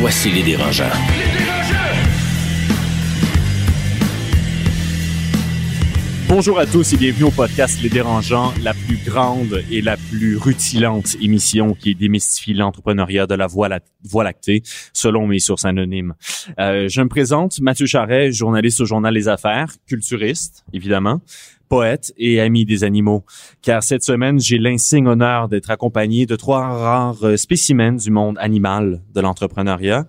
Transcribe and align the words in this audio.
Voici 0.00 0.30
les 0.32 0.42
dérangeants. 0.42 0.84
Bonjour 6.28 6.60
à 6.60 6.66
tous 6.66 6.92
et 6.92 6.96
bienvenue 6.96 7.24
au 7.24 7.30
podcast 7.32 7.82
Les 7.82 7.88
Dérangeants, 7.88 8.52
la 8.62 8.72
plus 8.72 8.96
grande 9.04 9.64
et 9.70 9.82
la 9.82 9.96
plus 9.96 10.36
rutilante 10.36 11.16
émission 11.20 11.74
qui 11.74 11.96
démystifie 11.96 12.54
l'entrepreneuriat 12.54 13.26
de 13.26 13.34
la 13.34 13.48
voie, 13.48 13.68
la- 13.68 13.80
voie 14.04 14.22
lactée, 14.22 14.62
selon 14.92 15.26
mes 15.26 15.40
sources 15.40 15.64
anonymes. 15.64 16.14
Euh, 16.60 16.88
je 16.88 17.00
me 17.02 17.08
présente, 17.08 17.60
Mathieu 17.60 17.86
Charret, 17.86 18.30
journaliste 18.30 18.80
au 18.80 18.84
journal 18.84 19.12
Les 19.12 19.26
Affaires, 19.26 19.72
culturiste, 19.88 20.64
évidemment, 20.72 21.20
poète 21.70 22.12
et 22.18 22.38
ami 22.40 22.66
des 22.66 22.84
animaux. 22.84 23.24
Car 23.62 23.82
cette 23.82 24.02
semaine, 24.02 24.38
j'ai 24.38 24.58
l'insigne 24.58 25.06
honneur 25.06 25.48
d'être 25.48 25.70
accompagné 25.70 26.26
de 26.26 26.36
trois 26.36 26.66
rares 26.66 27.24
euh, 27.24 27.36
spécimens 27.38 28.02
du 28.04 28.10
monde 28.10 28.36
animal 28.38 29.00
de 29.14 29.20
l'entrepreneuriat. 29.22 30.06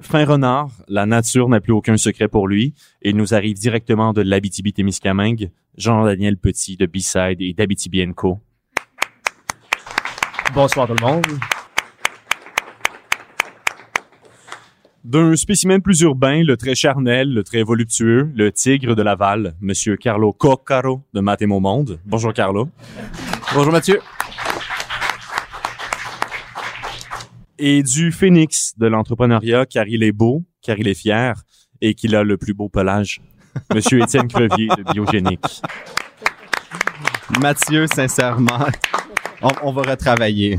Fin 0.00 0.24
renard, 0.24 0.70
la 0.88 1.04
nature 1.04 1.48
n'a 1.48 1.60
plus 1.60 1.72
aucun 1.72 1.96
secret 1.96 2.28
pour 2.28 2.48
lui 2.48 2.74
il 3.08 3.16
nous 3.16 3.34
arrive 3.34 3.56
directement 3.56 4.12
de 4.12 4.20
l'Abitibi-Témiscamingue, 4.20 5.52
Jean-Daniel 5.78 6.36
Petit 6.38 6.76
de 6.76 6.86
B-Side 6.86 7.40
et 7.40 7.52
d'Abitibi 7.52 8.04
Co. 8.16 8.40
Bonsoir 10.52 10.88
tout 10.88 10.94
le 10.94 11.06
monde. 11.06 11.26
D'un 15.06 15.36
spécimen 15.36 15.80
plus 15.80 16.00
urbain, 16.00 16.42
le 16.42 16.56
très 16.56 16.74
charnel, 16.74 17.32
le 17.32 17.44
très 17.44 17.62
voluptueux, 17.62 18.28
le 18.34 18.50
tigre 18.50 18.96
de 18.96 19.02
Laval, 19.02 19.54
Monsieur 19.60 19.96
Carlo 19.96 20.32
Coccaro 20.32 21.00
de 21.14 21.20
Math 21.20 21.42
et 21.42 21.46
Mon 21.46 21.60
Monde. 21.60 22.00
Bonjour 22.04 22.32
Carlo. 22.32 22.68
Bonjour 23.54 23.70
Mathieu. 23.72 24.00
Et 27.56 27.84
du 27.84 28.10
phénix 28.10 28.72
de 28.78 28.88
l'entrepreneuriat, 28.88 29.64
car 29.66 29.86
il 29.86 30.02
est 30.02 30.10
beau, 30.10 30.42
car 30.60 30.76
il 30.76 30.88
est 30.88 30.94
fier 30.94 31.40
et 31.80 31.94
qu'il 31.94 32.16
a 32.16 32.24
le 32.24 32.36
plus 32.36 32.52
beau 32.52 32.68
pelage. 32.68 33.20
Monsieur 33.72 34.02
Étienne 34.02 34.26
Crevier 34.26 34.70
de 34.76 34.92
Biogénique. 34.92 35.62
Mathieu, 37.40 37.86
sincèrement, 37.86 38.66
on, 39.40 39.50
on 39.62 39.70
va 39.70 39.82
retravailler. 39.82 40.58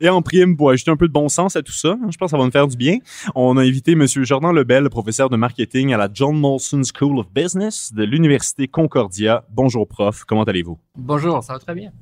Et 0.00 0.08
en 0.08 0.22
prime, 0.22 0.56
pour 0.56 0.70
ajouter 0.70 0.90
un 0.90 0.96
peu 0.96 1.08
de 1.08 1.12
bon 1.12 1.28
sens 1.28 1.56
à 1.56 1.62
tout 1.62 1.72
ça, 1.72 1.90
hein, 1.90 2.08
je 2.10 2.16
pense 2.16 2.28
que 2.28 2.30
ça 2.30 2.38
va 2.38 2.44
nous 2.44 2.50
faire 2.50 2.68
du 2.68 2.76
bien, 2.76 2.98
on 3.34 3.56
a 3.56 3.62
invité 3.62 3.94
Monsieur 3.94 4.24
Jordan 4.24 4.54
Lebel, 4.54 4.88
professeur 4.90 5.28
de 5.30 5.36
marketing 5.36 5.92
à 5.92 5.96
la 5.96 6.08
John 6.12 6.38
Molson 6.38 6.82
School 6.82 7.18
of 7.18 7.26
Business 7.32 7.92
de 7.92 8.04
l'Université 8.04 8.68
Concordia. 8.68 9.44
Bonjour 9.50 9.86
prof, 9.88 10.24
comment 10.24 10.44
allez-vous? 10.44 10.78
Bonjour, 10.96 11.42
ça 11.42 11.54
va 11.54 11.58
très 11.58 11.74
bien. 11.74 11.92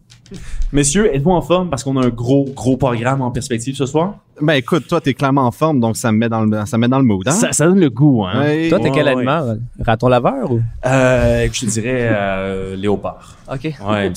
Messieurs, 0.72 1.14
êtes-vous 1.14 1.30
en 1.30 1.40
forme? 1.42 1.70
Parce 1.70 1.82
qu'on 1.84 1.96
a 1.96 2.04
un 2.06 2.10
gros, 2.10 2.44
gros 2.54 2.76
programme 2.76 3.22
en 3.22 3.30
perspective 3.30 3.74
ce 3.74 3.86
soir? 3.86 4.16
Ben 4.40 4.54
écoute, 4.54 4.86
toi, 4.86 5.00
t'es 5.00 5.14
clairement 5.14 5.46
en 5.46 5.50
forme, 5.50 5.80
donc 5.80 5.96
ça 5.96 6.12
me 6.12 6.18
met 6.18 6.28
dans 6.28 6.44
le, 6.44 6.66
ça 6.66 6.76
me 6.76 6.82
met 6.82 6.88
dans 6.88 6.98
le 6.98 7.04
mood, 7.04 7.26
hein? 7.26 7.32
Ça, 7.32 7.52
ça 7.52 7.66
donne 7.66 7.80
le 7.80 7.90
goût, 7.90 8.24
hein? 8.24 8.40
Ouais. 8.40 8.68
Toi, 8.68 8.78
t'es 8.78 8.84
Ouais, 8.90 8.94
quel 8.94 9.06
ouais. 9.06 9.12
animal? 9.12 9.60
Raton 9.80 10.08
laveur 10.08 10.52
ou? 10.52 10.60
Euh, 10.86 11.48
je 11.52 11.60
te 11.60 11.66
dirais 11.66 12.08
euh, 12.12 12.76
léopard. 12.76 13.36
OK. 13.52 13.64
Ouais, 13.64 14.06
il 14.06 14.10
me 14.10 14.14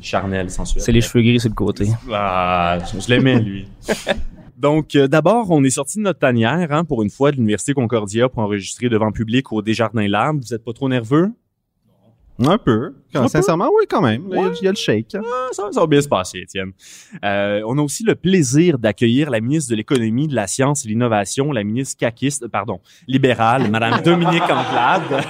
charnel, 0.00 0.50
sensuel. 0.50 0.82
C'est 0.82 0.92
les 0.92 1.00
cheveux 1.00 1.22
gris 1.22 1.38
sur 1.40 1.50
le 1.50 1.54
côté. 1.54 1.86
Ah, 2.12 2.78
je 2.92 3.00
je 3.00 3.08
l'aimais, 3.08 3.38
lui. 3.40 3.68
Donc, 4.58 4.94
euh, 4.94 5.08
d'abord, 5.08 5.50
on 5.50 5.64
est 5.64 5.70
sorti 5.70 5.98
de 5.98 6.02
notre 6.02 6.18
tanière 6.18 6.68
hein, 6.70 6.84
pour 6.84 7.02
une 7.02 7.08
fois 7.10 7.30
de 7.30 7.36
l'Université 7.36 7.72
Concordia 7.72 8.28
pour 8.28 8.42
enregistrer 8.42 8.88
devant 8.88 9.10
public 9.10 9.52
au 9.52 9.62
Desjardins 9.62 10.06
Lab. 10.08 10.36
Vous 10.42 10.52
êtes 10.52 10.64
pas 10.64 10.72
trop 10.72 10.88
nerveux? 10.88 11.30
Un 12.42 12.58
peu. 12.58 12.94
Sincèrement, 13.28 13.68
oui, 13.76 13.84
quand 13.88 14.00
même. 14.00 14.22
Il 14.30 14.34
y 14.34 14.38
a- 14.38 14.42
Ouais. 14.42 14.52
il 14.60 14.64
y, 14.64 14.68
a 14.68 14.70
le 14.70 14.76
shake. 14.76 15.14
Ah, 15.16 15.48
ça, 15.52 15.64
ça 15.72 15.80
va 15.80 15.86
bien 15.86 16.00
se 16.00 16.08
passer, 16.08 16.38
Étienne. 16.38 16.72
Euh, 17.24 17.60
on 17.66 17.76
a 17.78 17.82
aussi 17.82 18.02
le 18.04 18.14
plaisir 18.14 18.78
d'accueillir 18.78 19.30
la 19.30 19.40
ministre 19.40 19.70
de 19.70 19.76
l'Économie, 19.76 20.26
de 20.28 20.34
la 20.34 20.46
Science 20.46 20.84
et 20.84 20.88
de 20.88 20.92
l'Innovation, 20.92 21.52
la 21.52 21.64
ministre 21.64 21.98
caquiste, 21.98 22.44
euh, 22.44 22.48
pardon, 22.48 22.80
libérale, 23.06 23.68
Madame 23.70 24.00
Dominique 24.04 24.42
Anglade. 24.42 25.24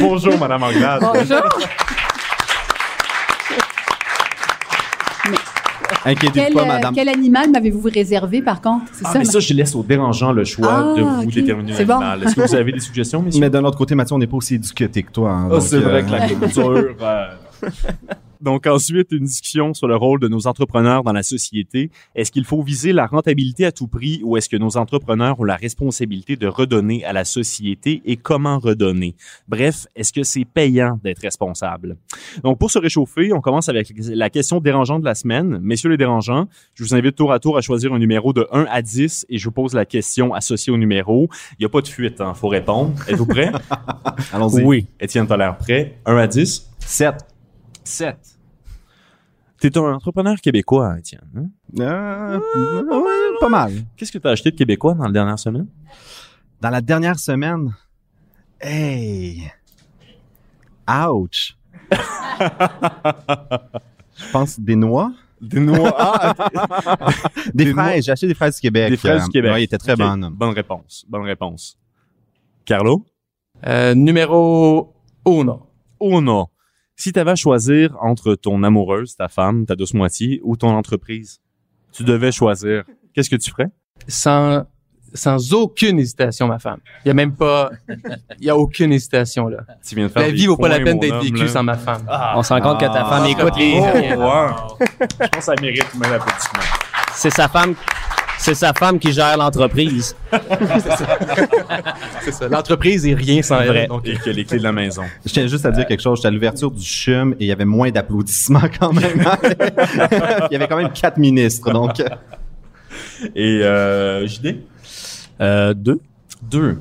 Bonjour, 0.00 0.38
Madame 0.38 0.62
Anglade. 0.62 1.00
Bonjour. 1.02 1.42
Inquiétez-vous 6.04 6.32
Quel, 6.46 6.52
pas, 6.54 6.62
euh, 6.62 6.66
madame. 6.66 6.94
quel 6.94 7.08
animal 7.08 7.50
m'avez-vous 7.50 7.88
réservé, 7.92 8.42
par 8.42 8.60
contre? 8.60 8.86
C'est 8.92 9.04
Ah, 9.06 9.12
ça, 9.12 9.18
mais 9.20 9.24
ma- 9.24 9.30
ça, 9.30 9.38
je 9.40 9.54
laisse 9.54 9.74
au 9.74 9.82
dérangeant 9.82 10.32
le 10.32 10.44
choix 10.44 10.92
Ah, 10.94 10.98
de 10.98 11.02
vous 11.24 11.30
déterminer 11.30 11.72
bon. 11.84 12.00
l'animal. 12.00 12.22
Est-ce 12.24 12.34
que 12.34 12.40
vous 12.40 12.54
avez 12.54 12.72
des 12.72 12.80
suggestions, 12.80 13.22
messieurs? 13.22 13.40
Mais 13.40 13.50
d'un 13.50 13.64
autre 13.64 13.78
côté, 13.78 13.94
Mathieu, 13.94 14.16
on 14.16 14.18
n'est 14.18 14.26
pas 14.26 14.36
aussi 14.36 14.56
éduqué 14.56 14.88
que 14.88 15.10
toi. 15.12 15.30
hein, 15.30 15.48
Ah, 15.52 15.60
c'est 15.60 15.78
vrai 15.78 16.02
euh, 16.02 16.02
que 16.02 16.10
la 16.10 16.28
culture. 16.28 16.96
Donc 18.42 18.66
ensuite, 18.66 19.12
une 19.12 19.24
discussion 19.24 19.72
sur 19.72 19.86
le 19.86 19.96
rôle 19.96 20.18
de 20.18 20.26
nos 20.26 20.48
entrepreneurs 20.48 21.04
dans 21.04 21.12
la 21.12 21.22
société. 21.22 21.90
Est-ce 22.16 22.32
qu'il 22.32 22.44
faut 22.44 22.62
viser 22.62 22.92
la 22.92 23.06
rentabilité 23.06 23.64
à 23.64 23.72
tout 23.72 23.86
prix 23.86 24.20
ou 24.24 24.36
est-ce 24.36 24.48
que 24.48 24.56
nos 24.56 24.76
entrepreneurs 24.76 25.38
ont 25.38 25.44
la 25.44 25.54
responsabilité 25.54 26.36
de 26.36 26.48
redonner 26.48 27.04
à 27.04 27.12
la 27.12 27.24
société 27.24 28.02
et 28.04 28.16
comment 28.16 28.58
redonner? 28.58 29.14
Bref, 29.46 29.86
est-ce 29.94 30.12
que 30.12 30.24
c'est 30.24 30.44
payant 30.44 30.98
d'être 31.04 31.20
responsable? 31.20 31.96
Donc 32.42 32.58
pour 32.58 32.70
se 32.70 32.80
réchauffer, 32.80 33.32
on 33.32 33.40
commence 33.40 33.68
avec 33.68 33.92
la 33.96 34.28
question 34.28 34.60
dérangeante 34.60 35.02
de 35.02 35.06
la 35.06 35.14
semaine. 35.14 35.60
Messieurs 35.62 35.90
les 35.90 35.96
dérangeants, 35.96 36.48
je 36.74 36.82
vous 36.82 36.94
invite 36.96 37.14
tour 37.14 37.32
à 37.32 37.38
tour 37.38 37.56
à 37.56 37.60
choisir 37.60 37.92
un 37.92 37.98
numéro 38.00 38.32
de 38.32 38.46
1 38.50 38.66
à 38.68 38.82
10 38.82 39.26
et 39.28 39.38
je 39.38 39.44
vous 39.44 39.52
pose 39.52 39.72
la 39.74 39.84
question 39.84 40.34
associée 40.34 40.72
au 40.72 40.76
numéro. 40.76 41.28
Il 41.52 41.56
n'y 41.60 41.66
a 41.66 41.68
pas 41.68 41.80
de 41.80 41.88
fuite, 41.88 42.20
hein, 42.20 42.34
faut 42.34 42.48
répondre. 42.48 42.94
Êtes-vous 43.08 43.26
prêts? 43.26 43.52
Allons-y. 44.32 44.64
Oui. 44.64 44.86
Étienne, 44.98 45.28
t'as 45.28 45.36
l'air 45.36 45.56
prêt? 45.56 45.98
1 46.06 46.16
à 46.16 46.26
10? 46.26 46.70
7. 46.80 47.14
7. 47.84 48.31
T'es 49.62 49.78
un 49.78 49.94
entrepreneur 49.94 50.40
québécois, 50.40 50.98
Étienne. 50.98 51.20
hein? 51.36 51.48
Euh, 51.78 52.40
pas 53.40 53.48
mal. 53.48 53.72
Qu'est-ce 53.96 54.10
que 54.10 54.18
t'as 54.18 54.30
acheté 54.30 54.50
de 54.50 54.56
québécois 54.56 54.94
dans 54.94 55.04
la 55.04 55.12
dernière 55.12 55.38
semaine? 55.38 55.68
Dans 56.60 56.70
la 56.70 56.80
dernière 56.80 57.16
semaine, 57.16 57.72
hey, 58.60 59.48
ouch. 60.88 61.56
Je 64.16 64.30
pense 64.32 64.58
des 64.58 64.74
noix. 64.74 65.12
Des 65.40 65.60
noix. 65.60 65.94
Ah, 65.96 66.34
Des, 67.54 67.66
Des 67.66 67.72
fraises. 67.72 68.04
J'ai 68.04 68.12
acheté 68.12 68.26
des 68.26 68.34
fraises 68.34 68.56
du 68.56 68.60
Québec. 68.62 68.90
des 68.90 68.96
fraises 68.96 69.22
Euh, 69.22 69.24
du 69.26 69.30
Québec. 69.30 69.52
Ouais, 69.52 69.60
il 69.60 69.64
était 69.64 69.78
très 69.78 69.92
Ok. 69.92 69.98
bonne. 69.98 70.28
Bonne 70.32 70.54
réponse. 70.54 71.04
Bonne 71.08 71.22
réponse. 71.22 71.78
Carlo? 72.64 73.04
Euh, 73.64 73.94
numéro 73.94 74.92
uno. 75.24 75.66
Oh 76.00 76.20
Si 76.96 77.12
t'avais 77.12 77.32
à 77.32 77.36
choisir 77.36 77.96
entre 78.00 78.34
ton 78.34 78.62
amoureuse, 78.62 79.16
ta 79.16 79.28
femme, 79.28 79.66
ta 79.66 79.74
douce 79.74 79.94
moitié 79.94 80.40
ou 80.44 80.56
ton 80.56 80.68
entreprise, 80.70 81.40
tu 81.92 82.04
devais 82.04 82.32
choisir. 82.32 82.84
Qu'est-ce 83.14 83.30
que 83.30 83.36
tu 83.36 83.50
ferais? 83.50 83.68
Sans, 84.08 84.64
sans 85.14 85.52
aucune 85.52 85.98
hésitation, 85.98 86.46
ma 86.46 86.58
femme. 86.58 86.80
Il 87.04 87.08
y 87.08 87.10
a 87.10 87.14
même 87.14 87.34
pas, 87.34 87.70
il 88.38 88.46
y 88.46 88.50
a 88.50 88.56
aucune 88.56 88.92
hésitation, 88.92 89.48
là. 89.48 89.58
Tu 89.86 89.94
viens 89.94 90.06
de 90.06 90.12
faire 90.12 90.22
La 90.22 90.30
vie 90.30 90.46
vaut 90.46 90.56
pas 90.56 90.68
la 90.68 90.80
peine 90.80 90.98
d'être 90.98 91.22
vécue 91.22 91.48
sans 91.48 91.62
ma 91.62 91.76
femme. 91.76 92.04
Ah. 92.08 92.34
On 92.36 92.42
se 92.42 92.52
rend 92.52 92.60
compte 92.60 92.80
que 92.80 92.86
ta 92.86 93.04
Ah. 93.06 93.08
femme 93.10 93.26
écoute 93.26 93.56
les. 93.56 93.74
Oh, 93.76 94.20
wow. 94.20 94.76
Je 94.80 95.16
pense 95.16 95.28
que 95.30 95.40
ça 95.42 95.54
mérite 95.60 95.94
même 95.94 96.12
applaudissement. 96.12 96.60
C'est 97.14 97.30
sa 97.30 97.48
femme. 97.48 97.74
C'est 98.42 98.56
sa 98.56 98.72
femme 98.72 98.98
qui 98.98 99.12
gère 99.12 99.36
l'entreprise. 99.36 100.16
C'est 102.22 102.32
ça. 102.32 102.48
L'entreprise 102.48 103.06
est 103.06 103.14
rien 103.14 103.40
sans 103.40 103.56
Vrai. 103.64 103.82
elle. 103.82 103.88
Donc, 103.88 104.04
Et 104.04 104.16
que 104.16 104.30
les 104.30 104.44
clés 104.44 104.58
de 104.58 104.64
la 104.64 104.72
maison. 104.72 105.04
Je 105.24 105.32
tiens 105.32 105.46
juste 105.46 105.64
à 105.64 105.70
dire 105.70 105.86
quelque 105.86 106.02
chose. 106.02 106.18
J'étais 106.18 106.26
à 106.28 106.32
l'ouverture 106.32 106.72
du 106.72 106.84
CHUM 106.84 107.34
et 107.38 107.44
il 107.44 107.46
y 107.46 107.52
avait 107.52 107.64
moins 107.64 107.92
d'applaudissements 107.92 108.68
quand 108.80 108.92
même. 108.92 109.04
il 110.50 110.52
y 110.52 110.56
avait 110.56 110.66
quand 110.66 110.76
même 110.76 110.92
quatre 110.92 111.18
ministres. 111.18 111.70
Donc, 111.72 112.02
Et 113.36 113.60
euh, 113.62 114.26
JD? 114.26 114.56
Euh, 115.40 115.72
deux. 115.72 116.00
Deux. 116.42 116.78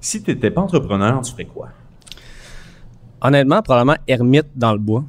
Si 0.00 0.20
t'étais 0.20 0.50
pas 0.50 0.62
entrepreneur, 0.62 1.20
tu 1.22 1.30
ferais 1.30 1.44
quoi? 1.44 1.68
Honnêtement, 3.20 3.62
probablement 3.62 3.96
ermite 4.08 4.46
dans 4.56 4.72
le 4.72 4.78
bois. 4.78 5.04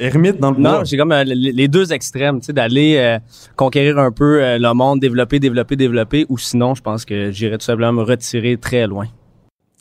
Ermite 0.00 0.38
dans 0.38 0.50
le. 0.50 0.58
Non, 0.58 0.82
j'ai 0.84 0.96
comme 0.96 1.12
euh, 1.12 1.24
les 1.24 1.52
les 1.52 1.68
deux 1.68 1.92
extrêmes, 1.92 2.40
tu 2.40 2.46
sais, 2.46 2.52
d'aller 2.52 2.96
euh, 2.96 3.18
conquérir 3.54 3.98
un 3.98 4.10
peu 4.10 4.42
euh, 4.42 4.58
le 4.58 4.72
monde, 4.72 4.98
développer, 4.98 5.38
développer, 5.38 5.76
développer, 5.76 6.26
ou 6.28 6.38
sinon, 6.38 6.74
je 6.74 6.82
pense 6.82 7.04
que 7.04 7.30
j'irais 7.30 7.58
tout 7.58 7.64
simplement 7.64 7.92
me 7.92 8.02
retirer 8.02 8.56
très 8.56 8.86
loin. 8.86 9.06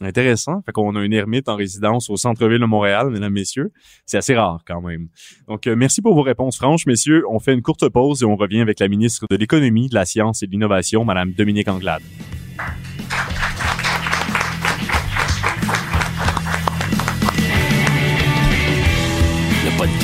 Intéressant. 0.01 0.62
Fait 0.66 0.71
qu'on 0.71 0.95
a 0.95 1.04
une 1.04 1.13
ermite 1.13 1.50
en 1.50 1.56
résidence 1.56 2.10
au 2.10 2.16
centre-ville 2.16 2.60
de 2.60 2.66
Montréal, 2.66 3.10
mesdames, 3.10 3.33
messieurs. 3.33 3.71
C'est 4.06 4.18
assez 4.18 4.36
rare 4.36 4.62
quand 4.66 4.81
même. 4.81 5.07
Donc, 5.48 5.68
euh, 5.68 5.75
merci 5.75 6.01
pour 6.01 6.16
vos 6.16 6.21
réponses 6.21 6.57
franches, 6.57 6.86
messieurs. 6.86 7.24
On 7.30 7.39
fait 7.39 7.54
une 7.54 7.62
courte 7.62 7.88
pause 7.89 8.21
et 8.21 8.25
on 8.25 8.36
revient 8.36 8.62
avec 8.62 8.80
la 8.80 8.88
ministre 8.88 9.25
de 9.30 9.36
l'Économie, 9.36 9.89
de 9.89 9.95
la 9.95 10.06
Science 10.06 10.42
et 10.42 10.48
de 10.48 10.51
l'Innovation, 10.51 11.04
Madame 11.04 11.31
Dominique 11.33 11.68
Anglade. 11.68 12.01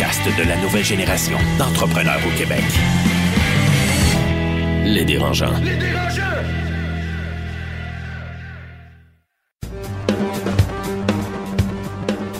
Podcast 0.05 0.37
de 0.37 0.47
la 0.47 0.55
nouvelle 0.57 0.83
génération 0.83 1.37
d'entrepreneurs 1.57 2.19
au 2.25 2.37
Québec. 2.37 2.63
Les 4.83 5.03
dérangeants. 5.03 5.53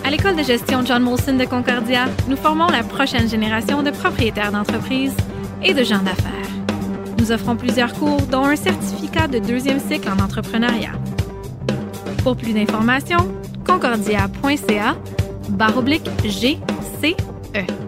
À 0.04 0.12
l'école 0.12 0.36
de 0.36 0.44
gestion 0.44 0.86
John 0.86 1.04
Molson 1.04 1.38
de 1.38 1.46
Concordia, 1.46 2.06
nous 2.28 2.38
formons 2.38 2.68
la 2.68 2.84
prochaine 2.84 3.28
génération 3.28 3.82
de 3.82 3.90
propriétaires 3.90 4.52
d'entreprises 4.52 5.16
et 5.64 5.74
de 5.74 5.84
gens 5.84 6.04
d'affaires. 6.04 6.32
Nous 7.18 7.32
offrons 7.32 7.56
plusieurs 7.56 7.94
cours, 7.94 8.22
dont 8.24 8.46
un 8.46 8.56
certificat 8.56 9.28
de 9.28 9.40
deuxième 9.40 9.80
cycle 9.80 10.10
en 10.10 10.24
entrepreneuriat. 10.24 10.94
Pour 12.24 12.36
plus 12.36 12.54
d'informations, 12.54 13.28
concordia.ca 13.66 14.96
barre 15.50 15.78
oblique 15.78 16.10
GCE. 17.56 17.85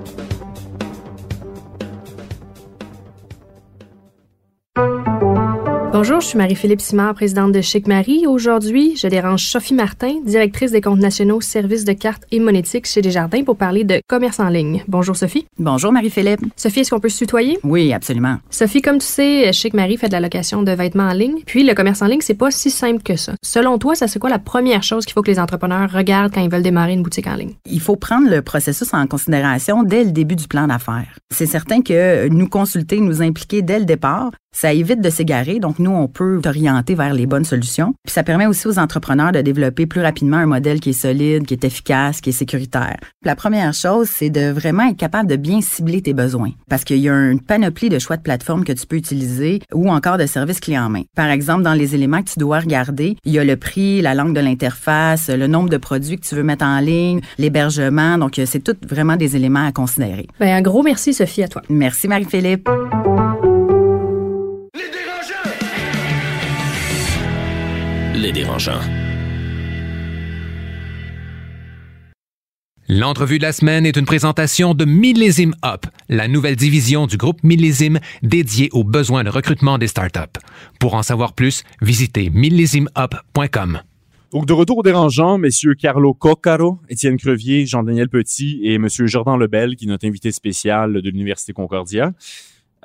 Bonjour, 6.00 6.22
je 6.22 6.28
suis 6.28 6.38
Marie-Philippe 6.38 6.80
Simard, 6.80 7.16
présidente 7.16 7.52
de 7.54 7.60
Chic 7.60 7.88
Marie. 7.88 8.28
Aujourd'hui, 8.28 8.96
je 8.96 9.08
dérange 9.08 9.48
Sophie 9.48 9.74
Martin, 9.74 10.14
directrice 10.24 10.70
des 10.70 10.80
comptes 10.80 11.00
nationaux, 11.00 11.42
services 11.42 11.86
de 11.86 11.94
cartes 11.94 12.22
et 12.30 12.40
monétiques 12.40 12.86
chez 12.86 13.02
Desjardins 13.02 13.44
pour 13.44 13.58
parler 13.58 13.84
de 13.84 14.00
commerce 14.08 14.40
en 14.40 14.50
ligne. 14.50 14.84
Bonjour 14.88 15.16
Sophie. 15.16 15.48
Bonjour 15.58 15.92
Marie-Philippe. 15.92 16.42
Sophie, 16.56 16.82
est-ce 16.82 16.92
qu'on 16.92 17.00
peut 17.00 17.10
se 17.10 17.18
tutoyer? 17.18 17.58
Oui, 17.64 17.94
absolument. 17.94 18.38
Sophie, 18.52 18.84
comme 18.84 19.00
tu 19.00 19.08
sais, 19.08 19.52
Chic 19.54 19.74
Marie 19.74 19.98
fait 19.98 20.06
de 20.06 20.12
la 20.12 20.20
location 20.20 20.62
de 20.62 20.72
vêtements 20.72 21.10
en 21.10 21.14
ligne. 21.14 21.42
Puis 21.48 21.64
le 21.64 21.74
commerce 21.74 22.04
en 22.04 22.06
ligne, 22.06 22.22
c'est 22.22 22.36
pas 22.36 22.52
si 22.52 22.70
simple 22.70 23.02
que 23.02 23.16
ça. 23.16 23.34
Selon 23.42 23.80
toi, 23.80 23.96
ça 23.96 24.08
c'est 24.08 24.20
quoi 24.20 24.30
la 24.30 24.38
première 24.38 24.84
chose 24.84 25.04
qu'il 25.04 25.14
faut 25.14 25.24
que 25.24 25.32
les 25.32 25.40
entrepreneurs 25.40 25.92
regardent 25.92 26.32
quand 26.32 26.44
ils 26.44 26.52
veulent 26.52 26.62
démarrer 26.62 26.94
une 26.94 27.02
boutique 27.02 27.26
en 27.26 27.34
ligne? 27.34 27.54
Il 27.66 27.82
faut 27.82 27.96
prendre 27.96 28.30
le 28.30 28.44
processus 28.44 28.94
en 28.94 29.08
considération 29.08 29.82
dès 29.82 30.04
le 30.04 30.12
début 30.12 30.36
du 30.36 30.48
plan 30.48 30.68
d'affaires. 30.68 31.18
C'est 31.34 31.48
certain 31.48 31.82
que 31.82 32.28
nous 32.28 32.48
consulter, 32.48 33.00
nous 33.00 33.24
impliquer 33.24 33.64
dès 33.64 33.80
le 33.80 33.86
départ, 33.86 34.30
ça 34.58 34.74
évite 34.74 35.02
de 35.02 35.10
s'égarer, 35.12 35.60
donc 35.60 35.78
nous, 35.78 35.92
on 35.92 36.08
peut 36.08 36.40
t'orienter 36.42 36.96
vers 36.96 37.14
les 37.14 37.28
bonnes 37.28 37.44
solutions. 37.44 37.94
Puis 38.04 38.14
ça 38.14 38.24
permet 38.24 38.48
aussi 38.48 38.68
aux 38.68 38.80
entrepreneurs 38.80 39.32
de 39.32 39.42
développer 39.42 39.86
plus 39.86 40.02
rapidement 40.02 40.38
un 40.38 40.48
modèle 40.48 40.80
qui 40.80 40.90
est 40.90 40.94
solide, 40.94 41.46
qui 41.46 41.54
est 41.54 41.64
efficace, 41.64 42.22
qui 42.22 42.30
est 42.30 42.34
sécuritaire. 42.34 42.98
la 43.24 43.36
première 43.36 43.72
chose, 43.76 44.10
c'est 44.10 44.32
de 44.32 44.50
vraiment 44.50 44.90
être 44.90 44.98
capable 44.98 45.30
de 45.30 45.36
bien 45.36 45.62
cibler 45.62 46.02
tes 46.02 46.16
besoins. 46.16 46.54
Parce 46.70 46.86
qu'il 46.86 46.98
y 46.98 47.08
a 47.08 47.14
une 47.14 47.40
panoplie 47.40 47.90
de 47.90 48.00
choix 48.00 48.18
de 48.18 48.24
plateformes 48.24 48.64
que 48.64 48.74
tu 48.74 48.88
peux 48.88 48.96
utiliser 48.96 49.60
ou 49.76 49.92
encore 49.92 50.18
de 50.18 50.26
services 50.26 50.60
clés 50.60 50.80
en 50.80 50.90
main. 50.90 51.04
Par 51.16 51.30
exemple, 51.30 51.62
dans 51.62 51.76
les 51.76 51.94
éléments 51.94 52.24
que 52.24 52.32
tu 52.32 52.40
dois 52.40 52.62
regarder, 52.62 53.16
il 53.26 53.34
y 53.34 53.38
a 53.38 53.44
le 53.44 53.58
prix, 53.58 54.02
la 54.02 54.16
langue 54.16 54.34
de 54.34 54.40
l'interface, 54.40 55.30
le 55.30 55.46
nombre 55.46 55.70
de 55.70 55.78
produits 55.78 56.18
que 56.18 56.26
tu 56.26 56.34
veux 56.34 56.42
mettre 56.42 56.66
en 56.66 56.80
ligne, 56.80 57.22
l'hébergement. 57.38 58.18
Donc, 58.18 58.42
c'est 58.44 58.64
tout 58.64 58.78
vraiment 58.90 59.18
des 59.18 59.36
éléments 59.36 59.68
à 59.68 59.72
considérer. 59.72 60.26
Ben, 60.40 60.50
un 60.50 60.62
gros 60.64 60.82
merci, 60.82 61.14
Sophie, 61.14 61.44
à 61.44 61.48
toi. 61.48 61.62
Merci, 61.70 62.08
Marie-Philippe. 62.08 62.68
Les 68.18 68.32
dérangeants. 68.32 68.82
L'entrevue 72.90 73.38
de 73.38 73.44
la 73.44 73.52
semaine 73.52 73.86
est 73.86 73.96
une 73.96 74.06
présentation 74.06 74.74
de 74.74 74.86
Millésime 74.86 75.54
Up, 75.64 75.86
la 76.10 76.28
nouvelle 76.28 76.56
division 76.56 77.06
du 77.06 77.18
groupe 77.18 77.44
Millésime 77.44 78.00
dédiée 78.24 78.70
aux 78.72 78.84
besoins 78.84 79.24
de 79.24 79.30
recrutement 79.30 79.78
des 79.78 79.86
startups. 79.86 80.40
Pour 80.80 80.96
en 80.96 81.04
savoir 81.04 81.34
plus, 81.34 81.64
visitez 81.82 82.32
millésimeup.com. 82.32 83.82
Donc, 84.32 84.48
de 84.48 84.54
retour 84.54 84.80
aux 84.80 84.84
dérangeants, 84.84 85.38
messieurs 85.38 85.76
Carlo 85.76 86.16
Coccaro, 86.16 86.80
Étienne 86.90 87.18
Crevier, 87.18 87.68
Jean-Daniel 87.68 88.10
Petit 88.10 88.62
et 88.64 88.80
monsieur 88.80 89.06
Jordan 89.06 89.40
Lebel, 89.40 89.76
qui 89.76 89.86
est 89.86 89.90
notre 89.90 90.08
invité 90.08 90.32
spécial 90.32 91.02
de 91.02 91.10
l'Université 91.10 91.54
Concordia. 91.54 92.14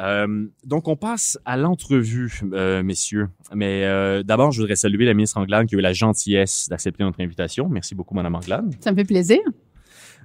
Euh, 0.03 0.47
donc, 0.65 0.89
on 0.89 0.97
passe 0.97 1.39
à 1.45 1.57
l'entrevue, 1.57 2.41
euh, 2.53 2.83
messieurs. 2.83 3.29
Mais 3.55 3.85
euh, 3.85 4.23
d'abord, 4.23 4.53
je 4.53 4.61
voudrais 4.61 4.77
saluer 4.77 5.05
la 5.05 5.15
ministre 5.15 5.39
Anglade 5.39 5.67
qui 5.67 5.77
a 5.77 5.79
eu 5.79 5.83
la 5.83 5.93
gentillesse 5.93 6.69
d'accepter 6.69 7.05
notre 7.05 7.21
invitation. 7.21 7.69
Merci 7.69 7.95
beaucoup, 7.95 8.15
Madame 8.15 8.35
Anglade. 8.35 8.75
Ça 8.81 8.91
me 8.91 8.97
fait 8.97 9.05
plaisir. 9.05 9.39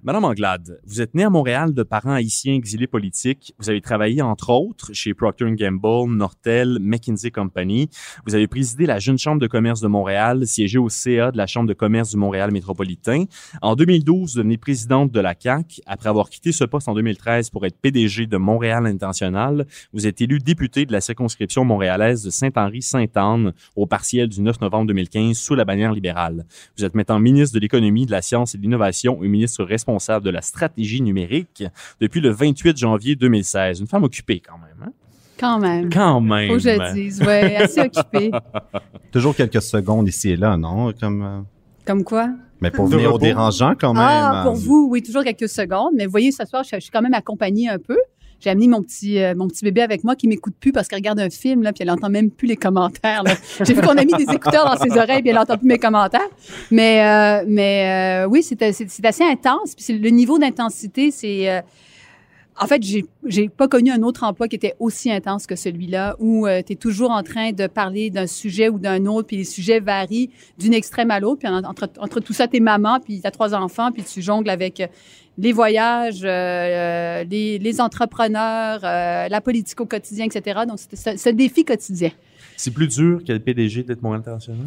Madame 0.03 0.25
Anglade, 0.25 0.79
vous 0.85 1.01
êtes 1.01 1.15
née 1.15 1.23
à 1.23 1.29
Montréal 1.29 1.73
de 1.73 1.81
parents 1.81 2.11
haïtiens 2.11 2.53
exilés 2.53 2.85
politiques. 2.85 3.55
Vous 3.57 3.69
avez 3.69 3.81
travaillé, 3.81 4.21
entre 4.21 4.51
autres, 4.51 4.93
chez 4.93 5.15
Procter 5.15 5.51
Gamble, 5.53 6.15
Nortel, 6.15 6.77
McKinsey 6.79 7.31
Company. 7.31 7.89
Vous 8.27 8.35
avez 8.35 8.47
présidé 8.47 8.85
la 8.85 8.99
Jeune 8.99 9.17
Chambre 9.17 9.41
de 9.41 9.47
commerce 9.47 9.81
de 9.81 9.87
Montréal, 9.87 10.45
siégé 10.45 10.77
au 10.77 10.87
CA 10.87 11.31
de 11.31 11.37
la 11.37 11.47
Chambre 11.47 11.67
de 11.67 11.73
commerce 11.73 12.11
du 12.11 12.17
Montréal 12.17 12.51
métropolitain. 12.51 13.25
En 13.63 13.75
2012, 13.75 14.33
vous 14.33 14.37
devenez 14.37 14.57
présidente 14.57 15.11
de 15.11 15.19
la 15.19 15.33
CAC. 15.33 15.81
Après 15.87 16.09
avoir 16.09 16.29
quitté 16.29 16.51
ce 16.51 16.63
poste 16.63 16.87
en 16.87 16.93
2013 16.93 17.49
pour 17.49 17.65
être 17.65 17.77
PDG 17.81 18.27
de 18.27 18.37
Montréal 18.37 18.85
International, 18.85 19.65
vous 19.93 20.05
êtes 20.05 20.21
élu 20.21 20.37
député 20.37 20.85
de 20.85 20.91
la 20.91 21.01
circonscription 21.01 21.65
montréalaise 21.65 22.23
de 22.23 22.29
Saint-Henri-Sainte-Anne 22.29 23.53
au 23.75 23.87
partiel 23.87 24.29
du 24.29 24.41
9 24.41 24.61
novembre 24.61 24.87
2015 24.87 25.35
sous 25.35 25.55
la 25.55 25.65
bannière 25.65 25.91
libérale. 25.91 26.45
Vous 26.77 26.85
êtes 26.85 26.93
maintenant 26.93 27.19
ministre 27.19 27.55
de 27.55 27.59
l'économie, 27.59 28.05
de 28.05 28.11
la 28.11 28.21
science 28.21 28.53
et 28.53 28.59
de 28.59 28.63
l'innovation 28.63 29.23
et 29.23 29.27
ministre 29.27 29.63
responsable 29.63 29.86
de 29.87 30.29
la 30.29 30.41
stratégie 30.41 31.01
numérique 31.01 31.63
depuis 32.01 32.19
le 32.19 32.29
28 32.29 32.77
janvier 32.77 33.15
2016. 33.15 33.79
Une 33.79 33.87
femme 33.87 34.03
occupée 34.03 34.41
quand 34.45 34.57
même. 34.57 34.85
Hein? 34.85 34.91
Quand 35.39 35.59
même. 35.59 35.89
Quand 35.89 36.19
même. 36.19 36.49
Faut 36.49 36.55
que 36.55 36.59
je 36.59 36.69
le 36.69 36.93
dise, 36.93 37.21
ouais, 37.21 37.55
assez 37.55 37.79
occupée. 37.81 38.31
Toujours 39.11 39.35
quelques 39.35 39.61
secondes 39.61 40.07
ici 40.07 40.31
et 40.31 40.35
là, 40.35 40.57
non? 40.57 40.91
Comme, 40.99 41.21
euh, 41.23 41.39
Comme 41.85 42.03
quoi? 42.03 42.29
Mais 42.59 42.71
pour 42.71 42.87
venir 42.87 43.13
au 43.13 43.19
dérangeant 43.19 43.75
quand 43.79 43.93
même. 43.93 44.03
Ah, 44.03 44.41
pour 44.43 44.55
vous, 44.55 44.87
oui, 44.89 45.03
toujours 45.03 45.23
quelques 45.23 45.47
secondes. 45.47 45.93
Mais 45.95 46.05
vous 46.05 46.11
voyez, 46.11 46.31
ce 46.31 46.43
soir, 46.43 46.63
je, 46.63 46.71
je 46.75 46.79
suis 46.79 46.91
quand 46.91 47.03
même 47.03 47.13
accompagnée 47.13 47.69
un 47.69 47.77
peu. 47.77 47.97
J'ai 48.39 48.49
amené 48.51 48.67
mon 48.67 48.81
petit, 48.83 49.19
euh, 49.21 49.33
mon 49.35 49.47
petit 49.47 49.63
bébé 49.65 49.81
avec 49.81 50.03
moi 50.03 50.15
qui 50.15 50.27
m'écoute 50.27 50.53
plus 50.59 50.71
parce 50.71 50.87
qu'elle 50.87 50.99
regarde 50.99 51.19
un 51.19 51.29
film, 51.29 51.63
là, 51.63 51.73
puis 51.73 51.83
elle 51.83 51.89
entend 51.91 52.09
même 52.09 52.29
plus 52.29 52.47
les 52.47 52.55
commentaires. 52.57 53.23
J'ai 53.65 53.73
vu 53.73 53.81
qu'on 53.81 53.97
a 53.97 54.05
mis 54.05 54.13
des 54.13 54.31
écouteurs 54.33 54.65
dans 54.65 54.77
ses 54.77 54.91
oreilles, 54.97 55.21
puis 55.21 55.29
elle 55.29 55.37
entend 55.39 55.57
plus 55.57 55.67
mes 55.67 55.79
commentaires. 55.79 56.21
Mais, 56.69 57.03
euh, 57.03 57.45
mais 57.47 58.23
euh, 58.25 58.29
oui, 58.29 58.43
c'est 58.43 58.61
assez 59.05 59.23
intense. 59.23 59.75
Puis 59.75 59.97
le 59.97 60.09
niveau 60.09 60.37
d'intensité, 60.37 61.11
c'est... 61.11 61.49
euh, 61.49 61.61
en 62.59 62.65
fait, 62.65 62.81
j'ai 62.81 63.05
j'ai 63.23 63.49
pas 63.49 63.67
connu 63.67 63.91
un 63.91 64.01
autre 64.01 64.23
emploi 64.23 64.47
qui 64.47 64.55
était 64.55 64.73
aussi 64.79 65.11
intense 65.11 65.45
que 65.45 65.55
celui-là, 65.55 66.15
où 66.19 66.47
tu 66.65 66.73
es 66.73 66.75
toujours 66.75 67.11
en 67.11 67.21
train 67.21 67.51
de 67.51 67.67
parler 67.67 68.09
d'un 68.09 68.25
sujet 68.25 68.67
ou 68.69 68.79
d'un 68.79 69.05
autre, 69.05 69.27
puis 69.27 69.37
les 69.37 69.43
sujets 69.43 69.79
varient 69.79 70.31
d'une 70.57 70.73
extrême 70.73 71.11
à 71.11 71.19
l'autre. 71.19 71.37
Puis 71.39 71.47
en- 71.47 71.63
entre, 71.63 71.87
entre 71.99 72.19
tout 72.19 72.33
ça, 72.33 72.47
t'es 72.47 72.59
maman, 72.59 72.99
puis 72.99 73.21
t'as 73.21 73.29
trois 73.29 73.53
enfants, 73.53 73.91
puis 73.91 74.01
tu 74.03 74.23
jongles 74.23 74.49
avec 74.49 74.79
euh, 74.79 74.87
les 75.37 75.53
voyages, 75.53 76.23
euh, 76.23 76.27
euh, 76.27 77.23
les, 77.23 77.59
les 77.59 77.81
entrepreneurs, 77.81 78.79
euh, 78.83 79.27
la 79.27 79.41
politique 79.41 79.79
au 79.79 79.85
quotidien, 79.85 80.25
etc. 80.25 80.61
Donc, 80.67 80.79
c'était 80.79 81.17
ce, 81.17 81.29
défi 81.29 81.63
quotidien. 81.63 82.11
C'est 82.55 82.71
plus 82.71 82.87
dur 82.87 83.21
que 83.25 83.31
le 83.31 83.39
PDG 83.39 83.83
d'être 83.83 84.01
Montréal 84.01 84.21
International? 84.21 84.65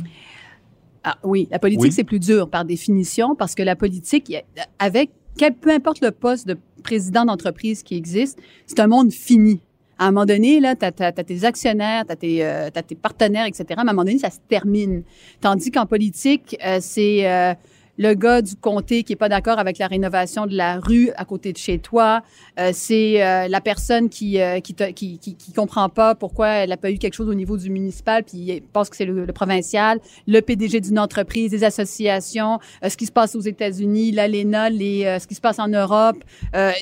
Ah, 1.02 1.16
oui, 1.24 1.48
la 1.50 1.58
politique, 1.58 1.82
Oui. 1.82 1.92
c'est 1.92 2.04
plus 2.04 2.20
dur 2.20 2.48
par 2.48 2.64
définition 2.64 3.34
parce 3.34 3.54
que 3.54 3.62
la 3.62 3.74
politique, 3.74 4.32
avec 4.78 5.10
quel, 5.36 5.54
peu 5.54 5.70
importe 5.70 6.02
le 6.02 6.10
poste 6.10 6.46
de 6.46 6.56
président 6.84 7.24
d'entreprise 7.24 7.82
qui 7.82 7.96
existe, 7.96 8.38
c'est 8.66 8.80
un 8.80 8.86
monde 8.86 9.10
fini. 9.10 9.60
À 9.98 10.06
un 10.06 10.12
moment 10.12 10.26
donné, 10.26 10.60
là, 10.60 10.76
tu 10.76 10.84
as, 10.84 11.12
tes 11.12 11.44
actionnaires, 11.44 12.04
tu 12.06 12.12
as, 12.12 12.16
tes, 12.16 12.44
euh, 12.44 12.70
t'as 12.72 12.82
tes 12.82 12.94
partenaires, 12.94 13.46
etc. 13.46 13.64
Mais 13.68 13.78
à 13.78 13.80
un 13.80 13.84
moment 13.84 14.04
donné, 14.04 14.18
ça 14.18 14.30
se 14.30 14.38
termine. 14.48 15.02
Tandis 15.40 15.70
qu'en 15.70 15.86
politique, 15.86 16.56
c'est 16.80 17.56
le 18.00 18.14
gars 18.14 18.40
du 18.40 18.56
comté 18.56 19.04
qui 19.04 19.12
est 19.12 19.16
pas 19.16 19.28
d'accord 19.28 19.58
avec 19.58 19.76
la 19.76 19.86
rénovation 19.86 20.46
de 20.46 20.56
la 20.56 20.80
rue 20.80 21.10
à 21.18 21.26
côté 21.26 21.52
de 21.52 21.58
chez 21.58 21.78
toi. 21.78 22.22
Euh, 22.58 22.70
c'est 22.72 23.22
euh, 23.22 23.46
la 23.46 23.60
personne 23.60 24.08
qui, 24.08 24.40
euh, 24.40 24.60
qui, 24.60 24.74
qui, 24.74 25.18
qui, 25.18 25.52
comprend 25.52 25.90
pas 25.90 26.14
pourquoi 26.14 26.48
elle 26.48 26.72
a 26.72 26.78
pas 26.78 26.90
eu 26.90 26.96
quelque 26.96 27.12
chose 27.12 27.28
au 27.28 27.34
niveau 27.34 27.58
du 27.58 27.68
municipal, 27.68 28.24
puis 28.24 28.62
pense 28.72 28.88
que 28.88 28.96
c'est 28.96 29.04
le, 29.04 29.26
le 29.26 29.32
provincial. 29.34 30.00
Le 30.26 30.40
PDG 30.40 30.80
d'une 30.80 30.98
entreprise, 30.98 31.50
des 31.50 31.62
associations, 31.62 32.58
euh, 32.82 32.88
ce 32.88 32.96
qui 32.96 33.04
se 33.04 33.12
passe 33.12 33.36
aux 33.36 33.40
États-Unis, 33.40 34.12
l'ALENA, 34.12 34.70
les, 34.70 35.04
euh, 35.04 35.18
ce 35.18 35.26
qui 35.26 35.34
se 35.34 35.40
passe 35.42 35.58
en 35.58 35.68
Europe. 35.68 36.16
Euh, 36.56 36.72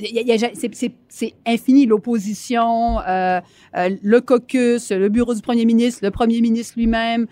c'est- 1.08 1.34
infini. 1.46 1.87
L'opposition, 1.87 2.98
le 3.75 4.18
caucus, 4.20 4.92
le 4.92 5.08
bureau 5.08 5.34
du 5.34 5.42
premier 5.42 5.64
ministre, 5.64 6.00
le 6.04 6.12
premier 6.12 6.40
ministre 6.40 6.75
lui-même. 6.76 7.26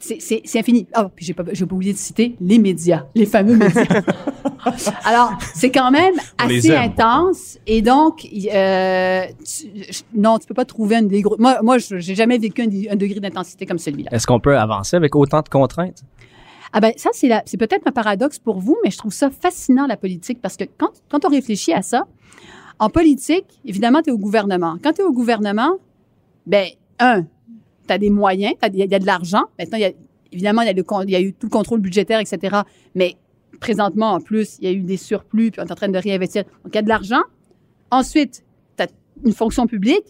C'est- 0.00 0.42
infini. 0.56 0.88
Ah, 0.92 1.08
puis 1.14 1.24
j'ai 1.24 1.34
pas 1.34 1.44
oublié 1.74 1.92
de 1.92 1.98
citer 1.98 2.34
les 2.40 2.58
médias, 2.58 3.06
les 3.14 3.27
fameux 3.28 3.56
médias. 3.56 3.84
Alors, 5.04 5.32
c'est 5.54 5.70
quand 5.70 5.90
même 5.90 6.14
assez 6.38 6.74
intense. 6.76 7.58
Et 7.66 7.82
donc, 7.82 8.26
euh, 8.52 9.22
tu- 9.44 10.02
non, 10.14 10.38
tu 10.38 10.46
peux 10.46 10.54
pas 10.54 10.64
trouver 10.64 10.96
un 10.96 11.02
des 11.02 11.22
gros. 11.22 11.36
Moi, 11.38 11.58
moi, 11.62 11.78
je- 11.78 11.98
j'ai 11.98 12.14
jamais 12.14 12.38
vécu 12.38 12.62
un, 12.62 12.92
un 12.92 12.96
degré 12.96 13.20
d'intensité 13.20 13.66
comme 13.66 13.78
celui-là. 13.78 14.10
Est-ce 14.12 14.26
qu'on 14.26 14.40
peut 14.40 14.58
avancer 14.58 14.96
avec 14.96 15.14
autant 15.14 15.40
de 15.42 15.48
contraintes? 15.48 16.02
Ah 16.72 16.80
ben 16.80 16.92
ça, 16.96 17.10
c'est, 17.14 17.30
c'est 17.46 17.56
peut-être 17.56 17.86
un 17.86 17.92
paradoxe 17.92 18.38
pour 18.38 18.58
vous, 18.58 18.76
mais 18.84 18.90
je 18.90 18.98
trouve 18.98 19.12
ça 19.12 19.30
fascinant, 19.30 19.86
la 19.86 19.96
politique, 19.96 20.40
parce 20.42 20.56
que 20.56 20.64
quand, 20.76 20.90
quand 21.10 21.24
on 21.24 21.28
réfléchit 21.30 21.72
à 21.72 21.80
ça, 21.80 22.04
en 22.78 22.90
politique, 22.90 23.46
évidemment, 23.64 24.02
tu 24.02 24.10
es 24.10 24.12
au 24.12 24.18
gouvernement. 24.18 24.76
Quand 24.82 24.92
tu 24.92 25.00
es 25.00 25.04
au 25.04 25.12
gouvernement, 25.12 25.70
ben 26.46 26.66
un, 26.98 27.22
tu 27.22 27.94
as 27.94 27.96
des 27.98 28.10
moyens, 28.10 28.52
il 28.62 28.76
y, 28.76 28.82
a- 28.82 28.86
y 28.86 28.94
a 28.94 28.98
de 28.98 29.06
l'argent. 29.06 29.44
Maintenant, 29.58 29.78
il 29.78 29.80
y 29.80 29.84
a, 29.86 29.92
évidemment, 30.32 30.62
il 30.62 30.66
y, 30.66 30.70
a 30.70 30.72
le 30.72 30.82
con- 30.82 31.02
il 31.02 31.10
y 31.10 31.16
a 31.16 31.20
eu 31.20 31.32
tout 31.32 31.46
le 31.46 31.50
contrôle 31.50 31.80
budgétaire, 31.80 32.20
etc. 32.20 32.58
Mais 32.94 33.16
présentement, 33.60 34.12
en 34.12 34.20
plus, 34.20 34.58
il 34.60 34.64
y 34.64 34.68
a 34.68 34.72
eu 34.72 34.82
des 34.82 34.96
surplus, 34.96 35.50
puis 35.50 35.60
on 35.60 35.64
est 35.66 35.72
en 35.72 35.74
train 35.74 35.88
de 35.88 35.98
réinvestir. 35.98 36.44
Donc, 36.44 36.72
il 36.72 36.74
y 36.74 36.78
a 36.78 36.82
de 36.82 36.88
l'argent. 36.88 37.22
Ensuite, 37.90 38.44
tu 38.76 38.84
as 38.84 38.88
une 39.24 39.32
fonction 39.32 39.66
publique. 39.66 40.04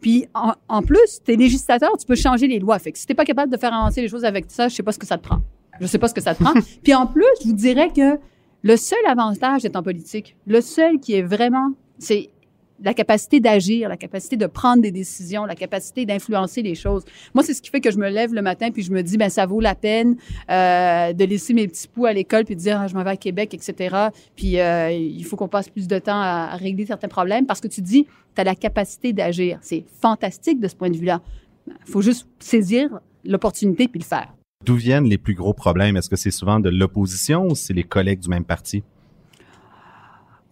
Puis, 0.00 0.26
en, 0.34 0.52
en 0.68 0.82
plus, 0.82 1.20
tu 1.24 1.32
es 1.32 1.36
législateur, 1.36 1.90
tu 1.98 2.06
peux 2.06 2.14
changer 2.14 2.46
les 2.46 2.58
lois. 2.58 2.78
Fait 2.78 2.92
que 2.92 2.98
si 2.98 3.06
tu 3.06 3.14
pas 3.14 3.24
capable 3.24 3.50
de 3.52 3.56
faire 3.58 3.74
avancer 3.74 4.02
les 4.02 4.08
choses 4.08 4.24
avec 4.24 4.46
ça, 4.48 4.68
je 4.68 4.74
sais 4.74 4.82
pas 4.82 4.92
ce 4.92 4.98
que 4.98 5.06
ça 5.06 5.18
te 5.18 5.24
prend. 5.26 5.40
Je 5.80 5.86
sais 5.86 5.98
pas 5.98 6.08
ce 6.08 6.14
que 6.14 6.20
ça 6.20 6.34
te 6.34 6.42
prend. 6.42 6.54
Puis, 6.82 6.94
en 6.94 7.06
plus, 7.06 7.24
je 7.42 7.48
vous 7.48 7.54
dirais 7.54 7.90
que 7.94 8.18
le 8.62 8.76
seul 8.76 8.98
avantage 9.06 9.62
d'être 9.62 9.76
en 9.76 9.82
politique, 9.82 10.36
le 10.46 10.60
seul 10.60 11.00
qui 11.00 11.14
est 11.14 11.22
vraiment, 11.22 11.70
c'est 11.98 12.30
la 12.82 12.94
capacité 12.94 13.40
d'agir, 13.40 13.88
la 13.88 13.96
capacité 13.96 14.36
de 14.36 14.46
prendre 14.46 14.82
des 14.82 14.90
décisions, 14.90 15.44
la 15.44 15.54
capacité 15.54 16.04
d'influencer 16.04 16.62
les 16.62 16.74
choses. 16.74 17.04
Moi, 17.34 17.42
c'est 17.42 17.54
ce 17.54 17.62
qui 17.62 17.70
fait 17.70 17.80
que 17.80 17.90
je 17.90 17.98
me 17.98 18.08
lève 18.08 18.34
le 18.34 18.42
matin 18.42 18.70
puis 18.70 18.82
je 18.82 18.92
me 18.92 19.02
dis, 19.02 19.16
ben 19.16 19.28
ça 19.28 19.46
vaut 19.46 19.60
la 19.60 19.74
peine 19.74 20.16
euh, 20.50 21.12
de 21.12 21.24
laisser 21.24 21.54
mes 21.54 21.66
petits 21.68 21.88
poux 21.88 22.06
à 22.06 22.12
l'école 22.12 22.44
puis 22.44 22.54
de 22.54 22.60
dire, 22.60 22.80
ah, 22.80 22.86
je 22.86 22.94
m'en 22.94 23.02
vais 23.02 23.10
à 23.10 23.16
Québec, 23.16 23.54
etc. 23.54 23.96
Puis 24.34 24.60
euh, 24.60 24.90
il 24.90 25.24
faut 25.24 25.36
qu'on 25.36 25.48
passe 25.48 25.68
plus 25.68 25.88
de 25.88 25.98
temps 25.98 26.20
à, 26.20 26.50
à 26.52 26.56
régler 26.56 26.86
certains 26.86 27.08
problèmes 27.08 27.46
parce 27.46 27.60
que 27.60 27.68
tu 27.68 27.80
dis, 27.80 28.06
tu 28.34 28.40
as 28.40 28.44
la 28.44 28.54
capacité 28.54 29.12
d'agir. 29.12 29.58
C'est 29.62 29.84
fantastique 30.00 30.60
de 30.60 30.68
ce 30.68 30.76
point 30.76 30.90
de 30.90 30.96
vue-là. 30.96 31.22
Il 31.68 31.92
faut 31.92 32.02
juste 32.02 32.28
saisir 32.38 33.00
l'opportunité 33.24 33.88
puis 33.88 34.00
le 34.00 34.04
faire. 34.04 34.32
D'où 34.64 34.74
viennent 34.74 35.08
les 35.08 35.18
plus 35.18 35.34
gros 35.34 35.52
problèmes? 35.52 35.96
Est-ce 35.96 36.08
que 36.08 36.16
c'est 36.16 36.30
souvent 36.30 36.60
de 36.60 36.70
l'opposition 36.70 37.46
ou 37.46 37.54
c'est 37.54 37.74
les 37.74 37.84
collègues 37.84 38.20
du 38.20 38.28
même 38.28 38.44
parti? 38.44 38.82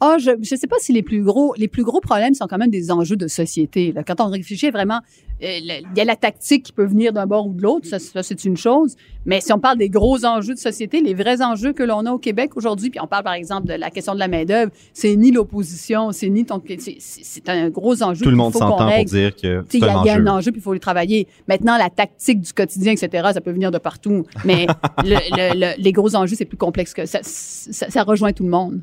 Ah, 0.06 0.18
je 0.18 0.30
ne 0.32 0.44
sais 0.44 0.66
pas 0.66 0.76
si 0.78 0.92
les 0.92 1.02
plus 1.02 1.22
gros 1.22 1.54
les 1.56 1.68
plus 1.68 1.82
gros 1.84 2.00
problèmes 2.00 2.34
sont 2.34 2.46
quand 2.46 2.58
même 2.58 2.70
des 2.70 2.90
enjeux 2.90 3.16
de 3.16 3.26
société. 3.28 3.92
là. 3.92 4.02
Quand 4.04 4.20
on 4.20 4.28
réfléchit 4.28 4.70
vraiment, 4.70 5.00
euh, 5.42 5.58
il 5.60 5.84
y 5.96 6.00
a 6.00 6.04
la 6.04 6.16
tactique 6.16 6.64
qui 6.64 6.72
peut 6.72 6.84
venir 6.84 7.12
d'un 7.12 7.26
bord 7.26 7.46
ou 7.46 7.52
de 7.54 7.62
l'autre, 7.62 7.86
ça, 7.86 7.98
ça, 7.98 8.22
c'est 8.22 8.44
une 8.44 8.56
chose. 8.56 8.96
Mais 9.26 9.40
si 9.40 9.52
on 9.52 9.58
parle 9.58 9.78
des 9.78 9.88
gros 9.88 10.24
enjeux 10.26 10.52
de 10.54 10.58
société, 10.58 11.00
les 11.00 11.14
vrais 11.14 11.40
enjeux 11.42 11.72
que 11.72 11.82
l'on 11.82 12.04
a 12.06 12.12
au 12.12 12.18
Québec 12.18 12.56
aujourd'hui, 12.56 12.90
puis 12.90 13.00
on 13.00 13.06
parle 13.06 13.24
par 13.24 13.32
exemple 13.32 13.66
de 13.66 13.72
la 13.72 13.90
question 13.90 14.12
de 14.14 14.18
la 14.18 14.28
main 14.28 14.44
d'œuvre, 14.44 14.70
c'est 14.92 15.16
ni 15.16 15.30
l'opposition, 15.30 16.12
c'est 16.12 16.28
ni 16.28 16.44
ton, 16.44 16.60
c'est- 16.78 17.48
un 17.48 17.70
gros 17.70 18.02
enjeu. 18.02 18.24
Tout 18.24 18.30
le 18.30 18.36
monde 18.36 18.52
s'entend 18.52 18.76
pour 18.76 19.04
dire 19.06 19.34
que 19.34 19.64
Il 19.78 19.80
y, 19.80 19.88
a- 19.88 19.92
y 20.06 20.10
un 20.10 20.26
enjeu, 20.26 20.50
puis 20.52 20.60
il 20.60 20.64
faut 20.64 20.74
le 20.74 20.78
travailler. 20.80 21.26
Maintenant, 21.48 21.76
la 21.78 21.88
tactique 21.90 22.40
du 22.40 22.52
quotidien, 22.52 22.92
etc., 22.92 23.30
ça 23.32 23.40
peut 23.40 23.52
venir 23.52 23.70
de 23.70 23.78
partout. 23.78 24.24
Mais 24.44 24.66
le- 25.04 25.14
le- 25.36 25.58
le- 25.58 25.82
les 25.82 25.92
gros 25.92 26.14
enjeux, 26.14 26.36
c'est 26.36 26.44
plus 26.44 26.56
complexe 26.58 26.92
que 26.94 27.06
ça, 27.06 27.20
ça. 27.22 27.90
Ça 27.90 28.02
rejoint 28.02 28.32
tout 28.32 28.44
le 28.44 28.50
monde. 28.50 28.80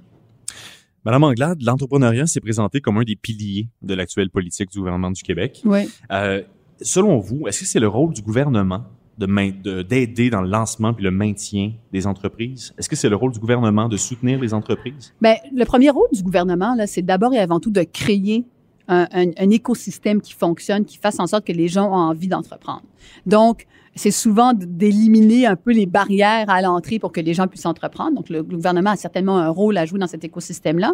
Madame 1.06 1.24
Anglade, 1.24 1.62
l'entrepreneuriat 1.64 2.28
s'est 2.28 2.40
présenté 2.42 2.80
comme 2.80 2.98
un 2.98 3.04
des 3.04 3.16
piliers 3.16 3.68
de 3.82 3.94
l'actuelle 3.96 4.30
politique 4.30 4.70
du 4.72 4.78
gouvernement 4.78 5.10
du 5.12 5.24
Québec. 5.24 5.62
Oui. 5.66 5.90
Euh, 6.12 6.42
selon 6.82 7.18
vous, 7.18 7.48
est-ce 7.48 7.62
que 7.62 7.66
c'est 7.66 7.80
le 7.80 7.88
rôle 7.88 8.14
du 8.14 8.22
gouvernement 8.22 8.84
d'aider 9.18 10.30
dans 10.30 10.42
le 10.42 10.50
lancement 10.50 10.94
puis 10.94 11.04
le 11.04 11.12
maintien 11.12 11.74
des 11.92 12.06
entreprises? 12.08 12.74
Est-ce 12.78 12.88
que 12.90 12.96
c'est 12.96 13.10
le 13.10 13.16
rôle 13.16 13.32
du 13.32 13.40
gouvernement 13.40 13.88
de 13.90 13.98
soutenir 13.98 14.40
les 14.40 14.54
entreprises? 14.54 15.14
Ben, 15.22 15.36
le 15.54 15.64
premier 15.66 15.90
rôle 15.90 16.08
du 16.14 16.22
gouvernement, 16.24 16.76
là, 16.76 16.88
c'est 16.88 17.02
d'abord 17.02 17.34
et 17.34 17.40
avant 17.40 17.60
tout 17.60 17.72
de 17.72 17.84
créer 17.84 18.46
un, 18.88 19.08
un- 19.12 19.32
un 19.38 19.50
écosystème 19.50 20.22
qui 20.22 20.34
fonctionne, 20.34 20.86
qui 20.86 20.98
fasse 20.98 21.20
en 21.20 21.28
sorte 21.28 21.46
que 21.46 21.52
les 21.54 21.68
gens 21.68 21.90
ont 21.90 21.96
envie 22.10 22.28
d'entreprendre. 22.28 22.84
Donc, 23.26 23.66
c'est 23.96 24.12
souvent 24.12 24.54
d'éliminer 24.54 25.46
un 25.46 25.56
peu 25.56 25.72
les 25.72 25.86
barrières 25.86 26.50
à 26.50 26.62
l'entrée 26.62 26.98
pour 26.98 27.12
que 27.12 27.20
les 27.20 27.34
gens 27.34 27.48
puissent 27.48 27.66
entreprendre. 27.66 28.16
Donc, 28.16 28.30
le 28.30 28.42
gouvernement 28.42 28.92
a 28.92 28.96
certainement 28.96 29.38
un 29.38 29.50
rôle 29.50 29.78
à 29.78 29.86
jouer 29.86 30.00
dans 30.00 30.08
cet 30.08 30.24
écosystème-là. 30.24 30.94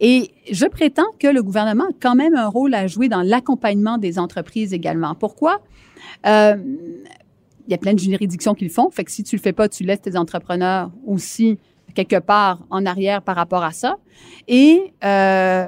Et 0.00 0.30
je 0.50 0.66
prétends 0.66 1.10
que 1.18 1.26
le 1.26 1.42
gouvernement 1.42 1.84
a 1.84 1.92
quand 2.00 2.14
même 2.14 2.36
un 2.36 2.46
rôle 2.46 2.74
à 2.74 2.86
jouer 2.86 3.08
dans 3.08 3.22
l'accompagnement 3.22 3.98
des 3.98 4.18
entreprises 4.18 4.72
également. 4.72 5.14
Pourquoi? 5.14 5.60
Euh, 6.26 6.56
il 7.66 7.72
y 7.72 7.74
a 7.74 7.78
plein 7.78 7.92
de 7.92 7.98
juridictions 7.98 8.54
qui 8.54 8.64
le 8.64 8.70
font. 8.70 8.88
Fait 8.90 9.04
que 9.04 9.10
si 9.10 9.24
tu 9.24 9.36
le 9.36 9.42
fais 9.42 9.52
pas, 9.52 9.68
tu 9.68 9.82
laisses 9.82 10.00
tes 10.00 10.16
entrepreneurs 10.16 10.90
aussi 11.06 11.58
quelque 11.94 12.20
part 12.20 12.64
en 12.70 12.86
arrière 12.86 13.22
par 13.22 13.36
rapport 13.36 13.64
à 13.64 13.72
ça. 13.72 13.96
Et 14.46 14.92
euh, 15.04 15.66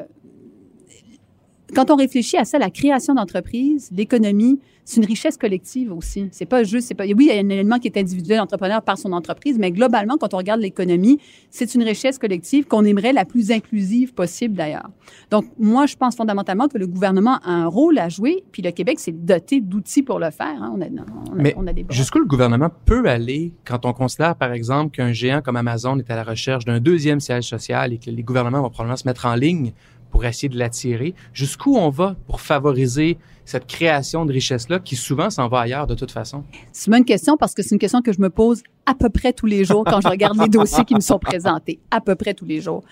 quand 1.74 1.90
on 1.90 1.96
réfléchit 1.96 2.36
à 2.36 2.44
ça, 2.44 2.58
la 2.58 2.70
création 2.70 3.14
d'entreprises, 3.14 3.90
l'économie, 3.92 4.60
c'est 4.90 5.00
une 5.00 5.06
richesse 5.06 5.36
collective 5.36 5.92
aussi. 5.92 6.28
C'est 6.32 6.46
pas 6.46 6.64
juste, 6.64 6.88
c'est 6.88 6.94
pas, 6.94 7.04
oui, 7.04 7.14
il 7.20 7.26
y 7.26 7.30
a 7.30 7.34
un 7.34 7.48
élément 7.48 7.78
qui 7.78 7.86
est 7.86 7.96
individuel, 7.96 8.38
l'entrepreneur 8.38 8.82
par 8.82 8.98
son 8.98 9.12
entreprise, 9.12 9.56
mais 9.56 9.70
globalement, 9.70 10.16
quand 10.18 10.34
on 10.34 10.36
regarde 10.36 10.60
l'économie, 10.60 11.20
c'est 11.50 11.74
une 11.76 11.84
richesse 11.84 12.18
collective 12.18 12.66
qu'on 12.66 12.84
aimerait 12.84 13.12
la 13.12 13.24
plus 13.24 13.52
inclusive 13.52 14.14
possible 14.14 14.56
d'ailleurs. 14.56 14.90
Donc, 15.30 15.44
moi, 15.58 15.86
je 15.86 15.94
pense 15.94 16.16
fondamentalement 16.16 16.66
que 16.66 16.76
le 16.76 16.88
gouvernement 16.88 17.38
a 17.44 17.52
un 17.52 17.66
rôle 17.66 17.98
à 17.98 18.08
jouer, 18.08 18.42
puis 18.50 18.62
le 18.62 18.72
Québec 18.72 18.98
s'est 18.98 19.12
doté 19.12 19.60
d'outils 19.60 20.02
pour 20.02 20.18
le 20.18 20.30
faire. 20.30 20.60
hein. 20.60 20.72
On, 20.74 20.80
a, 20.80 20.86
on, 20.86 21.38
a, 21.38 21.42
Mais 21.42 21.54
on 21.56 21.66
a 21.68 21.72
des. 21.72 21.86
Jusqu'où 21.90 22.18
le 22.18 22.26
gouvernement 22.26 22.70
peut 22.84 23.06
aller 23.06 23.52
quand 23.64 23.86
on 23.86 23.92
considère, 23.92 24.34
par 24.34 24.52
exemple, 24.52 24.96
qu'un 24.96 25.12
géant 25.12 25.40
comme 25.40 25.56
Amazon 25.56 25.98
est 25.98 26.10
à 26.10 26.16
la 26.16 26.24
recherche 26.24 26.64
d'un 26.64 26.80
deuxième 26.80 27.20
siège 27.20 27.44
social 27.44 27.92
et 27.92 27.98
que 27.98 28.10
les 28.10 28.22
gouvernements 28.24 28.62
vont 28.62 28.70
probablement 28.70 28.96
se 28.96 29.06
mettre 29.06 29.26
en 29.26 29.36
ligne 29.36 29.72
pour 30.10 30.24
essayer 30.24 30.48
de 30.48 30.58
l'attirer? 30.58 31.14
Jusqu'où 31.32 31.76
on 31.76 31.88
va 31.88 32.16
pour 32.26 32.40
favoriser 32.40 33.16
cette 33.50 33.66
création 33.66 34.24
de 34.24 34.32
richesse-là 34.32 34.78
qui 34.78 34.94
souvent 34.94 35.28
s'en 35.28 35.48
va 35.48 35.60
ailleurs 35.60 35.86
de 35.86 35.94
toute 35.94 36.12
façon? 36.12 36.44
C'est 36.72 36.86
une 36.86 36.92
bonne 36.92 37.04
question 37.04 37.36
parce 37.36 37.52
que 37.52 37.62
c'est 37.62 37.74
une 37.74 37.80
question 37.80 38.00
que 38.00 38.12
je 38.12 38.20
me 38.20 38.30
pose 38.30 38.62
à 38.86 38.94
peu 38.94 39.10
près 39.10 39.32
tous 39.32 39.46
les 39.46 39.64
jours 39.64 39.84
quand 39.84 40.00
je 40.00 40.08
regarde 40.08 40.40
les 40.40 40.48
dossiers 40.58 40.84
qui 40.84 40.94
me 40.94 41.00
sont 41.00 41.18
présentés. 41.18 41.80
À 41.90 42.00
peu 42.00 42.14
près 42.14 42.32
tous 42.32 42.44
les 42.44 42.60
jours. 42.60 42.84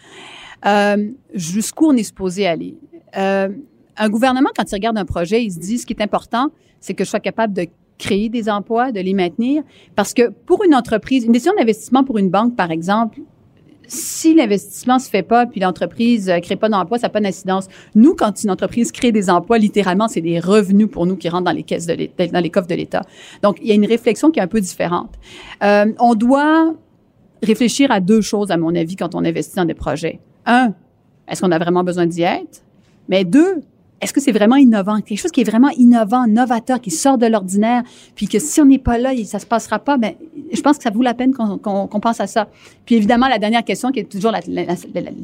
Euh, 0.67 1.11
Jusqu'où 1.33 1.87
on 1.87 1.97
est 1.97 2.03
supposé 2.03 2.47
aller? 2.47 2.77
Euh, 3.17 3.49
un 3.97 4.09
gouvernement, 4.09 4.51
quand 4.57 4.71
il 4.71 4.75
regarde 4.75 4.99
un 4.99 5.05
projet, 5.05 5.45
il 5.45 5.53
se 5.53 5.61
dit 5.61 5.79
ce 5.79 5.87
qui 5.87 5.93
est 5.93 6.03
important, 6.03 6.49
c'est 6.81 6.95
que 6.95 7.05
je 7.05 7.11
sois 7.11 7.21
capable 7.21 7.55
de 7.55 7.67
créer 7.97 8.29
des 8.29 8.49
emplois, 8.49 8.91
de 8.91 9.01
les 9.01 9.15
maintenir. 9.15 9.63
Parce 9.95 10.13
que 10.13 10.31
pour 10.31 10.65
une 10.65 10.75
entreprise, 10.75 11.25
une 11.25 11.33
décision 11.33 11.53
d'investissement 11.57 12.03
pour 12.03 12.19
une 12.19 12.31
banque, 12.31 12.57
par 12.57 12.73
exemple, 12.73 13.21
si 13.89 14.35
l'investissement 14.35 14.99
se 14.99 15.09
fait 15.09 15.23
pas 15.23 15.47
puis 15.47 15.61
l'entreprise 15.61 16.29
euh, 16.29 16.39
crée 16.41 16.57
pas 16.57 16.69
d'emplois, 16.69 16.99
ça 16.99 17.07
n'a 17.07 17.11
pas 17.11 17.21
d'incidence. 17.21 17.67
Nous, 17.95 18.15
quand 18.15 18.43
une 18.43 18.51
entreprise 18.51 18.93
crée 18.93 19.13
des 19.13 19.31
emplois, 19.31 19.59
littéralement, 19.59 20.07
c'est 20.07 20.21
des 20.21 20.39
revenus 20.39 20.89
pour 20.91 21.07
nous 21.07 21.17
qui 21.17 21.29
rentrent 21.29 21.45
dans 21.45 21.53
les 21.53 21.63
caisses 21.63 21.87
de 21.87 21.97
dans 22.31 22.41
les 22.41 22.51
coffres 22.51 22.69
de 22.69 22.75
l'État. 22.75 23.03
Donc, 23.43 23.59
il 23.61 23.69
y 23.69 23.73
a 23.73 23.75
une 23.75 23.87
réflexion 23.87 24.31
qui 24.31 24.39
est 24.39 24.43
un 24.43 24.49
peu 24.49 24.61
différente. 24.61 25.15
Euh, 25.63 25.93
on 25.99 26.15
doit 26.15 26.75
réfléchir 27.43 27.91
à 27.91 28.01
deux 28.01 28.21
choses, 28.21 28.51
à 28.51 28.57
mon 28.57 28.75
avis, 28.75 28.97
quand 28.97 29.15
on 29.15 29.25
investit 29.25 29.57
dans 29.57 29.65
des 29.65 29.75
projets. 29.75 30.21
Un, 30.47 30.75
est-ce 31.27 31.41
qu'on 31.41 31.53
a 31.53 31.59
vraiment 31.59 31.85
besoin 31.85 32.07
d'y 32.07 32.23
être? 32.23 32.63
Mais 33.09 33.25
deux, 33.25 33.63
est-ce 34.01 34.13
que 34.13 34.21
c'est 34.21 34.33
vraiment 34.33 34.57
innovant? 34.57 35.01
Quelque 35.01 35.19
chose 35.19 35.33
qui 35.33 35.41
est 35.41 35.51
vraiment 35.51 35.71
innovant, 35.77 36.27
novateur, 36.29 36.81
qui 36.81 36.91
sort 36.91 37.19
de 37.19 37.27
l'ordinaire, 37.27 37.83
puis 38.15 38.29
que 38.29 38.39
si 38.39 38.61
on 38.61 38.65
n'est 38.65 38.79
pas 38.79 38.97
là, 38.99 39.11
ça 39.25 39.39
se 39.39 39.47
passera 39.47 39.79
pas, 39.79 39.97
ben, 39.97 40.13
je 40.53 40.61
pense 40.61 40.77
que 40.77 40.85
ça 40.85 40.91
vaut 40.91 41.03
la 41.03 41.15
peine 41.15 41.35
qu'on 41.35 42.01
pense 42.01 42.21
à 42.21 42.27
ça. 42.27 42.49
Puis 42.87 42.95
évidemment, 42.95 43.29
la 43.29 43.39
dernière 43.39 43.65
question, 43.65 43.91
qui 43.91 44.01
est 44.01 44.05
toujours 44.11 44.31
la- 44.31 44.41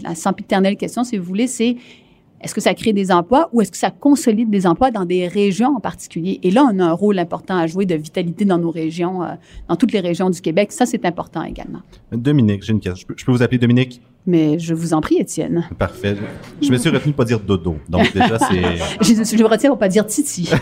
la 0.02 0.14
sempiternelle 0.14 0.76
question, 0.76 1.04
si 1.04 1.16
vous 1.18 1.24
voulez, 1.24 1.46
c'est 1.46 1.76
est-ce 2.44 2.54
que 2.54 2.60
ça 2.60 2.74
crée 2.74 2.92
des 2.92 3.10
emplois 3.10 3.48
ou 3.52 3.62
est-ce 3.62 3.72
que 3.72 3.78
ça 3.78 3.90
consolide 3.90 4.50
des 4.50 4.66
emplois 4.66 4.90
dans 4.90 5.06
des 5.06 5.26
régions 5.26 5.74
en 5.76 5.80
particulier? 5.80 6.40
Et 6.42 6.50
là, 6.50 6.68
on 6.70 6.78
a 6.78 6.84
un 6.84 6.92
rôle 6.92 7.18
important 7.18 7.56
à 7.56 7.66
jouer 7.66 7.86
de 7.86 7.94
vitalité 7.94 8.44
dans 8.44 8.58
nos 8.58 8.70
régions, 8.70 9.22
euh, 9.22 9.28
dans 9.68 9.76
toutes 9.76 9.92
les 9.92 10.00
régions 10.00 10.28
du 10.28 10.42
Québec. 10.42 10.70
Ça, 10.70 10.84
c'est 10.84 11.06
important 11.06 11.42
également. 11.42 11.80
Dominique, 12.12 12.62
j'ai 12.62 12.72
une 12.72 12.80
question. 12.80 13.00
Je 13.00 13.06
peux, 13.06 13.14
je 13.16 13.24
peux 13.24 13.32
vous 13.32 13.42
appeler 13.42 13.56
Dominique? 13.58 14.02
Mais 14.26 14.58
je 14.58 14.74
vous 14.74 14.92
en 14.92 15.00
prie, 15.00 15.16
Étienne. 15.16 15.68
Parfait. 15.78 16.16
Je 16.60 16.70
me 16.70 16.76
suis 16.76 16.90
retenu 16.90 17.12
de 17.12 17.16
pas 17.16 17.24
dire 17.24 17.40
dodo. 17.40 17.76
Donc 17.88 18.12
déjà, 18.12 18.38
c'est... 18.38 18.76
Je, 19.00 19.36
je 19.36 19.42
me 19.42 19.48
retire 19.48 19.70
pour 19.70 19.78
pas 19.78 19.88
dire 19.88 20.06
Titi. 20.06 20.50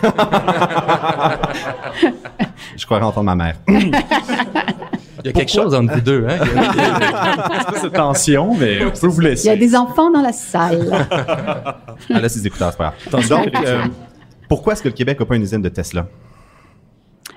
Je 2.77 2.85
croirais 2.85 3.05
entendre 3.05 3.25
ma 3.25 3.35
mère. 3.35 3.57
Il 5.23 5.27
y 5.27 5.29
a 5.29 5.33
quelque 5.33 5.51
chose 5.51 5.73
entre 5.73 5.93
vous 5.93 6.01
deux, 6.01 6.25
hein? 6.27 6.37
Il 7.75 7.81
y 7.81 7.85
a- 7.85 7.89
tension, 7.89 8.53
mais 8.55 8.83
on 8.85 8.91
peut 8.91 9.07
vous 9.07 9.21
Il 9.21 9.25
y 9.25 9.27
a 9.27 9.29
laisser. 9.31 9.55
des 9.57 9.75
enfants 9.75 10.11
dans 10.11 10.21
la 10.21 10.33
salle. 10.33 10.89
Ah, 11.09 11.77
là, 12.09 12.27
c'est 12.29 12.39
des 12.41 12.47
écouteurs, 12.47 12.71
c'est 12.71 12.77
pas 12.77 12.93
grave. 13.11 13.29
Donc, 13.29 13.55
euh, 13.65 13.83
pourquoi 14.49 14.73
est-ce 14.73 14.83
que 14.83 14.89
le 14.89 14.93
Québec 14.93 15.19
n'a 15.19 15.25
pas 15.25 15.35
une 15.35 15.43
usine 15.43 15.61
de 15.61 15.69
Tesla? 15.69 16.07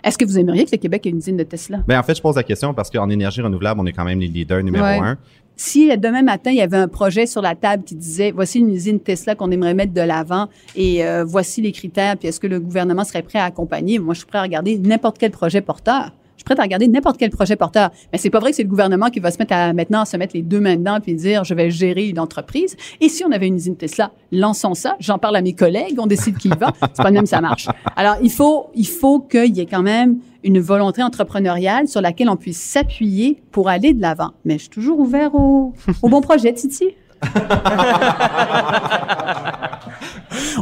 Est-ce 0.02 0.19
que 0.19 0.25
vous 0.25 0.38
aimeriez 0.38 0.64
que 0.64 0.71
le 0.73 0.78
Québec 0.78 1.07
ait 1.07 1.11
une 1.11 1.19
usine 1.19 1.37
de 1.37 1.43
Tesla? 1.43 1.78
Ben, 1.87 1.99
en 1.99 2.02
fait, 2.02 2.14
je 2.16 2.23
pose 2.23 2.37
la 2.37 2.43
question 2.43 2.73
parce 2.75 2.90
qu'en 2.90 3.09
énergie 3.11 3.40
renouvelable, 3.40 3.81
on 3.81 3.87
est 3.87 3.93
quand 3.93 4.05
même 4.05 4.21
les 4.21 4.28
leaders 4.28 4.62
numéro 4.62 4.85
Ouais. 4.85 4.99
un. 4.99 5.16
Si 5.59 5.90
euh, 5.90 5.97
demain 5.97 6.23
matin, 6.23 6.50
il 6.50 6.57
y 6.57 6.61
avait 6.61 6.76
un 6.76 6.87
projet 6.88 7.25
sur 7.26 7.40
la 7.40 7.55
table 7.55 7.83
qui 7.83 7.95
disait 7.95 8.31
voici 8.31 8.59
une 8.59 8.71
usine 8.73 9.00
Tesla 9.00 9.35
qu'on 9.35 9.50
aimerait 9.50 9.73
mettre 9.75 9.95
de 9.95 10.00
l'avant 10.02 10.49
et 10.76 11.05
euh, 11.05 11.25
voici 11.25 11.62
les 11.62 11.73
critères, 11.73 12.16
puis 12.19 12.28
est-ce 12.28 12.38
que 12.38 12.47
le 12.47 12.61
gouvernement 12.61 13.05
serait 13.05 13.23
prêt 13.23 13.38
à 13.38 13.45
accompagner? 13.45 13.99
Moi, 13.99 14.12
je 14.14 14.19
suis 14.19 14.26
prêt 14.26 14.38
à 14.38 14.43
regarder 14.43 14.78
n'importe 14.78 15.16
quel 15.19 15.31
projet 15.31 15.61
porteur. 15.62 16.11
Je 16.47 16.53
suis 16.53 16.55
prêt 16.55 16.62
à 16.62 16.62
regarder 16.62 16.87
n'importe 16.87 17.17
quel 17.19 17.31
projet 17.31 17.57
porteur. 17.57 17.91
Mais 18.12 18.19
c'est 18.19 18.31
pas 18.31 18.38
vrai 18.38 18.50
que 18.50 18.57
c'est 18.57 18.62
le 18.62 18.69
gouvernement 18.69 19.11
qui 19.11 19.19
va 19.19 19.33
se 19.33 19.38
mettre 19.38 19.53
à 19.53 19.73
maintenant 19.73 20.05
se 20.05 20.17
mettre 20.17 20.37
les 20.37 20.43
deux 20.43 20.61
mains 20.61 20.76
dedans 20.76 21.00
puis 21.03 21.15
dire 21.17 21.43
je 21.43 21.55
vais 21.55 21.73
gérer 21.73 22.09
une 22.09 22.21
entreprise. 22.21 22.76
Et 23.00 23.09
si 23.09 23.25
on 23.25 23.33
avait 23.33 23.49
une 23.49 23.57
usine 23.57 23.76
Tesla, 23.76 24.12
lançons 24.31 24.75
ça. 24.75 24.95
J'en 25.00 25.19
parle 25.19 25.35
à 25.35 25.43
mes 25.43 25.55
collègues, 25.55 25.97
on 25.99 26.07
décide 26.07 26.38
qui 26.38 26.47
y 26.47 26.57
va. 26.57 26.73
C'est 26.95 27.03
pas 27.03 27.11
de 27.11 27.15
même 27.17 27.26
ça 27.26 27.41
marche. 27.41 27.67
Alors 27.97 28.15
il 28.23 28.31
faut 28.31 28.71
il 28.76 28.87
faut 28.87 29.19
qu'il 29.19 29.57
y 29.57 29.61
ait 29.61 29.67
quand 29.67 29.83
même 29.83 30.19
une 30.45 30.61
volonté 30.61 31.03
entrepreneuriale 31.03 31.88
sur 31.88 32.00
laquelle 32.00 32.29
on 32.29 32.37
puisse 32.37 32.61
s'appuyer 32.61 33.43
pour 33.50 33.69
aller 33.69 33.93
de 33.93 34.00
l'avant. 34.00 34.31
Mais 34.45 34.55
je 34.55 34.61
suis 34.61 34.71
toujours 34.71 35.00
ouvert 35.00 35.35
au, 35.35 35.75
au 36.00 36.09
bon 36.09 36.21
projet, 36.21 36.55
Titi? 36.55 36.91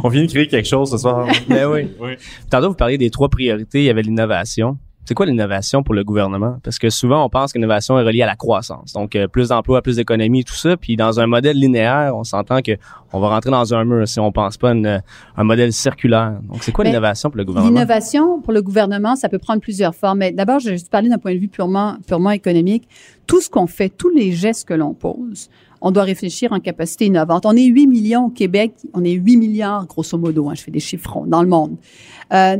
On 0.03 0.09
vient 0.09 0.23
de 0.23 0.29
créer 0.29 0.47
quelque 0.47 0.67
chose 0.67 0.89
ce 0.91 0.97
soir. 0.97 1.27
Ben 1.47 1.67
oui. 1.67 1.89
Oui. 1.99 2.11
Tantôt, 2.49 2.69
vous 2.69 2.75
parliez 2.75 2.97
des 2.97 3.09
trois 3.09 3.29
priorités. 3.29 3.79
Il 3.79 3.85
y 3.85 3.89
avait 3.89 4.01
l'innovation. 4.01 4.77
C'est 5.07 5.13
quoi 5.13 5.25
l'innovation 5.25 5.83
pour 5.83 5.93
le 5.93 6.03
gouvernement? 6.03 6.57
Parce 6.63 6.79
que 6.79 6.89
souvent, 6.89 7.23
on 7.23 7.29
pense 7.29 7.53
que 7.53 7.57
l'innovation 7.57 7.97
est 7.99 8.03
reliée 8.03 8.23
à 8.23 8.25
la 8.25 8.35
croissance. 8.35 8.93
Donc, 8.93 9.15
euh, 9.15 9.27
plus 9.27 9.49
d'emplois, 9.49 9.81
plus 9.81 9.97
d'économies, 9.97 10.43
tout 10.43 10.55
ça. 10.55 10.77
Puis, 10.77 10.95
dans 10.95 11.19
un 11.19 11.27
modèle 11.27 11.57
linéaire, 11.57 12.13
on 12.15 12.23
s'entend 12.23 12.61
que 12.61 12.71
on 13.13 13.19
va 13.19 13.29
rentrer 13.29 13.51
dans 13.51 13.73
un 13.73 13.85
mur 13.85 14.07
si 14.07 14.19
on 14.19 14.31
pense 14.31 14.57
pas 14.57 14.71
à 14.71 14.73
une- 14.73 15.01
un 15.37 15.43
modèle 15.43 15.71
circulaire. 15.73 16.39
Donc, 16.49 16.63
c'est 16.63 16.71
quoi 16.71 16.83
l'innovation 16.83 17.29
pour 17.29 17.37
le 17.37 17.45
gouvernement? 17.45 17.71
L'innovation 17.73 18.41
pour 18.41 18.51
le 18.53 18.61
gouvernement, 18.61 19.15
ça 19.15 19.29
peut 19.29 19.39
prendre 19.39 19.61
plusieurs 19.61 19.93
formes. 19.95 20.17
Mais 20.19 20.31
d'abord, 20.31 20.59
je 20.59 20.69
vais 20.69 20.75
juste 20.77 20.89
parler 20.91 21.09
d'un 21.09 21.17
point 21.19 21.33
de 21.33 21.39
vue 21.39 21.47
purement, 21.47 21.97
purement 22.07 22.31
économique. 22.31 22.87
Tout 23.27 23.41
ce 23.41 23.49
qu'on 23.49 23.67
fait, 23.67 23.89
tous 23.89 24.09
les 24.09 24.31
gestes 24.31 24.67
que 24.67 24.73
l'on 24.73 24.93
pose, 24.93 25.49
on 25.81 25.91
doit 25.91 26.03
réfléchir 26.03 26.51
en 26.51 26.59
capacité 26.59 27.05
innovante. 27.05 27.45
On 27.45 27.55
est 27.55 27.65
8 27.65 27.85
millions 27.87 28.25
au 28.25 28.29
Québec, 28.29 28.73
on 28.93 29.03
est 29.03 29.11
8 29.11 29.37
milliards, 29.37 29.85
grosso 29.85 30.17
modo, 30.17 30.49
hein, 30.49 30.53
je 30.55 30.61
fais 30.63 30.71
des 30.71 30.79
chiffrons, 30.79 31.25
dans 31.27 31.43
le 31.43 31.47
monde. 31.47 31.75
Euh, 32.33 32.57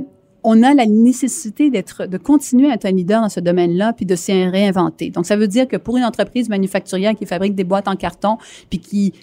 on 0.48 0.62
a 0.62 0.76
la 0.76 0.86
nécessité 0.86 1.72
de 1.72 2.18
continuer 2.18 2.70
à 2.70 2.76
être 2.76 2.86
un 2.86 2.92
leader 2.92 3.20
dans 3.20 3.30
ce 3.30 3.40
domaine-là, 3.40 3.94
puis 3.94 4.06
de 4.06 4.16
se 4.16 4.32
réinventer. 4.32 5.10
Donc, 5.10 5.26
ça 5.26 5.36
veut 5.36 5.48
dire 5.48 5.68
que 5.68 5.76
pour 5.76 5.98
une 5.98 6.04
entreprise 6.04 6.50
manufacturière 6.50 7.16
qui 7.16 7.26
fabrique 7.26 7.56
des 7.56 7.64
boîtes 7.64 7.88
en 7.88 7.96
carton, 7.96 8.38
puis 8.70 8.78
qui 8.78 9.14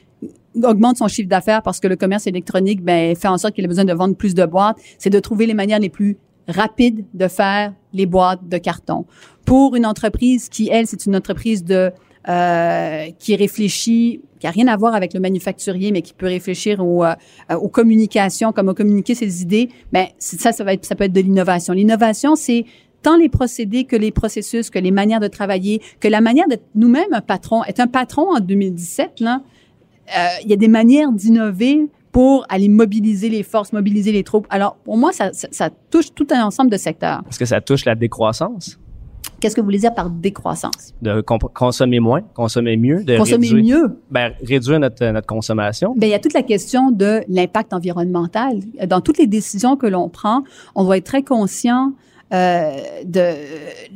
augmente 0.64 0.97
son 0.97 1.07
chiffre 1.07 1.29
d'affaires 1.29 1.62
parce 1.62 1.79
que 1.79 1.87
le 1.87 1.95
commerce 1.95 2.26
électronique 2.26 2.83
ben, 2.83 3.14
fait 3.14 3.29
en 3.29 3.38
sorte 3.38 3.55
qu'il 3.55 3.64
a 3.64 3.69
besoin 3.69 3.85
de 3.85 3.93
vendre 3.93 4.17
plus 4.17 4.35
de 4.35 4.45
boîtes, 4.45 4.76
c'est 4.99 5.11
de 5.11 5.21
trouver 5.21 5.47
les 5.47 5.55
manières 5.55 5.79
les 5.79 5.88
plus 5.88 6.19
rapides 6.49 7.05
de 7.14 7.29
faire 7.29 7.73
les 7.93 8.07
boîtes 8.07 8.49
de 8.49 8.59
carton. 8.59 9.07
Pour 9.47 9.76
une 9.76 9.87
entreprise 9.87 10.49
qui, 10.49 10.69
elle, 10.71 10.88
c'est 10.88 11.07
une 11.07 11.14
entreprise 11.14 11.64
de 11.64 11.93
euh, 12.29 13.07
qui 13.19 13.35
réfléchit, 13.35 14.21
qui 14.38 14.47
a 14.47 14.50
rien 14.50 14.69
à 14.69 14.76
voir 14.76 14.95
avec 14.95 15.12
le 15.12 15.21
manufacturier, 15.21 15.91
mais 15.91 16.02
qui 16.02 16.14
peut 16.14 16.26
réfléchir 16.26 16.85
aux, 16.85 17.05
euh, 17.05 17.14
aux 17.57 17.69
communications, 17.69 18.52
comment 18.52 18.75
communiquer 18.75 19.14
ses 19.14 19.43
idées, 19.43 19.71
ben 19.93 20.07
ça, 20.19 20.52
ça 20.52 20.62
va 20.62 20.75
être, 20.75 20.85
ça 20.85 20.95
peut 20.95 21.05
être 21.05 21.12
de 21.12 21.21
l'innovation. 21.21 21.75
L'innovation, 21.75 22.37
c'est 22.37 22.64
tant 23.02 23.17
les 23.17 23.29
procédés 23.29 23.85
que 23.85 23.97
les 23.97 24.12
processus, 24.12 24.71
que 24.71 24.79
les 24.79 24.93
manières 24.93 25.21
de 25.21 25.26
travailler, 25.26 25.83
que 26.00 26.09
la 26.09 26.21
manière 26.21 26.47
d'être 26.49 26.64
nous-mêmes 26.75 27.12
un 27.12 27.21
patron. 27.21 27.64
Être 27.64 27.81
un 27.81 27.88
patron 27.88 28.37
en 28.37 28.41
2017, 28.41 29.21
là, 29.21 29.43
euh, 30.17 30.29
il 30.45 30.50
y 30.50 30.52
a 30.52 30.57
des 30.57 30.69
manières 30.69 31.11
d'innover 31.12 31.88
pour 32.12 32.47
aller 32.50 32.69
mobiliser 32.69 33.31
les 33.31 33.43
forces, 33.43 33.73
mobiliser 33.73 34.12
les 34.12 34.23
troupes. 34.23 34.47
Alors, 34.50 34.76
pour 34.76 34.97
moi, 34.97 35.12
ça, 35.12 35.33
ça, 35.33 35.49
ça 35.50 35.71
touche 35.91 36.14
tout 36.14 36.26
un 36.31 36.45
ensemble 36.45 36.71
de 36.71 36.76
secteurs. 36.76 37.23
Est-ce 37.29 37.38
que 37.38 37.47
ça 37.47 37.61
touche 37.61 37.85
la 37.85 37.95
décroissance? 37.95 38.79
Qu'est-ce 39.43 39.57
que 39.57 39.61
vous 39.61 39.65
voulez 39.65 39.79
dire 39.79 39.93
par 39.93 40.09
décroissance? 40.09 40.95
De 41.03 41.21
consommer 41.21 41.99
moins, 41.99 42.21
consommer 42.33 42.77
mieux, 42.77 43.03
de 43.03 43.19
Consommer 43.19 43.49
réduire, 43.49 43.79
mieux. 43.81 43.99
Ben, 44.09 44.35
réduire 44.47 44.79
notre, 44.79 45.05
notre 45.05 45.27
consommation. 45.27 45.95
Ben, 45.97 46.07
il 46.07 46.11
y 46.11 46.15
a 46.15 46.21
toute 46.21 46.33
la 46.33 46.45
question 46.45 46.93
de 46.93 47.23
l'impact 47.27 47.73
environnemental. 47.73 48.61
Dans 48.87 49.01
toutes 49.01 49.19
les 49.19 49.27
décisions 49.27 49.77
que 49.77 49.89
l'on 49.89 50.09
prend, 50.09 50.45
on 50.77 50.85
doit 50.85 50.97
être 50.97 51.07
très 51.07 51.25
conscient 51.25 51.93
euh, 52.33 52.71
de 53.05 53.35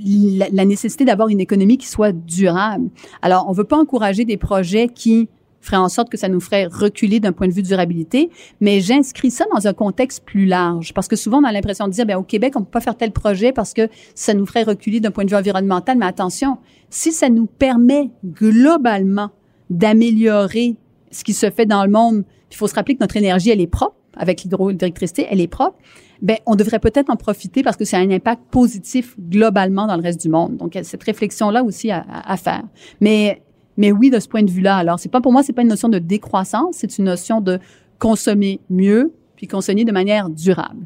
la, 0.04 0.46
la 0.52 0.64
nécessité 0.64 1.04
d'avoir 1.04 1.28
une 1.28 1.38
économie 1.38 1.78
qui 1.78 1.86
soit 1.86 2.10
durable. 2.10 2.88
Alors, 3.22 3.46
on 3.48 3.52
veut 3.52 3.62
pas 3.62 3.78
encourager 3.78 4.24
des 4.24 4.36
projets 4.36 4.88
qui 4.88 5.28
feraient 5.66 5.76
en 5.76 5.88
sorte 5.88 6.08
que 6.10 6.16
ça 6.16 6.28
nous 6.28 6.40
ferait 6.40 6.66
reculer 6.66 7.20
d'un 7.20 7.32
point 7.32 7.48
de 7.48 7.52
vue 7.52 7.62
durabilité, 7.62 8.30
mais 8.60 8.80
j'inscris 8.80 9.30
ça 9.30 9.44
dans 9.54 9.66
un 9.66 9.72
contexte 9.72 10.24
plus 10.24 10.46
large 10.46 10.94
parce 10.94 11.08
que 11.08 11.16
souvent 11.16 11.38
on 11.40 11.44
a 11.44 11.52
l'impression 11.52 11.86
de 11.88 11.92
dire 11.92 12.06
ben 12.06 12.16
au 12.16 12.22
Québec 12.22 12.54
on 12.56 12.60
peut 12.60 12.70
pas 12.70 12.80
faire 12.80 12.96
tel 12.96 13.12
projet 13.12 13.52
parce 13.52 13.72
que 13.74 13.88
ça 14.14 14.32
nous 14.34 14.46
ferait 14.46 14.62
reculer 14.62 15.00
d'un 15.00 15.10
point 15.10 15.24
de 15.24 15.30
vue 15.30 15.36
environnemental, 15.36 15.98
mais 15.98 16.06
attention, 16.06 16.58
si 16.88 17.12
ça 17.12 17.28
nous 17.28 17.46
permet 17.46 18.10
globalement 18.24 19.30
d'améliorer 19.70 20.76
ce 21.10 21.24
qui 21.24 21.32
se 21.32 21.50
fait 21.50 21.66
dans 21.66 21.84
le 21.84 21.90
monde, 21.90 22.24
il 22.50 22.56
faut 22.56 22.66
se 22.66 22.74
rappeler 22.74 22.94
que 22.94 23.00
notre 23.00 23.16
énergie 23.16 23.50
elle 23.50 23.60
est 23.60 23.66
propre 23.66 23.96
avec 24.18 24.42
l'hydroélectricité, 24.42 25.26
elle 25.30 25.40
est 25.42 25.46
propre. 25.48 25.76
Ben, 26.22 26.38
on 26.46 26.56
devrait 26.56 26.78
peut-être 26.78 27.10
en 27.10 27.16
profiter 27.16 27.62
parce 27.62 27.76
que 27.76 27.84
c'est 27.84 27.98
un 27.98 28.10
impact 28.10 28.40
positif 28.50 29.14
globalement 29.20 29.86
dans 29.86 29.96
le 29.96 30.02
reste 30.02 30.22
du 30.22 30.30
monde. 30.30 30.56
Donc, 30.56 30.74
il 30.74 30.78
y 30.78 30.80
a 30.80 30.84
cette 30.84 31.02
réflexion-là 31.02 31.62
aussi 31.62 31.90
à- 31.90 32.06
à 32.08 32.38
faire. 32.38 32.62
Mais, 33.02 33.42
mais 33.76 33.92
oui, 33.92 34.10
de 34.10 34.18
ce 34.20 34.28
point 34.28 34.42
de 34.42 34.50
vue-là. 34.50 34.76
Alors, 34.76 34.98
c'est 34.98 35.08
pas 35.10 35.20
pour 35.20 35.32
moi, 35.32 35.42
c'est 35.42 35.52
pas 35.52 35.62
une 35.62 35.68
notion 35.68 35.88
de 35.88 35.98
décroissance, 35.98 36.76
c'est 36.78 36.98
une 36.98 37.04
notion 37.06 37.40
de 37.40 37.58
consommer 37.98 38.60
mieux 38.70 39.12
puis 39.36 39.46
consommer 39.46 39.84
de 39.84 39.92
manière 39.92 40.30
durable. 40.30 40.80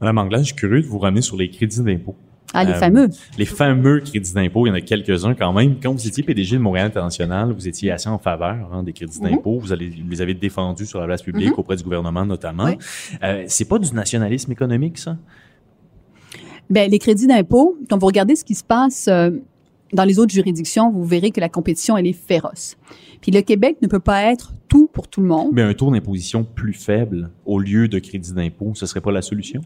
Madame 0.00 0.18
Anglade, 0.18 0.40
je 0.42 0.46
suis 0.46 0.54
curieux 0.54 0.82
de 0.82 0.86
vous 0.86 0.98
ramener 0.98 1.22
sur 1.22 1.36
les 1.36 1.50
crédits 1.50 1.82
d'impôt. 1.82 2.14
Ah, 2.54 2.62
les 2.64 2.70
Euh, 2.72 2.74
fameux. 2.74 3.08
Les 3.38 3.44
fameux 3.44 4.00
crédits 4.00 4.32
d'impôt, 4.32 4.66
il 4.66 4.68
y 4.68 4.72
en 4.72 4.74
a 4.76 4.80
quelques-uns 4.80 5.34
quand 5.34 5.52
même. 5.52 5.76
Quand 5.82 5.92
vous 5.92 6.06
étiez 6.06 6.22
PDG 6.22 6.56
de 6.56 6.62
Montréal 6.62 6.86
International, 6.86 7.52
vous 7.52 7.66
étiez 7.66 7.90
assez 7.90 8.08
en 8.08 8.18
faveur 8.18 8.70
hein, 8.72 8.82
des 8.84 8.92
crédits 8.92 9.18
Mhm. 9.20 9.30
d'impôt. 9.30 9.58
Vous, 9.58 9.72
allez, 9.72 9.88
vous 9.90 10.08
les 10.08 10.22
avez 10.22 10.32
défendus 10.34 10.86
sur 10.86 11.00
la 11.00 11.06
place 11.06 11.22
publique 11.22 11.48
Mhm. 11.50 11.58
auprès 11.58 11.76
du 11.76 11.82
gouvernement 11.82 12.24
notamment. 12.24 12.64
Oui. 12.66 12.78
Euh, 13.24 13.44
c'est 13.48 13.68
pas 13.68 13.78
du 13.80 13.92
nationalisme 13.92 14.52
économique, 14.52 14.96
ça? 14.98 15.16
Ben, 16.70 16.90
les 16.90 16.98
crédits 16.98 17.26
d'impôt, 17.26 17.76
quand 17.90 17.98
vous 17.98 18.06
regardez 18.06 18.36
ce 18.36 18.44
qui 18.44 18.54
se 18.54 18.64
passe 18.64 19.06
euh, 19.08 19.30
dans 19.96 20.04
les 20.04 20.18
autres 20.18 20.32
juridictions, 20.32 20.92
vous 20.92 21.04
verrez 21.04 21.30
que 21.30 21.40
la 21.40 21.48
compétition, 21.48 21.96
elle 21.96 22.06
est 22.06 22.12
féroce. 22.12 22.76
Puis 23.20 23.32
le 23.32 23.40
Québec 23.40 23.78
ne 23.82 23.88
peut 23.88 24.00
pas 24.00 24.30
être 24.30 24.52
tout 24.68 24.88
pour 24.92 25.08
tout 25.08 25.22
le 25.22 25.26
monde. 25.26 25.50
Mais 25.52 25.62
un 25.62 25.74
taux 25.74 25.90
d'imposition 25.90 26.44
plus 26.44 26.74
faible 26.74 27.30
au 27.44 27.58
lieu 27.58 27.88
de 27.88 27.98
crédit 27.98 28.32
d'impôt, 28.32 28.72
ce 28.74 28.86
serait 28.86 29.00
pas 29.00 29.10
la 29.10 29.22
solution? 29.22 29.62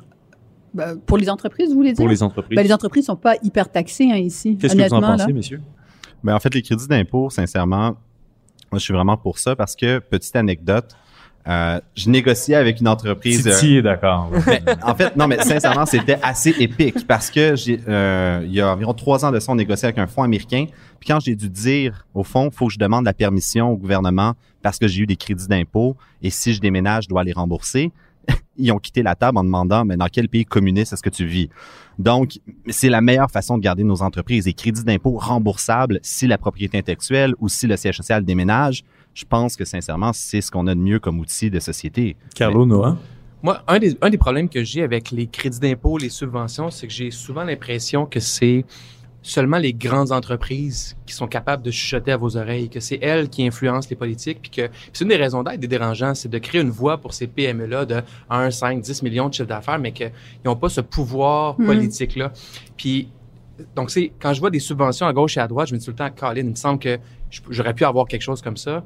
Ben, 0.73 0.97
pour 1.05 1.19
les 1.19 1.29
entreprises, 1.29 1.71
vous 1.71 1.75
voulez 1.75 1.93
dire? 1.93 1.97
pour 1.97 2.09
les 2.09 2.23
entreprises? 2.23 2.57
Ben, 2.57 2.63
les 2.63 2.73
entreprises 2.73 3.07
sont 3.07 3.17
pas 3.17 3.35
hyper 3.43 3.71
taxées 3.71 4.11
hein, 4.11 4.17
ici. 4.17 4.57
Qu'est-ce 4.57 4.77
que 4.77 4.89
vous 4.89 4.95
en 4.95 5.01
pensez, 5.01 5.27
là. 5.27 5.33
messieurs? 5.33 5.61
Ben, 6.23 6.35
en 6.35 6.39
fait, 6.39 6.55
les 6.55 6.63
crédits 6.63 6.87
d'impôt, 6.87 7.29
sincèrement, 7.29 7.97
moi, 8.71 8.79
je 8.79 8.85
suis 8.85 8.95
vraiment 8.95 9.17
pour 9.17 9.39
ça 9.39 9.57
parce 9.57 9.75
que, 9.75 9.99
petite 9.99 10.37
anecdote, 10.37 10.97
euh, 11.49 11.81
je 11.97 12.11
négociais 12.11 12.55
avec 12.55 12.81
une 12.81 12.89
entreprise. 12.89 13.47
euh, 13.47 13.53
Titi 13.53 13.77
est 13.77 13.83
d'accord. 13.83 14.31
en 14.83 14.95
fait, 14.95 15.17
non, 15.17 15.27
mais 15.27 15.39
sincèrement, 15.43 15.87
c'était 15.87 16.19
assez 16.23 16.55
épique 16.59 17.07
parce 17.07 17.31
que 17.31 17.57
j'ai, 17.57 17.81
euh, 17.89 18.43
il 18.45 18.53
y 18.53 18.61
a 18.61 18.73
environ 18.73 18.93
trois 18.93 19.25
ans 19.25 19.33
de 19.33 19.41
ça, 19.41 19.51
on 19.53 19.55
négociait 19.55 19.87
avec 19.87 19.99
un 19.99 20.07
fonds 20.07 20.23
américain. 20.23 20.67
Puis 20.99 21.09
quand 21.09 21.21
j'ai 21.21 21.35
dû 21.35 21.49
dire, 21.49 22.07
au 22.15 22.25
fond, 22.25 22.51
faut 22.51 22.67
que 22.67 22.75
je 22.75 22.79
demande 22.79 23.05
la 23.05 23.15
permission 23.15 23.71
au 23.71 23.77
gouvernement 23.77 24.35
parce 24.63 24.79
que 24.79 24.87
j'ai 24.87 25.03
eu 25.03 25.07
des 25.07 25.17
crédits 25.17 25.49
d'impôt 25.49 25.97
et 26.23 26.29
si 26.29 26.53
je 26.53 26.61
déménage, 26.61 27.05
je 27.05 27.09
dois 27.09 27.25
les 27.25 27.33
rembourser. 27.33 27.91
Ils 28.59 28.71
ont 28.71 28.79
quitté 28.79 29.03
la 29.03 29.15
table 29.15 29.39
en 29.39 29.45
demandant, 29.45 29.87
mais 29.87 29.97
dans 29.97 30.09
quel 30.09 30.29
pays 30.29 30.45
communiste 30.45 30.93
est-ce 30.93 31.03
que 31.03 31.09
tu 31.09 31.25
vis? 31.25 31.49
Donc, 31.99 32.39
c'est 32.69 32.91
la 32.91 33.01
meilleure 33.01 33.31
façon 33.31 33.57
de 33.57 33.63
garder 33.63 33.85
nos 33.85 34.03
entreprises. 34.03 34.45
Des 34.45 34.53
crédits 34.53 34.85
d'impôt 34.85 35.17
remboursables 35.19 36.01
si 36.03 36.27
la 36.27 36.39
propriété 36.39 36.79
intellectuelle 36.79 37.35
ou 37.41 37.49
si 37.49 37.67
le 37.67 37.77
siège 37.77 37.97
social 37.97 38.25
déménage. 38.25 38.85
Je 39.21 39.27
pense 39.27 39.55
que, 39.55 39.67
sincèrement, 39.67 40.15
c'est 40.15 40.41
ce 40.41 40.51
qu'on 40.51 40.67
a 40.67 40.75
de 40.75 40.81
mieux 40.81 40.99
comme 40.99 41.19
outil 41.21 41.51
de 41.51 41.61
société. 41.61 42.17
Carlo 42.35 42.65
Noah? 42.65 42.97
Moi, 43.43 43.63
un 43.69 43.79
des, 43.79 43.95
un 44.01 44.09
des 44.09 44.17
problèmes 44.17 44.49
que 44.49 44.65
j'ai 44.65 44.83
avec 44.83 45.11
les 45.11 45.27
crédits 45.27 45.61
d'impôt, 45.61 45.99
les 45.99 46.09
subventions, 46.09 46.71
c'est 46.71 46.87
que 46.87 46.93
j'ai 46.93 47.11
souvent 47.11 47.45
l'impression 47.45 48.07
que 48.07 48.19
c'est 48.19 48.65
seulement 49.23 49.59
les 49.59 49.75
grandes 49.75 50.11
entreprises 50.13 50.97
qui 51.05 51.13
sont 51.13 51.27
capables 51.27 51.63
de 51.63 51.71
chuchoter 51.71 52.13
à 52.13 52.17
vos 52.17 52.39
oreilles, 52.39 52.71
que 52.71 52.81
c'est 52.81 52.99
elles 53.03 53.29
qui 53.29 53.47
influencent 53.47 53.89
les 53.91 53.97
politiques, 53.97 54.39
puis 54.41 54.51
que 54.51 54.69
puis 54.69 54.91
c'est 54.95 55.05
une 55.05 55.11
des 55.11 55.17
raisons 55.17 55.43
d'être 55.43 55.61
des 55.61 55.69
dérangeants, 55.69 56.15
c'est 56.15 56.31
de 56.31 56.39
créer 56.39 56.63
une 56.63 56.71
voie 56.71 56.97
pour 56.97 57.13
ces 57.13 57.27
PME-là 57.27 57.85
de 57.85 58.01
1, 58.31 58.51
5, 58.51 58.81
10 58.81 59.03
millions 59.03 59.29
de 59.29 59.35
chiffre 59.35 59.49
d'affaires, 59.49 59.79
mais 59.79 59.93
qu'ils 59.93 60.11
n'ont 60.47 60.57
pas 60.57 60.71
ce 60.71 60.81
pouvoir 60.81 61.61
Mhm. 61.61 61.67
politique-là. 61.67 62.33
Puis, 62.79 63.11
donc, 63.77 63.91
c'est 63.91 64.11
quand 64.19 64.33
je 64.33 64.41
vois 64.41 64.49
des 64.51 64.61
subventions 64.61 65.07
à 65.07 65.13
gauche 65.13 65.37
et 65.37 65.41
à 65.41 65.47
droite, 65.49 65.69
je 65.69 65.75
me 65.75 65.79
dis 65.79 65.85
tout 65.85 65.91
le 65.91 65.97
temps, 65.99 66.09
Colin, 66.19 66.41
il 66.41 66.45
me 66.51 66.55
semble 66.55 66.79
que 66.79 66.99
j'aurais 67.51 67.75
pu 67.75 67.85
avoir 67.85 68.07
quelque 68.07 68.23
chose 68.23 68.41
comme 68.41 68.57
ça, 68.57 68.83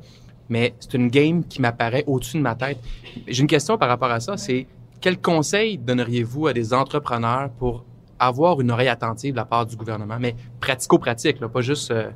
mais 0.48 0.74
c'est 0.80 0.94
une 0.94 1.09
game 1.09 1.44
qui 1.44 1.61
m'apparaît 1.61 2.04
au-dessus 2.07 2.37
de 2.38 2.42
ma 2.42 2.54
tête. 2.54 2.78
J'ai 3.26 3.40
une 3.42 3.46
question 3.48 3.78
par 3.78 3.88
rapport 3.88 4.11
à 4.11 4.20
ça, 4.20 4.37
c'est 4.37 4.66
quel 5.00 5.18
conseil 5.18 5.78
donneriez-vous 5.78 6.46
à 6.48 6.52
des 6.52 6.72
entrepreneurs 6.72 7.50
pour 7.50 7.85
avoir 8.18 8.61
une 8.61 8.70
oreille 8.70 8.88
attentive 8.88 9.33
de 9.33 9.37
la 9.37 9.44
part 9.44 9.66
du 9.66 9.76
gouvernement, 9.76 10.16
mais 10.20 10.35
pratico-pratique, 10.61 11.40
là, 11.40 11.48
pas 11.48 11.61
juste... 11.61 11.90
euh, 11.90 12.11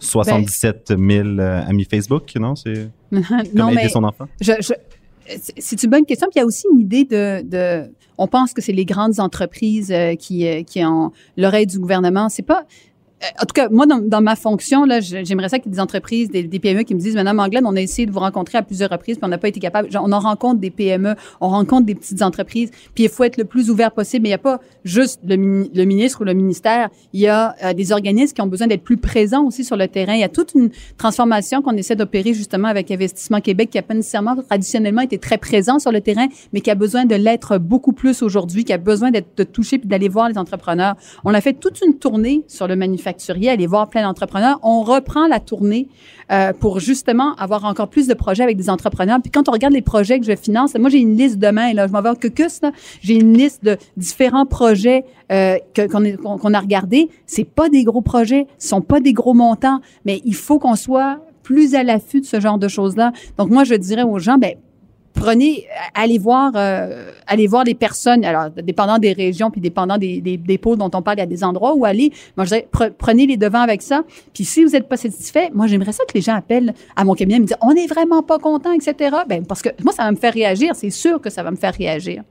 77 0.00 0.92
000 0.98 0.98
euh, 1.38 1.62
amis 1.66 1.84
Facebook, 1.84 2.30
non? 2.36 2.54
C'est 2.56 2.90
non, 3.12 3.22
comme 3.56 3.68
aider 3.70 3.74
mais 3.84 3.88
son 3.88 4.04
enfant? 4.04 4.26
je, 4.40 4.52
je- 4.60 5.36
c'est- 5.58 5.82
une 5.82 5.90
bonne 5.90 6.04
question. 6.04 6.26
Puis 6.28 6.36
il 6.36 6.40
y 6.40 6.42
a 6.42 6.46
aussi 6.46 6.66
une 6.72 6.80
idée 6.80 7.04
de, 7.04 7.42
de 7.42 7.90
on 8.18 8.26
pense 8.26 8.52
que 8.52 8.60
c'est 8.60 8.72
les 8.72 8.84
grandes 8.84 9.18
entreprises 9.20 9.90
euh, 9.90 10.14
qui, 10.14 10.46
euh, 10.46 10.62
qui 10.62 10.84
ont 10.84 11.12
l'oreille 11.36 11.66
du 11.66 11.78
gouvernement. 11.78 12.28
C'est 12.28 12.42
pas 12.42 12.64
en 13.40 13.46
tout 13.46 13.54
cas, 13.54 13.68
moi, 13.68 13.86
dans, 13.86 14.20
ma 14.20 14.36
fonction, 14.36 14.84
là, 14.84 15.00
j'aimerais 15.00 15.48
ça 15.48 15.58
qu'il 15.58 15.70
y 15.70 15.72
ait 15.72 15.76
des 15.76 15.80
entreprises, 15.80 16.30
des, 16.30 16.58
PME 16.58 16.82
qui 16.82 16.94
me 16.94 17.00
disent, 17.00 17.14
Madame 17.14 17.40
Anglade, 17.40 17.64
on 17.66 17.76
a 17.76 17.80
essayé 17.80 18.06
de 18.06 18.12
vous 18.12 18.20
rencontrer 18.20 18.58
à 18.58 18.62
plusieurs 18.62 18.90
reprises, 18.90 19.16
puis 19.16 19.24
on 19.24 19.28
n'a 19.28 19.38
pas 19.38 19.48
été 19.48 19.60
capable. 19.60 19.90
Genre, 19.90 20.04
on 20.06 20.12
en 20.12 20.20
rencontre 20.20 20.60
des 20.60 20.70
PME, 20.70 21.14
on 21.40 21.48
rencontre 21.48 21.86
des 21.86 21.94
petites 21.94 22.22
entreprises, 22.22 22.70
puis 22.94 23.04
il 23.04 23.10
faut 23.10 23.24
être 23.24 23.36
le 23.36 23.44
plus 23.44 23.70
ouvert 23.70 23.92
possible. 23.92 24.22
Mais 24.22 24.28
il 24.28 24.32
n'y 24.32 24.34
a 24.34 24.38
pas 24.38 24.60
juste 24.84 25.20
le, 25.26 25.36
mini- 25.36 25.70
le 25.74 25.84
ministre 25.84 26.20
ou 26.20 26.24
le 26.24 26.34
ministère. 26.34 26.90
Il 27.12 27.20
y 27.20 27.28
a 27.28 27.54
euh, 27.64 27.72
des 27.72 27.92
organismes 27.92 28.34
qui 28.34 28.42
ont 28.42 28.46
besoin 28.46 28.66
d'être 28.66 28.84
plus 28.84 28.96
présents 28.96 29.44
aussi 29.44 29.64
sur 29.64 29.76
le 29.76 29.88
terrain. 29.88 30.14
Il 30.14 30.20
y 30.20 30.24
a 30.24 30.28
toute 30.28 30.54
une 30.54 30.70
transformation 30.96 31.62
qu'on 31.62 31.76
essaie 31.76 31.96
d'opérer 31.96 32.34
justement 32.34 32.68
avec 32.68 32.90
Investissement 32.90 33.40
Québec, 33.40 33.70
qui 33.70 33.78
a 33.78 33.82
pas 33.82 33.94
nécessairement 33.94 34.36
traditionnellement 34.36 35.02
été 35.02 35.18
très 35.18 35.38
présent 35.38 35.78
sur 35.78 35.92
le 35.92 36.00
terrain, 36.00 36.26
mais 36.52 36.60
qui 36.60 36.70
a 36.70 36.74
besoin 36.74 37.04
de 37.04 37.14
l'être 37.14 37.58
beaucoup 37.58 37.92
plus 37.92 38.22
aujourd'hui, 38.22 38.64
qui 38.64 38.72
a 38.72 38.78
besoin 38.78 39.10
d'être 39.10 39.36
de 39.36 39.44
toucher 39.44 39.78
puis 39.78 39.88
d'aller 39.88 40.08
voir 40.08 40.28
les 40.28 40.38
entrepreneurs. 40.38 40.94
On 41.24 41.34
a 41.34 41.40
fait 41.40 41.54
toute 41.54 41.80
une 41.84 41.98
tournée 41.98 42.44
sur 42.48 42.68
le 42.68 42.76
manufacturier, 42.76 43.13
aller 43.48 43.66
voir 43.66 43.88
plein 43.88 44.02
d'entrepreneurs. 44.02 44.58
On 44.62 44.82
reprend 44.82 45.26
la 45.26 45.40
tournée 45.40 45.88
euh, 46.32 46.52
pour 46.52 46.80
justement 46.80 47.34
avoir 47.36 47.64
encore 47.64 47.88
plus 47.88 48.06
de 48.06 48.14
projets 48.14 48.42
avec 48.42 48.56
des 48.56 48.70
entrepreneurs. 48.70 49.18
Puis 49.20 49.30
quand 49.30 49.48
on 49.48 49.52
regarde 49.52 49.74
les 49.74 49.82
projets 49.82 50.18
que 50.20 50.26
je 50.26 50.36
finance, 50.36 50.74
moi 50.74 50.88
j'ai 50.88 50.98
une 50.98 51.16
liste 51.16 51.38
demain, 51.38 51.72
là, 51.72 51.86
je 51.86 51.92
m'en 51.92 52.00
vais 52.02 52.10
au 52.10 52.14
Caucus, 52.14 52.60
j'ai 53.02 53.14
une 53.14 53.36
liste 53.36 53.64
de 53.64 53.76
différents 53.96 54.46
projets 54.46 55.04
euh, 55.32 55.56
qu'on 55.76 56.02
qu'on 56.16 56.38
qu'on 56.38 56.54
a 56.54 56.60
regardés. 56.60 57.08
C'est 57.26 57.44
pas 57.44 57.68
des 57.68 57.84
gros 57.84 58.02
projets, 58.02 58.46
ce 58.58 58.68
sont 58.68 58.80
pas 58.80 59.00
des 59.00 59.12
gros 59.12 59.34
montants, 59.34 59.80
mais 60.04 60.20
il 60.24 60.34
faut 60.34 60.58
qu'on 60.58 60.76
soit 60.76 61.20
plus 61.42 61.74
à 61.74 61.82
l'affût 61.82 62.20
de 62.20 62.26
ce 62.26 62.40
genre 62.40 62.58
de 62.58 62.68
choses-là. 62.68 63.12
Donc 63.38 63.50
moi 63.50 63.64
je 63.64 63.74
dirais 63.74 64.02
aux 64.02 64.18
gens, 64.18 64.38
ben 64.38 64.54
prenez, 65.14 65.66
allez 65.94 66.18
voir, 66.18 66.52
euh, 66.56 67.10
allez 67.26 67.46
voir 67.46 67.64
les 67.64 67.74
personnes. 67.74 68.24
Alors, 68.24 68.50
dépendant 68.50 68.98
des 68.98 69.12
régions 69.12 69.50
puis 69.50 69.60
dépendant 69.60 69.96
des, 69.96 70.20
des, 70.20 70.36
des 70.36 70.58
pôles 70.58 70.76
dont 70.76 70.90
on 70.92 71.02
parle, 71.02 71.16
il 71.16 71.20
y 71.20 71.22
a 71.22 71.26
des 71.26 71.42
endroits 71.44 71.74
où 71.74 71.84
aller. 71.84 72.12
Moi, 72.36 72.44
je 72.44 72.50
dirais, 72.50 72.68
pre- 72.70 72.90
prenez 72.90 73.26
les 73.26 73.36
devants 73.36 73.62
avec 73.62 73.80
ça. 73.80 74.04
Puis 74.34 74.44
si 74.44 74.64
vous 74.64 74.70
n'êtes 74.70 74.88
pas 74.88 74.96
satisfait, 74.96 75.50
moi, 75.54 75.66
j'aimerais 75.66 75.92
ça 75.92 76.04
que 76.04 76.14
les 76.14 76.20
gens 76.20 76.34
appellent 76.34 76.74
à 76.96 77.04
mon 77.04 77.14
cabinet 77.14 77.36
et 77.36 77.40
me 77.40 77.46
disent, 77.46 77.56
on 77.62 77.72
n'est 77.72 77.86
vraiment 77.86 78.22
pas 78.22 78.38
content, 78.38 78.72
etc. 78.72 79.16
Ben, 79.28 79.46
parce 79.46 79.62
que 79.62 79.70
moi, 79.82 79.92
ça 79.92 80.04
va 80.04 80.10
me 80.10 80.16
faire 80.16 80.34
réagir. 80.34 80.74
C'est 80.74 80.90
sûr 80.90 81.20
que 81.20 81.30
ça 81.30 81.42
va 81.42 81.50
me 81.50 81.56
faire 81.56 81.74
réagir. 81.74 82.22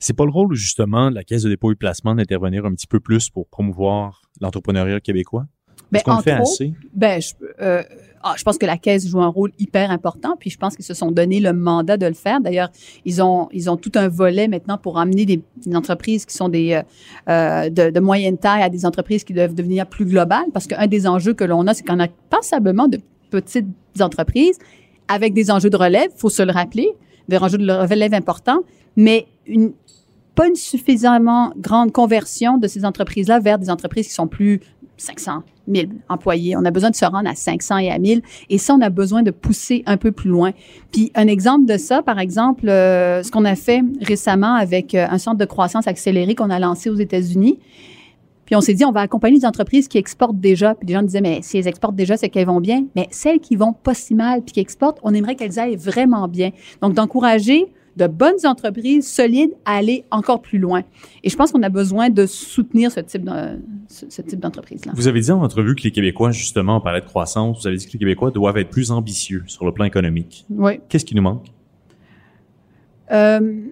C'est 0.00 0.16
pas 0.16 0.24
le 0.24 0.30
rôle, 0.30 0.54
justement, 0.54 1.10
de 1.10 1.14
la 1.14 1.24
Caisse 1.24 1.42
de 1.42 1.48
dépôt 1.48 1.70
et 1.70 1.76
placement 1.76 2.14
d'intervenir 2.14 2.64
un 2.64 2.72
petit 2.72 2.86
peu 2.86 3.00
plus 3.00 3.30
pour 3.30 3.46
promouvoir 3.46 4.22
l'entrepreneuriat 4.40 5.00
québécois? 5.00 5.44
Ben, 5.92 5.98
Est-ce 5.98 6.04
qu'on 6.04 6.10
le 6.12 6.16
entre 6.16 6.24
fait 6.24 6.32
assez? 6.32 6.74
Ben, 6.94 7.20
je, 7.20 7.32
euh, 7.60 7.82
ah, 8.22 8.34
je 8.36 8.42
pense 8.42 8.58
que 8.58 8.66
la 8.66 8.76
Caisse 8.76 9.06
joue 9.06 9.20
un 9.20 9.28
rôle 9.28 9.52
hyper 9.58 9.90
important, 9.90 10.36
puis 10.38 10.50
je 10.50 10.58
pense 10.58 10.76
qu'ils 10.76 10.84
se 10.84 10.94
sont 10.94 11.10
donné 11.10 11.40
le 11.40 11.52
mandat 11.52 11.96
de 11.96 12.06
le 12.06 12.14
faire. 12.14 12.40
D'ailleurs, 12.40 12.70
ils 13.04 13.22
ont, 13.22 13.48
ils 13.52 13.70
ont 13.70 13.76
tout 13.76 13.92
un 13.94 14.08
volet 14.08 14.48
maintenant 14.48 14.78
pour 14.78 14.98
amener 14.98 15.24
des, 15.24 15.42
entreprises 15.74 16.24
qui 16.26 16.34
sont 16.34 16.48
des, 16.48 16.72
euh, 16.72 16.82
euh, 17.28 17.70
de, 17.70 17.90
de 17.90 18.00
moyenne 18.00 18.38
taille 18.38 18.62
à 18.62 18.68
des 18.68 18.86
entreprises 18.86 19.24
qui 19.24 19.32
doivent 19.32 19.54
devenir 19.54 19.86
plus 19.86 20.04
globales, 20.04 20.46
parce 20.52 20.66
qu'un 20.66 20.86
des 20.86 21.06
enjeux 21.06 21.34
que 21.34 21.44
l'on 21.44 21.66
a, 21.66 21.74
c'est 21.74 21.86
qu'on 21.86 22.00
a 22.00 22.08
passablement 22.30 22.88
de 22.88 22.98
petites 23.30 23.66
entreprises 24.00 24.58
avec 25.08 25.32
des 25.34 25.50
enjeux 25.50 25.70
de 25.70 25.76
relève, 25.76 26.10
faut 26.16 26.30
se 26.30 26.42
le 26.42 26.52
rappeler, 26.52 26.90
des 27.28 27.38
enjeux 27.38 27.58
de 27.58 27.70
relève 27.70 28.14
importants, 28.14 28.60
mais 28.96 29.26
une, 29.46 29.72
pas 30.34 30.46
une 30.46 30.54
suffisamment 30.54 31.52
grande 31.56 31.92
conversion 31.92 32.58
de 32.58 32.68
ces 32.68 32.84
entreprises-là 32.84 33.40
vers 33.40 33.58
des 33.58 33.70
entreprises 33.70 34.06
qui 34.08 34.14
sont 34.14 34.28
plus 34.28 34.60
500 34.98 35.42
000 35.72 35.86
employés. 36.08 36.56
On 36.56 36.64
a 36.64 36.70
besoin 36.70 36.90
de 36.90 36.96
se 36.96 37.04
rendre 37.04 37.28
à 37.28 37.34
500 37.34 37.78
et 37.78 37.90
à 37.90 37.98
1000. 37.98 38.22
Et 38.50 38.58
ça, 38.58 38.74
on 38.74 38.80
a 38.80 38.90
besoin 38.90 39.22
de 39.22 39.30
pousser 39.30 39.82
un 39.86 39.96
peu 39.96 40.12
plus 40.12 40.30
loin. 40.30 40.52
Puis 40.92 41.10
un 41.14 41.26
exemple 41.26 41.66
de 41.66 41.76
ça, 41.76 42.02
par 42.02 42.18
exemple, 42.18 42.68
euh, 42.68 43.22
ce 43.22 43.30
qu'on 43.30 43.44
a 43.44 43.54
fait 43.54 43.82
récemment 44.00 44.54
avec 44.54 44.94
euh, 44.94 45.06
un 45.08 45.18
centre 45.18 45.38
de 45.38 45.44
croissance 45.44 45.86
accéléré 45.86 46.34
qu'on 46.34 46.50
a 46.50 46.58
lancé 46.58 46.90
aux 46.90 46.96
États-Unis. 46.96 47.58
Puis 48.44 48.56
on 48.56 48.62
s'est 48.62 48.72
dit, 48.72 48.84
on 48.86 48.92
va 48.92 49.02
accompagner 49.02 49.38
des 49.38 49.44
entreprises 49.44 49.88
qui 49.88 49.98
exportent 49.98 50.40
déjà. 50.40 50.74
Puis 50.74 50.88
les 50.88 50.94
gens 50.94 51.02
disaient, 51.02 51.20
mais 51.20 51.40
si 51.42 51.58
elles 51.58 51.68
exportent 51.68 51.96
déjà, 51.96 52.16
c'est 52.16 52.30
qu'elles 52.30 52.46
vont 52.46 52.60
bien. 52.60 52.86
Mais 52.96 53.06
celles 53.10 53.40
qui 53.40 53.56
vont 53.56 53.74
pas 53.74 53.92
si 53.92 54.14
mal 54.14 54.42
puis 54.42 54.54
qui 54.54 54.60
exportent, 54.60 54.98
on 55.02 55.12
aimerait 55.12 55.34
qu'elles 55.34 55.58
aillent 55.58 55.76
vraiment 55.76 56.28
bien. 56.28 56.50
Donc 56.80 56.94
d'encourager 56.94 57.66
de 57.98 58.06
bonnes 58.06 58.44
entreprises 58.44 59.06
solides 59.06 59.50
à 59.64 59.76
aller 59.76 60.04
encore 60.10 60.40
plus 60.40 60.58
loin. 60.58 60.82
Et 61.24 61.28
je 61.28 61.36
pense 61.36 61.52
qu'on 61.52 61.62
a 61.62 61.68
besoin 61.68 62.08
de 62.10 62.24
soutenir 62.26 62.90
ce 62.92 63.00
type 63.00 63.24
de, 63.24 63.58
ce, 63.88 64.06
ce 64.08 64.22
type 64.22 64.40
d'entreprise-là. 64.40 64.92
Vous 64.94 65.08
avez 65.08 65.20
dit 65.20 65.30
en 65.32 65.42
entrevue 65.42 65.74
que 65.74 65.82
les 65.82 65.90
Québécois, 65.90 66.30
justement, 66.30 66.76
on 66.76 66.80
parlait 66.80 67.00
de 67.00 67.06
croissance, 67.06 67.60
vous 67.60 67.66
avez 67.66 67.76
dit 67.76 67.86
que 67.86 67.92
les 67.92 67.98
Québécois 67.98 68.30
doivent 68.30 68.56
être 68.58 68.70
plus 68.70 68.90
ambitieux 68.90 69.42
sur 69.46 69.66
le 69.66 69.72
plan 69.72 69.84
économique. 69.84 70.46
Oui. 70.50 70.80
Qu'est-ce 70.88 71.04
qui 71.04 71.14
nous 71.14 71.22
manque? 71.22 71.46
Euh, 73.10 73.62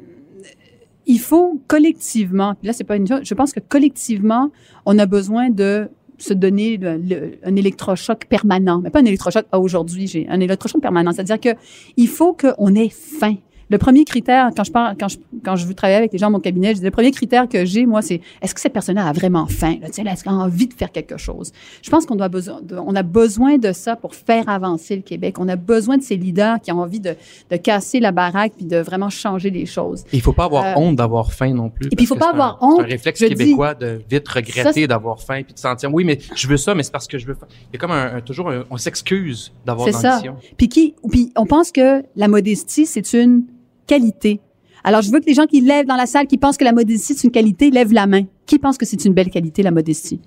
il 1.07 1.19
faut 1.21 1.61
collectivement, 1.69 2.55
puis 2.55 2.67
là 2.67 2.73
c'est 2.73 2.83
pas 2.85 2.97
une 2.97 3.07
chose, 3.07 3.21
je 3.23 3.35
pense 3.35 3.53
que 3.53 3.61
collectivement, 3.61 4.51
on 4.87 4.99
a 4.99 5.07
besoin 5.07 5.51
de 5.51 5.89
se 6.19 6.33
donner 6.33 6.79
le- 6.79 6.97
le- 6.97 7.39
un 7.45 7.55
électrochoc 7.55 8.25
permanent, 8.25 8.81
mais 8.81 8.89
pas 8.91 9.01
un 9.01 9.05
électrochoc 9.05 9.45
à 9.53 9.61
aujourd'hui, 9.61 10.07
j'ai 10.07 10.27
un 10.29 10.41
électrochoc 10.41 10.81
permanent, 10.81 11.13
c'est-à-dire 11.13 11.39
que 11.39 11.51
il 11.99 12.09
faut 12.09 12.33
qu'on 12.33 12.75
ait 12.75 12.89
faim. 12.89 13.37
Le 13.69 13.79
premier 13.79 14.05
critère, 14.05 14.51
quand 14.57 14.63
je 14.65 14.71
parle, 14.71 14.97
quand 14.99 15.09
je, 15.09 15.19
quand 15.45 15.57
je 15.57 15.67
veux 15.67 15.75
travailler 15.75 15.97
avec 15.99 16.13
les 16.13 16.19
gens 16.19 16.29
à 16.29 16.31
mon 16.31 16.39
cabinet, 16.41 16.69
je 16.75 16.79
dis, 16.79 16.85
le 16.85 16.91
premier 16.93 17.11
critère 17.11 17.49
que 17.49 17.65
j'ai, 17.65 17.85
moi, 17.85 18.01
c'est 18.01 18.21
est-ce 18.41 18.55
que 18.55 18.61
cette 18.61 18.73
personne-là 18.73 19.07
a 19.07 19.13
vraiment 19.13 19.47
faim? 19.47 19.77
Là, 19.81 19.89
tu 19.89 19.95
sais, 19.95 20.03
là, 20.05 20.13
est-ce 20.13 20.23
qu'elle 20.23 20.35
a 20.35 20.37
envie 20.37 20.69
de 20.69 20.75
faire 20.75 20.93
quelque 20.93 21.17
chose? 21.17 21.53
Je 21.83 21.91
pense 21.91 22.07
qu'on 22.07 22.15
doit 22.15 22.29
besoin, 22.29 22.61
de- 22.63 22.77
on 22.77 22.95
a 22.95 23.03
besoin 23.03 23.59
de 23.59 23.73
ça 23.73 23.97
pour 23.97 24.15
faire 24.15 24.49
avancer 24.49 24.95
le 24.95 25.03
Québec. 25.03 25.37
On 25.41 25.49
a 25.49 25.57
besoin 25.57 25.97
de 25.97 26.03
ces 26.03 26.17
leaders 26.17 26.61
qui 26.61 26.71
ont 26.71 26.81
envie 26.81 27.01
de, 27.01 27.15
de 27.51 27.57
casser 27.57 27.99
la 27.99 28.13
baraque 28.13 28.53
puis 28.57 28.67
de 28.67 28.77
vraiment 28.79 29.11
changer 29.11 29.51
les 29.51 29.67
choses. 29.67 30.05
Il 30.13 30.21
faut 30.23 30.33
pas 30.33 30.45
avoir 30.45 30.65
Euh, 30.65 30.73
honte 30.81 30.97
d'avoir 30.97 31.33
faim 31.33 31.53
non 31.53 31.69
plus. 31.69 31.87
et 31.87 31.97
puis, 31.97 32.05
il 32.05 32.07
faut 32.07 32.15
pas 32.15 32.31
avoir 32.31 32.59
un- 32.63 32.69
honte. 32.69 32.77
C'est 32.79 32.83
un 32.85 32.87
réflexe 32.87 33.21
dis- 33.23 33.29
québécois 33.31 33.75
de 33.75 34.01
vite 34.09 34.29
regretter 34.29 34.87
d'avoir 34.87 35.21
faim 35.21 35.43
puis 35.45 35.55
de 35.55 35.59
sentir 35.59 35.93
oui 35.93 36.05
mais 36.05 36.19
je 36.35 36.47
veux 36.47 36.57
ça 36.57 36.75
mais 36.75 36.83
c'est 36.85 36.93
parce 36.93 37.07
que 37.09 37.19
je 37.19 37.27
veux. 37.27 37.35
fa- 37.35 37.47
Il 37.73 37.75
y 37.75 37.77
a 37.77 37.79
comme 37.81 37.91
un, 37.91 38.17
un- 38.17 38.21
toujours 38.21 38.49
un- 38.51 38.65
on 38.71 38.77
s'excuse 38.77 39.53
d'avoir 39.65 39.87
C'est 39.89 39.93
ça. 39.95 40.23
Puis 40.57 40.69
qui, 40.69 40.95
puis 41.11 41.33
on 41.37 41.47
pense 41.47 41.73
que 41.73 42.05
la 42.15 42.29
modestie 42.29 42.87
c'est 42.87 43.13
une 43.13 43.45
qualité. 43.87 44.41
Alors 44.85 45.03
je 45.03 45.11
veux 45.11 45.21
que 45.21 45.27
les 45.27 45.35
gens 45.35 45.47
qui 45.47 45.61
lèvent 45.61 45.87
dans 45.87 45.97
la 45.97 46.07
salle, 46.07 46.27
qui 46.27 46.39
pensent 46.39 46.57
que 46.57 46.65
la 46.65 46.73
modestie 46.73 47.15
c'est 47.15 47.25
une 47.25 47.31
qualité, 47.33 47.71
lèvent 47.71 47.93
la 47.93 48.07
main. 48.07 48.23
Qui 48.47 48.59
pense 48.59 48.79
que 48.79 48.87
c'est 48.87 49.05
une 49.05 49.13
belle 49.15 49.31
qualité 49.31 49.63
la 49.63 49.71
modestie? 49.73 50.21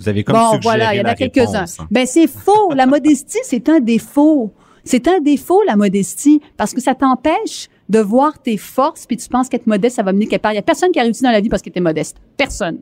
Vous 0.00 0.08
avez 0.08 0.22
comme 0.24 0.36
Bon, 0.36 0.52
suggéré 0.52 0.60
voilà, 0.62 0.94
il 0.94 0.98
y 0.98 1.00
en 1.00 1.04
a 1.04 1.14
quelques-uns. 1.14 1.64
hein. 1.78 1.86
Ben 1.90 2.06
c'est 2.06 2.26
faux. 2.26 2.72
La 2.74 2.86
modestie 2.86 3.38
c'est 3.44 3.68
un 3.68 3.80
défaut. 3.80 4.52
C'est 4.84 5.08
un 5.08 5.20
défaut 5.20 5.62
la 5.66 5.76
modestie 5.76 6.40
parce 6.56 6.72
que 6.72 6.80
ça 6.80 6.94
t'empêche 6.94 7.68
de 7.88 7.98
voir 7.98 8.40
tes 8.40 8.56
forces 8.56 9.06
puis 9.06 9.16
tu 9.16 9.28
penses 9.28 9.48
qu'être 9.48 9.66
modeste 9.66 9.96
ça 9.96 10.02
va 10.02 10.12
mener 10.12 10.26
quelque 10.26 10.42
part. 10.42 10.52
Il 10.52 10.56
y 10.56 10.58
a 10.58 10.62
personne 10.62 10.90
qui 10.92 11.00
a 11.00 11.02
réussi 11.02 11.22
dans 11.22 11.30
la 11.30 11.40
vie 11.40 11.48
parce 11.48 11.62
qu'il 11.62 11.70
était 11.70 11.80
modeste. 11.80 12.16
Personne. 12.36 12.78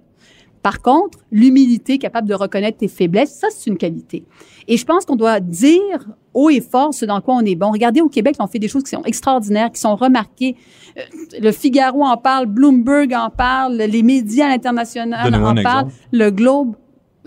Par 0.62 0.82
contre, 0.82 1.18
l'humilité, 1.30 1.96
capable 1.98 2.28
de 2.28 2.34
reconnaître 2.34 2.78
tes 2.78 2.88
faiblesses, 2.88 3.32
ça, 3.38 3.46
c'est 3.50 3.70
une 3.70 3.76
qualité. 3.78 4.24
Et 4.66 4.76
je 4.76 4.84
pense 4.84 5.04
qu'on 5.04 5.14
doit 5.14 5.38
dire 5.38 6.08
haut 6.36 6.50
et 6.50 6.60
fort 6.60 6.94
ce 6.94 7.04
dans 7.04 7.20
quoi 7.20 7.34
on 7.34 7.40
est 7.44 7.54
bon. 7.56 7.70
Regardez 7.72 8.00
au 8.00 8.08
Québec, 8.08 8.36
on 8.38 8.46
fait 8.46 8.58
des 8.60 8.68
choses 8.68 8.82
qui 8.84 8.90
sont 8.90 9.02
extraordinaires, 9.04 9.72
qui 9.72 9.80
sont 9.80 9.96
remarquées. 9.96 10.54
Euh, 10.96 11.00
Le 11.40 11.50
Figaro 11.52 12.04
en 12.04 12.16
parle, 12.16 12.46
Bloomberg 12.46 13.12
en 13.14 13.30
parle, 13.30 13.76
les 13.76 14.02
médias 14.02 14.48
internationaux 14.48 15.16
en 15.16 15.54
parlent, 15.62 15.88
le 16.12 16.30
Globe 16.30 16.76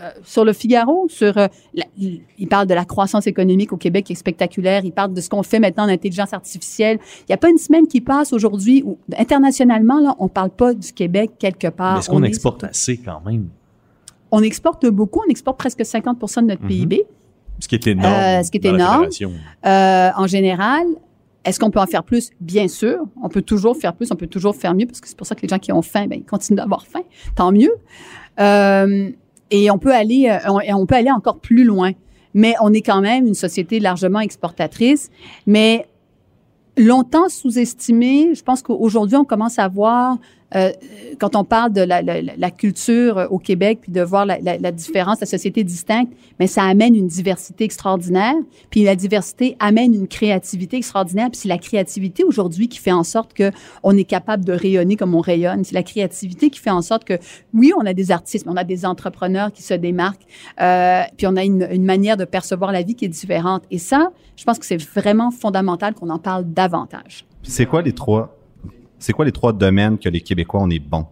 euh, 0.01 0.09
sur 0.23 0.45
le 0.45 0.53
Figaro, 0.53 1.07
sur 1.09 1.37
euh, 1.37 1.47
la- 1.73 1.83
il 1.97 2.47
parle 2.47 2.67
de 2.67 2.73
la 2.73 2.85
croissance 2.85 3.27
économique 3.27 3.73
au 3.73 3.77
Québec 3.77 4.05
qui 4.05 4.13
est 4.13 4.15
spectaculaire. 4.15 4.85
Il 4.85 4.93
parle 4.93 5.13
de 5.13 5.19
ce 5.19 5.27
qu'on 5.29 5.43
fait 5.43 5.59
maintenant 5.59 5.83
en 5.83 5.89
intelligence 5.89 6.31
artificielle. 6.33 6.99
Il 7.21 7.25
n'y 7.31 7.33
a 7.33 7.37
pas 7.37 7.49
une 7.49 7.57
semaine 7.57 7.85
qui 7.85 7.99
passe 7.99 8.31
aujourd'hui 8.31 8.81
où 8.85 8.97
internationalement 9.17 9.99
là, 9.99 10.15
on 10.19 10.29
parle 10.29 10.51
pas 10.51 10.73
du 10.73 10.93
Québec 10.93 11.31
quelque 11.37 11.67
part. 11.67 11.93
Mais 11.95 11.99
est-ce 11.99 12.09
qu'on 12.09 12.23
est- 12.23 12.27
exporte 12.27 12.63
assez 12.63 12.97
quand 12.97 13.21
même? 13.25 13.49
on 14.31 14.41
exporte 14.43 14.85
beaucoup, 14.85 15.21
on 15.27 15.29
exporte 15.31 15.57
presque 15.57 15.81
50% 15.83 16.43
de 16.43 16.47
notre 16.49 16.61
Mhm. 16.61 16.67
PIB. 16.69 17.03
Ce 17.59 17.67
qui 17.67 17.75
est 17.75 17.87
énorme. 17.87 18.13
Euh, 18.13 18.43
ce 18.43 18.51
qui 18.51 18.57
est 18.57 18.65
énorme. 18.65 19.07
Euh, 19.65 20.09
en 20.15 20.27
général, 20.27 20.85
est-ce 21.45 21.59
qu'on 21.59 21.71
peut 21.71 21.79
en 21.79 21.85
faire 21.85 22.03
plus? 22.03 22.31
Bien 22.39 22.67
sûr. 22.67 22.97
On 23.21 23.29
peut 23.29 23.41
toujours 23.41 23.77
faire 23.77 23.93
plus, 23.93 24.11
on 24.11 24.15
peut 24.15 24.27
toujours 24.27 24.55
faire 24.55 24.73
mieux, 24.73 24.85
parce 24.85 25.01
que 25.01 25.07
c'est 25.07 25.17
pour 25.17 25.27
ça 25.27 25.35
que 25.35 25.41
les 25.41 25.47
gens 25.47 25.59
qui 25.59 25.71
ont 25.71 25.81
faim, 25.81 26.07
ben, 26.07 26.19
ils 26.19 26.25
continuent 26.25 26.57
d'avoir 26.57 26.85
faim. 26.85 27.01
Tant 27.35 27.51
mieux. 27.51 27.73
Euh, 28.39 29.09
et 29.51 29.71
on 29.71 29.77
peut 29.77 29.93
aller, 29.93 30.37
on 30.47 30.85
peut 30.85 30.95
aller 30.95 31.11
encore 31.11 31.39
plus 31.39 31.63
loin. 31.63 31.91
Mais 32.33 32.53
on 32.61 32.71
est 32.73 32.81
quand 32.81 33.01
même 33.01 33.25
une 33.25 33.33
société 33.33 33.79
largement 33.79 34.19
exportatrice, 34.19 35.09
mais 35.47 35.87
longtemps 36.77 37.27
sous-estimée. 37.29 38.35
Je 38.35 38.43
pense 38.43 38.61
qu'aujourd'hui, 38.61 39.17
on 39.17 39.25
commence 39.25 39.59
à 39.59 39.67
voir, 39.67 40.17
euh, 40.55 40.71
quand 41.19 41.35
on 41.35 41.43
parle 41.43 41.73
de 41.73 41.81
la, 41.81 42.01
la- 42.01 42.21
la 42.21 42.51
culture 42.51 43.17
euh, 43.17 43.27
au 43.27 43.37
Québec, 43.37 43.79
puis 43.81 43.91
de 43.91 44.01
voir 44.01 44.25
la, 44.25 44.39
la- 44.39 44.71
différence, 44.71 45.19
la 45.19 45.27
société 45.27 45.63
distincte, 45.63 46.11
mais 46.39 46.47
ça 46.47 46.63
amène 46.63 46.95
une 46.95 47.07
diversité 47.07 47.63
extraordinaire. 47.65 48.33
Puis 48.69 48.83
la 48.83 48.95
diversité 48.95 49.55
amène 49.59 49.93
une 49.93 50.07
créativité 50.07 50.77
extraordinaire. 50.77 51.29
Puis 51.31 51.41
c'est 51.41 51.47
la 51.49 51.57
créativité 51.57 52.23
aujourd'hui 52.23 52.67
qui 52.67 52.79
fait 52.79 52.91
en 52.91 53.03
sorte 53.03 53.33
que 53.33 53.51
on 53.83 53.95
est 53.97 54.03
capable 54.03 54.45
de 54.45 54.53
rayonner 54.53 54.95
comme 54.95 55.13
on 55.15 55.21
rayonne. 55.21 55.63
C'est 55.63 55.75
la 55.75 55.83
créativité 55.83 56.49
qui 56.49 56.59
fait 56.59 56.69
en 56.71 56.81
sorte 56.81 57.03
que, 57.03 57.13
oui, 57.53 57.71
on 57.77 57.85
a 57.85 57.93
des 57.93 58.11
artistes, 58.11 58.45
mais 58.45 58.51
on 58.51 58.57
a 58.57 58.63
des 58.63 58.85
entrepreneurs 58.85 59.51
qui 59.51 59.61
se 59.63 59.73
démarquent. 59.73 60.25
Euh, 60.61 61.01
puis 61.17 61.27
on 61.27 61.35
a 61.35 61.43
une, 61.43 61.67
une 61.71 61.85
manière 61.85 62.17
de 62.17 62.25
percevoir 62.25 62.71
la 62.71 62.81
vie 62.81 62.95
qui 62.95 63.05
est 63.05 63.09
différente. 63.09 63.63
Et 63.71 63.77
ça, 63.77 64.11
je 64.35 64.43
pense 64.45 64.57
que 64.57 64.65
c'est 64.65 64.81
vraiment 64.81 65.31
fondamental 65.31 65.93
qu'on 65.93 66.09
en 66.09 66.19
parle 66.19 66.45
davantage. 66.45 67.25
C'est 67.43 67.65
quoi 67.65 67.81
les 67.81 67.93
trois 67.93 68.35
c'est 68.99 69.13
quoi 69.13 69.25
les 69.25 69.31
trois 69.31 69.53
domaines 69.53 69.97
que 69.97 70.09
les 70.09 70.21
Québécois 70.21 70.61
on 70.61 70.69
est 70.69 70.79
bons? 70.79 71.05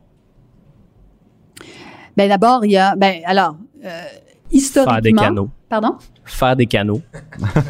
Ben 2.16 2.28
d'abord, 2.28 2.66
il 2.66 2.72
y 2.72 2.78
a, 2.78 2.96
ben 2.96 3.22
alors, 3.26 3.56
euh, 3.86 4.04
historiquement. 4.52 4.94
Faire 4.94 5.02
des 5.02 5.14
canaux. 5.14 5.50
Pardon? 5.70 5.96
Faire 6.26 6.56
des 6.56 6.66
canaux. 6.66 7.02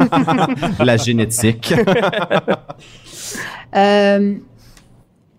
La 0.79 0.97
génétique. 0.97 1.73
Euh, 3.75 4.35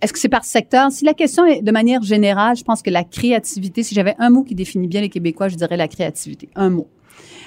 Est-ce 0.03 0.13
que 0.13 0.19
c'est 0.19 0.29
par 0.29 0.45
secteur? 0.45 0.93
Si 0.93 1.07
la 1.07 1.15
question 1.15 1.47
est 1.47 1.63
de 1.63 1.73
manière 1.73 2.03
générale, 2.03 2.55
je 2.57 2.63
pense 2.63 2.83
que 2.83 2.91
la 2.91 3.03
créativité, 3.03 3.83
si 3.83 3.95
j'avais 3.95 4.15
un 4.19 4.29
mot 4.29 4.45
qui 4.45 4.55
définit 4.55 4.87
bien 4.87 5.01
les 5.01 5.09
Québécois, 5.09 5.49
je 5.49 5.57
dirais 5.57 5.79
la 5.79 5.89
créativité. 5.89 6.51
Un 6.55 6.69
mot. 6.69 6.89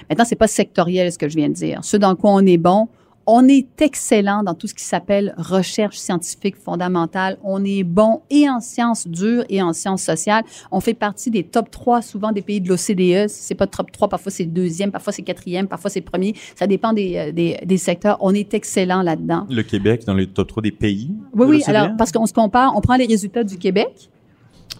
Maintenant, 0.09 0.25
c'est 0.25 0.35
pas 0.35 0.47
sectoriel 0.47 1.11
ce 1.11 1.19
que 1.19 1.29
je 1.29 1.35
viens 1.37 1.49
de 1.49 1.53
dire. 1.53 1.83
Ce 1.83 1.97
dans 1.97 2.15
quoi 2.15 2.31
on 2.31 2.45
est 2.47 2.57
bon, 2.57 2.89
on 3.25 3.47
est 3.47 3.81
excellent 3.81 4.43
dans 4.43 4.53
tout 4.53 4.67
ce 4.67 4.73
qui 4.73 4.83
s'appelle 4.83 5.33
recherche 5.37 5.97
scientifique 5.97 6.55
fondamentale. 6.55 7.37
On 7.43 7.63
est 7.63 7.83
bon 7.83 8.21
et 8.29 8.49
en 8.49 8.59
sciences 8.59 9.07
dures 9.07 9.43
et 9.49 9.61
en 9.61 9.73
sciences 9.73 10.03
sociales. 10.03 10.43
On 10.71 10.79
fait 10.79 10.93
partie 10.93 11.31
des 11.31 11.43
top 11.43 11.69
3 11.71 12.01
souvent 12.01 12.31
des 12.31 12.41
pays 12.41 12.61
de 12.61 12.69
l'OCDE. 12.69 13.29
C'est 13.29 13.55
pas 13.55 13.67
top 13.67 13.91
3, 13.91 14.09
parfois 14.09 14.31
c'est 14.31 14.45
deuxième, 14.45 14.91
parfois 14.91 15.13
c'est 15.13 15.21
quatrième, 15.21 15.67
parfois 15.67 15.89
c'est 15.89 16.01
premier. 16.01 16.35
Ça 16.55 16.67
dépend 16.67 16.93
des, 16.93 17.17
euh, 17.17 17.31
des, 17.31 17.57
des 17.65 17.77
secteurs. 17.77 18.17
On 18.21 18.33
est 18.33 18.53
excellent 18.53 19.01
là-dedans. 19.01 19.45
Le 19.49 19.63
Québec 19.63 20.03
dans 20.05 20.13
les 20.13 20.27
top 20.27 20.47
3 20.47 20.63
des 20.63 20.71
pays. 20.71 21.11
Oui, 21.33 21.45
oui. 21.47 21.57
l'OCDE? 21.59 21.69
Alors, 21.69 21.97
parce 21.97 22.11
qu'on 22.11 22.25
se 22.25 22.33
compare, 22.33 22.73
on 22.75 22.81
prend 22.81 22.95
les 22.95 23.05
résultats 23.05 23.43
du 23.43 23.57
Québec. 23.57 24.10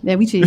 Ben 0.04 0.18
oui, 0.18 0.28
j'ai, 0.28 0.42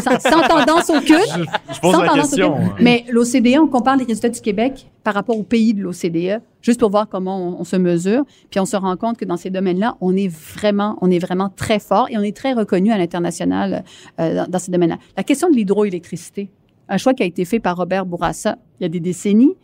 sans, 0.00 0.18
sans 0.18 0.42
tendance 0.48 0.90
aucune. 0.90 1.44
Je 1.72 1.80
pose 1.80 1.92
Sans 1.92 2.02
la 2.02 2.14
question. 2.14 2.56
Mais 2.80 3.04
l'OCDE, 3.10 3.58
on 3.60 3.66
compare 3.66 3.96
les 3.96 4.04
résultats 4.04 4.30
du 4.30 4.40
Québec 4.40 4.90
par 5.04 5.14
rapport 5.14 5.38
aux 5.38 5.42
pays 5.42 5.74
de 5.74 5.82
l'OCDE, 5.82 6.40
juste 6.62 6.80
pour 6.80 6.90
voir 6.90 7.08
comment 7.08 7.36
on, 7.38 7.60
on 7.60 7.64
se 7.64 7.76
mesure. 7.76 8.24
Puis 8.50 8.60
on 8.60 8.64
se 8.64 8.76
rend 8.76 8.96
compte 8.96 9.18
que 9.18 9.24
dans 9.24 9.36
ces 9.36 9.50
domaines-là, 9.50 9.96
on 10.00 10.16
est 10.16 10.28
vraiment, 10.28 10.96
on 11.02 11.10
est 11.10 11.18
vraiment 11.18 11.50
très 11.50 11.78
fort 11.78 12.08
et 12.10 12.16
on 12.16 12.22
est 12.22 12.36
très 12.36 12.52
reconnu 12.52 12.90
à 12.92 12.98
l'international 12.98 13.84
euh, 14.20 14.34
dans, 14.36 14.50
dans 14.50 14.58
ces 14.58 14.70
domaines-là. 14.70 14.98
La 15.16 15.22
question 15.22 15.50
de 15.50 15.56
l'hydroélectricité, 15.56 16.50
un 16.88 16.96
choix 16.96 17.14
qui 17.14 17.22
a 17.22 17.26
été 17.26 17.44
fait 17.44 17.60
par 17.60 17.76
Robert 17.76 18.06
Bourassa 18.06 18.56
il 18.80 18.84
y 18.84 18.86
a 18.86 18.88
des 18.88 19.00
décennies, 19.00 19.54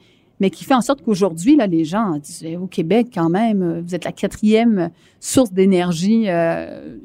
mais 0.40 0.50
qui 0.50 0.64
fait 0.64 0.74
en 0.74 0.80
sorte 0.80 1.02
qu'aujourd'hui, 1.02 1.56
là, 1.56 1.66
les 1.66 1.84
gens 1.84 2.16
disent, 2.18 2.44
Eh, 2.46 2.56
au 2.56 2.66
Québec, 2.66 3.08
quand 3.12 3.28
même, 3.28 3.62
euh, 3.62 3.80
vous 3.84 3.94
êtes 3.94 4.04
la 4.04 4.12
quatrième 4.12 4.90
source 5.20 5.52
d'énergie 5.52 6.24
euh, 6.28 6.96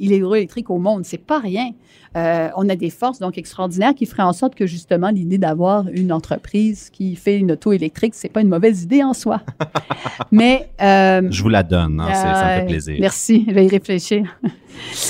hydroélectrique 0.00 0.70
au 0.70 0.78
monde. 0.78 1.04
C'est 1.04 1.18
pas 1.24 1.38
rien. 1.38 1.70
Euh, 2.16 2.48
on 2.56 2.66
a 2.70 2.76
des 2.76 2.88
forces 2.88 3.18
donc 3.18 3.36
extraordinaires 3.36 3.94
qui 3.94 4.06
feraient 4.06 4.22
en 4.22 4.32
sorte 4.32 4.54
que 4.54 4.66
justement 4.66 5.10
l'idée 5.10 5.36
d'avoir 5.36 5.86
une 5.88 6.10
entreprise 6.10 6.88
qui 6.90 7.14
fait 7.16 7.36
une 7.36 7.52
auto 7.52 7.72
électrique, 7.72 8.14
c'est 8.14 8.30
pas 8.30 8.40
une 8.40 8.48
mauvaise 8.48 8.82
idée 8.84 9.02
en 9.02 9.12
soi. 9.12 9.42
Mais 10.32 10.70
euh, 10.80 11.28
Je 11.30 11.42
vous 11.42 11.50
la 11.50 11.62
donne, 11.62 12.00
hein, 12.00 12.08
c'est- 12.08 12.14
ça 12.14 12.44
me 12.46 12.50
euh, 12.50 12.60
fait 12.60 12.66
plaisir. 12.66 12.96
Merci, 13.00 13.44
je 13.46 13.52
vais 13.52 13.66
y 13.66 13.68
réfléchir. 13.68 14.38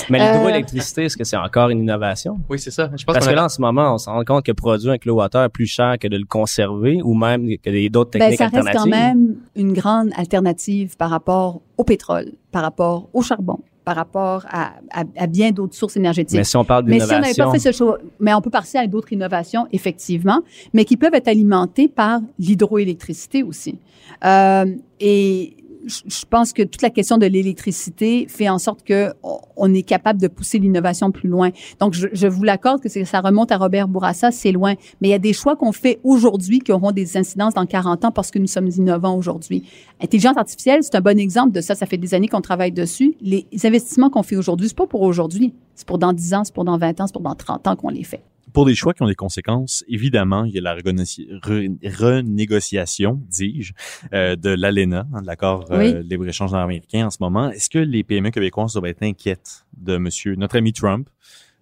Mais 0.09 0.19
Euh, 0.21 0.33
l'hydroélectricité, 0.33 1.03
est-ce 1.05 1.17
que 1.17 1.23
c'est 1.23 1.37
encore 1.37 1.69
une 1.69 1.79
innovation? 1.79 2.39
Oui, 2.49 2.59
c'est 2.59 2.71
ça. 2.71 2.89
Je 2.95 3.03
pense 3.05 3.13
Parce 3.13 3.25
que 3.27 3.31
a- 3.31 3.35
là, 3.35 3.45
en 3.45 3.49
ce 3.49 3.61
moment, 3.61 3.93
on 3.93 3.97
se 3.97 4.09
rend 4.09 4.23
compte 4.23 4.45
que 4.45 4.51
produire 4.51 4.93
un 4.93 4.97
kilowatt-heure 4.97 5.43
est 5.45 5.49
plus 5.49 5.65
cher 5.67 5.97
que 5.99 6.07
de 6.07 6.17
le 6.17 6.25
conserver 6.25 7.01
ou 7.03 7.13
même 7.13 7.47
que 7.63 7.69
des- 7.69 7.89
d'autres 7.89 8.11
Ben, 8.11 8.19
techniques 8.19 8.37
ça 8.39 8.45
reste 8.45 8.55
alternatives. 8.67 8.91
quand 8.91 8.97
même 8.97 9.35
une 9.55 9.73
grande 9.73 10.09
alternative 10.15 10.95
par 10.97 11.09
rapport 11.09 11.61
au 11.77 11.83
pétrole, 11.83 12.31
par 12.51 12.61
rapport 12.63 13.09
au 13.13 13.21
charbon, 13.21 13.59
par 13.85 13.95
rapport 13.95 14.45
à, 14.49 14.73
à- 14.91 15.03
à 15.17 15.27
bien 15.27 15.51
d'autres 15.51 15.75
sources 15.75 15.97
énergétiques. 15.97 16.37
Mais 16.37 16.43
si 16.43 16.57
on 16.57 16.63
parle 16.65 16.85
Mais 16.85 16.99
si 16.99 17.05
on 17.05 17.07
n'avait 17.07 17.33
d'innovation, 17.33 17.45
pas 17.45 17.51
fait 17.59 17.71
ce 17.71 17.77
choix, 17.77 17.97
mais 18.19 18.33
on 18.33 18.41
peut 18.41 18.49
passer 18.51 18.77
à 18.77 18.85
d'autres 18.87 19.11
innovations, 19.13 19.67
effectivement, 19.71 20.41
mais 20.73 20.85
qui 20.85 20.95
peuvent 20.97 21.13
être 21.15 21.27
alimentées 21.27 21.87
par 21.87 22.19
l'hydroélectricité 22.37 23.43
aussi. 23.43 23.79
Euh, 24.25 24.65
et 24.99 25.55
je 25.85 26.25
pense 26.29 26.53
que 26.53 26.61
toute 26.63 26.81
la 26.81 26.89
question 26.89 27.17
de 27.17 27.25
l'électricité 27.25 28.25
fait 28.27 28.49
en 28.49 28.59
sorte 28.59 28.83
que 28.83 29.13
on- 29.23 29.73
est 29.73 29.83
capable 29.83 30.19
de 30.19 30.27
pousser 30.27 30.57
l'innovation 30.59 31.11
plus 31.11 31.29
loin. 31.29 31.51
Donc, 31.79 31.93
je, 31.93 32.07
je 32.11 32.27
vous 32.27 32.43
l'accorde 32.43 32.81
que 32.81 32.89
ça 32.89 33.21
remonte 33.21 33.51
à 33.51 33.57
Robert 33.57 33.87
Bourassa, 33.87 34.31
c'est 34.31 34.51
loin. 34.51 34.73
Mais 34.99 35.09
il 35.09 35.11
y 35.11 35.13
a 35.13 35.19
des 35.19 35.33
choix 35.33 35.55
qu'on 35.55 35.71
fait 35.71 35.99
aujourd'hui 36.03 36.59
qui 36.59 36.71
auront 36.71 36.91
des 36.91 37.17
incidences 37.17 37.53
dans 37.53 37.65
40 37.65 38.05
ans 38.05 38.11
parce 38.11 38.31
que 38.31 38.39
nous 38.39 38.47
sommes 38.47 38.67
innovants 38.67 39.15
aujourd'hui. 39.15 39.63
Intelligence 40.01 40.37
artificielle, 40.37 40.79
c'est 40.81 40.95
un 40.95 41.01
bon 41.01 41.19
exemple 41.19 41.51
de 41.51 41.61
ça. 41.61 41.75
Ça 41.75 41.85
fait 41.85 41.97
des 41.97 42.13
années 42.13 42.27
qu'on 42.27 42.41
travaille 42.41 42.71
dessus. 42.71 43.15
Les 43.21 43.45
investissements 43.63 44.09
qu'on 44.09 44.23
fait 44.23 44.35
aujourd'hui, 44.35 44.67
c'est 44.69 44.77
pas 44.77 44.87
pour 44.87 45.01
aujourd'hui. 45.01 45.53
C'est 45.75 45.87
pour 45.87 45.97
dans 45.97 46.11
10 46.13 46.33
ans, 46.33 46.43
c'est 46.43 46.53
pour 46.53 46.65
dans 46.65 46.77
20 46.77 46.99
ans, 47.01 47.07
c'est 47.07 47.13
pour 47.13 47.21
dans 47.21 47.35
30 47.35 47.67
ans 47.67 47.75
qu'on 47.75 47.89
les 47.89 48.03
fait. 48.03 48.23
Pour 48.53 48.65
des 48.65 48.75
choix 48.75 48.93
qui 48.93 49.03
ont 49.03 49.07
des 49.07 49.15
conséquences, 49.15 49.83
évidemment, 49.87 50.45
il 50.45 50.53
y 50.53 50.57
a 50.57 50.61
la 50.61 50.75
renégociation, 50.75 53.21
dis-je, 53.27 53.73
euh, 54.13 54.35
de 54.35 54.49
l'ALENA, 54.49 55.07
hein, 55.13 55.21
de 55.21 55.27
l'accord 55.27 55.65
euh, 55.71 56.01
libre-échange 56.01 56.53
américain 56.53 57.07
en 57.07 57.09
ce 57.09 57.17
moment. 57.19 57.49
Est-ce 57.49 57.69
que 57.69 57.79
les 57.79 58.03
PME 58.03 58.31
québécoises 58.31 58.73
doivent 58.73 58.85
être 58.85 59.03
inquiètes 59.03 59.65
de 59.77 59.97
monsieur, 59.97 60.35
notre 60.35 60.57
ami 60.57 60.73
Trump? 60.73 61.09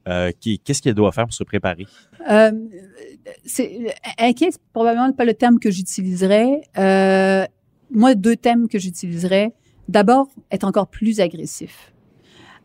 Euh, 0.07 0.31
qu'est-ce 0.39 0.81
qu'elle 0.81 0.93
doit 0.93 1.11
faire 1.11 1.25
pour 1.25 1.33
se 1.33 1.43
préparer? 1.43 1.85
C'est 3.45 3.93
inquiet, 4.17 4.51
c'est 4.51 4.61
probablement 4.71 5.11
pas 5.11 5.25
le 5.25 5.33
terme 5.33 5.59
que 5.59 5.69
j'utiliserais. 5.69 6.61
Moi, 7.89 8.15
deux 8.15 8.35
thèmes 8.35 8.67
que 8.67 8.79
j'utiliserais. 8.79 9.53
D'abord, 9.87 10.27
être 10.51 10.65
encore 10.65 10.87
plus 10.87 11.21
agressif. 11.21 11.93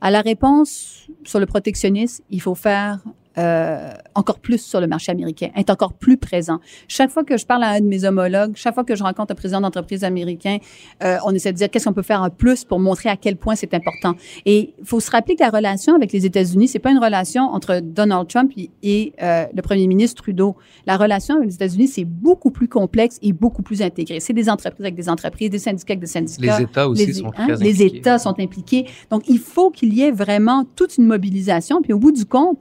À 0.01 0.11
la 0.11 0.21
réponse 0.21 1.07
sur 1.23 1.39
le 1.39 1.47
protectionnisme, 1.47 2.25
il 2.31 2.41
faut 2.41 2.57
faire 2.57 3.05
euh, 3.39 3.91
encore 4.15 4.39
plus 4.39 4.59
sur 4.63 4.81
le 4.81 4.87
marché 4.87 5.11
américain, 5.13 5.49
être 5.57 5.71
encore 5.71 5.93
plus 5.95 6.17
présent. 6.17 6.59
Chaque 6.89 7.11
fois 7.11 7.25
que 7.25 7.37
je 7.37 7.47
parle 7.47 7.65
à 7.65 7.71
un 7.71 7.81
de 7.81 7.87
mes 7.87 8.05
homologues, 8.05 8.53
chaque 8.57 8.75
fois 8.75 8.85
que 8.85 8.95
je 8.95 9.03
rencontre 9.03 9.33
un 9.33 9.35
président 9.35 9.61
d'entreprise 9.61 10.05
américain, 10.05 10.59
euh, 11.03 11.17
on 11.25 11.35
essaie 11.35 11.53
de 11.53 11.57
dire 11.57 11.71
qu'est-ce 11.71 11.87
qu'on 11.87 11.93
peut 11.93 12.03
faire 12.03 12.23
en 12.23 12.31
plus 12.31 12.65
pour 12.65 12.79
montrer 12.79 13.09
à 13.09 13.17
quel 13.17 13.37
point 13.37 13.55
c'est 13.55 13.75
important. 13.75 14.15
Et 14.47 14.75
il 14.79 14.85
faut 14.85 15.01
se 15.01 15.11
rappeler 15.11 15.35
que 15.37 15.43
la 15.43 15.51
relation 15.51 15.95
avec 15.95 16.13
les 16.13 16.27
États-Unis, 16.27 16.69
c'est 16.69 16.79
pas 16.79 16.91
une 16.91 16.99
relation 16.99 17.43
entre 17.45 17.81
Donald 17.81 18.29
Trump 18.29 18.53
et, 18.57 18.71
et, 18.83 19.13
euh, 19.23 19.45
le 19.55 19.63
premier 19.63 19.87
ministre 19.87 20.23
Trudeau. 20.23 20.57
La 20.87 20.97
relation 20.97 21.37
avec 21.37 21.49
les 21.49 21.55
États-Unis, 21.55 21.89
c'est 21.89 22.05
beaucoup 22.05 22.51
plus 22.51 22.69
complexe 22.69 23.19
et 23.23 23.33
beaucoup 23.33 23.63
plus 23.63 23.83
intégré. 23.83 24.21
C'est 24.21 24.33
des 24.33 24.49
entreprises 24.51 24.85
avec 24.85 24.95
des 24.95 25.09
entreprises, 25.09 25.51
des 25.51 25.59
syndicats 25.59 25.93
avec 25.93 26.01
des 26.01 26.07
syndicats. 26.07 26.59
Les 26.59 26.65
États 26.65 26.89
aussi 26.89 27.07
Les- 27.07 27.13
sont 27.15 27.29
hein, 27.37 27.47
très 27.57 27.65
Les 27.65 27.71
impliqués. 27.83 27.97
États 27.99 28.19
sont 28.19 28.39
impliqués. 28.39 28.87
Donc, 29.11 29.23
il 29.29 29.39
faut 29.39 29.71
qu'il 29.71 29.95
y 29.95 30.03
ait 30.03 30.11
vraiment 30.11 30.65
toute 30.77 30.99
une 30.99 31.07
mobilisation. 31.07 31.81
Puis, 31.83 31.93
au 31.93 31.99
bout 31.99 32.13
du 32.13 32.25
compte, 32.27 32.61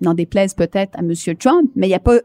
n'en 0.00 0.14
déplaise 0.14 0.54
peut-être 0.54 0.96
à 0.96 1.00
M. 1.00 1.12
Trump, 1.38 1.70
mais 1.76 1.86
il 1.86 1.90
n'y 1.90 1.94
a 1.94 2.00
pas 2.00 2.18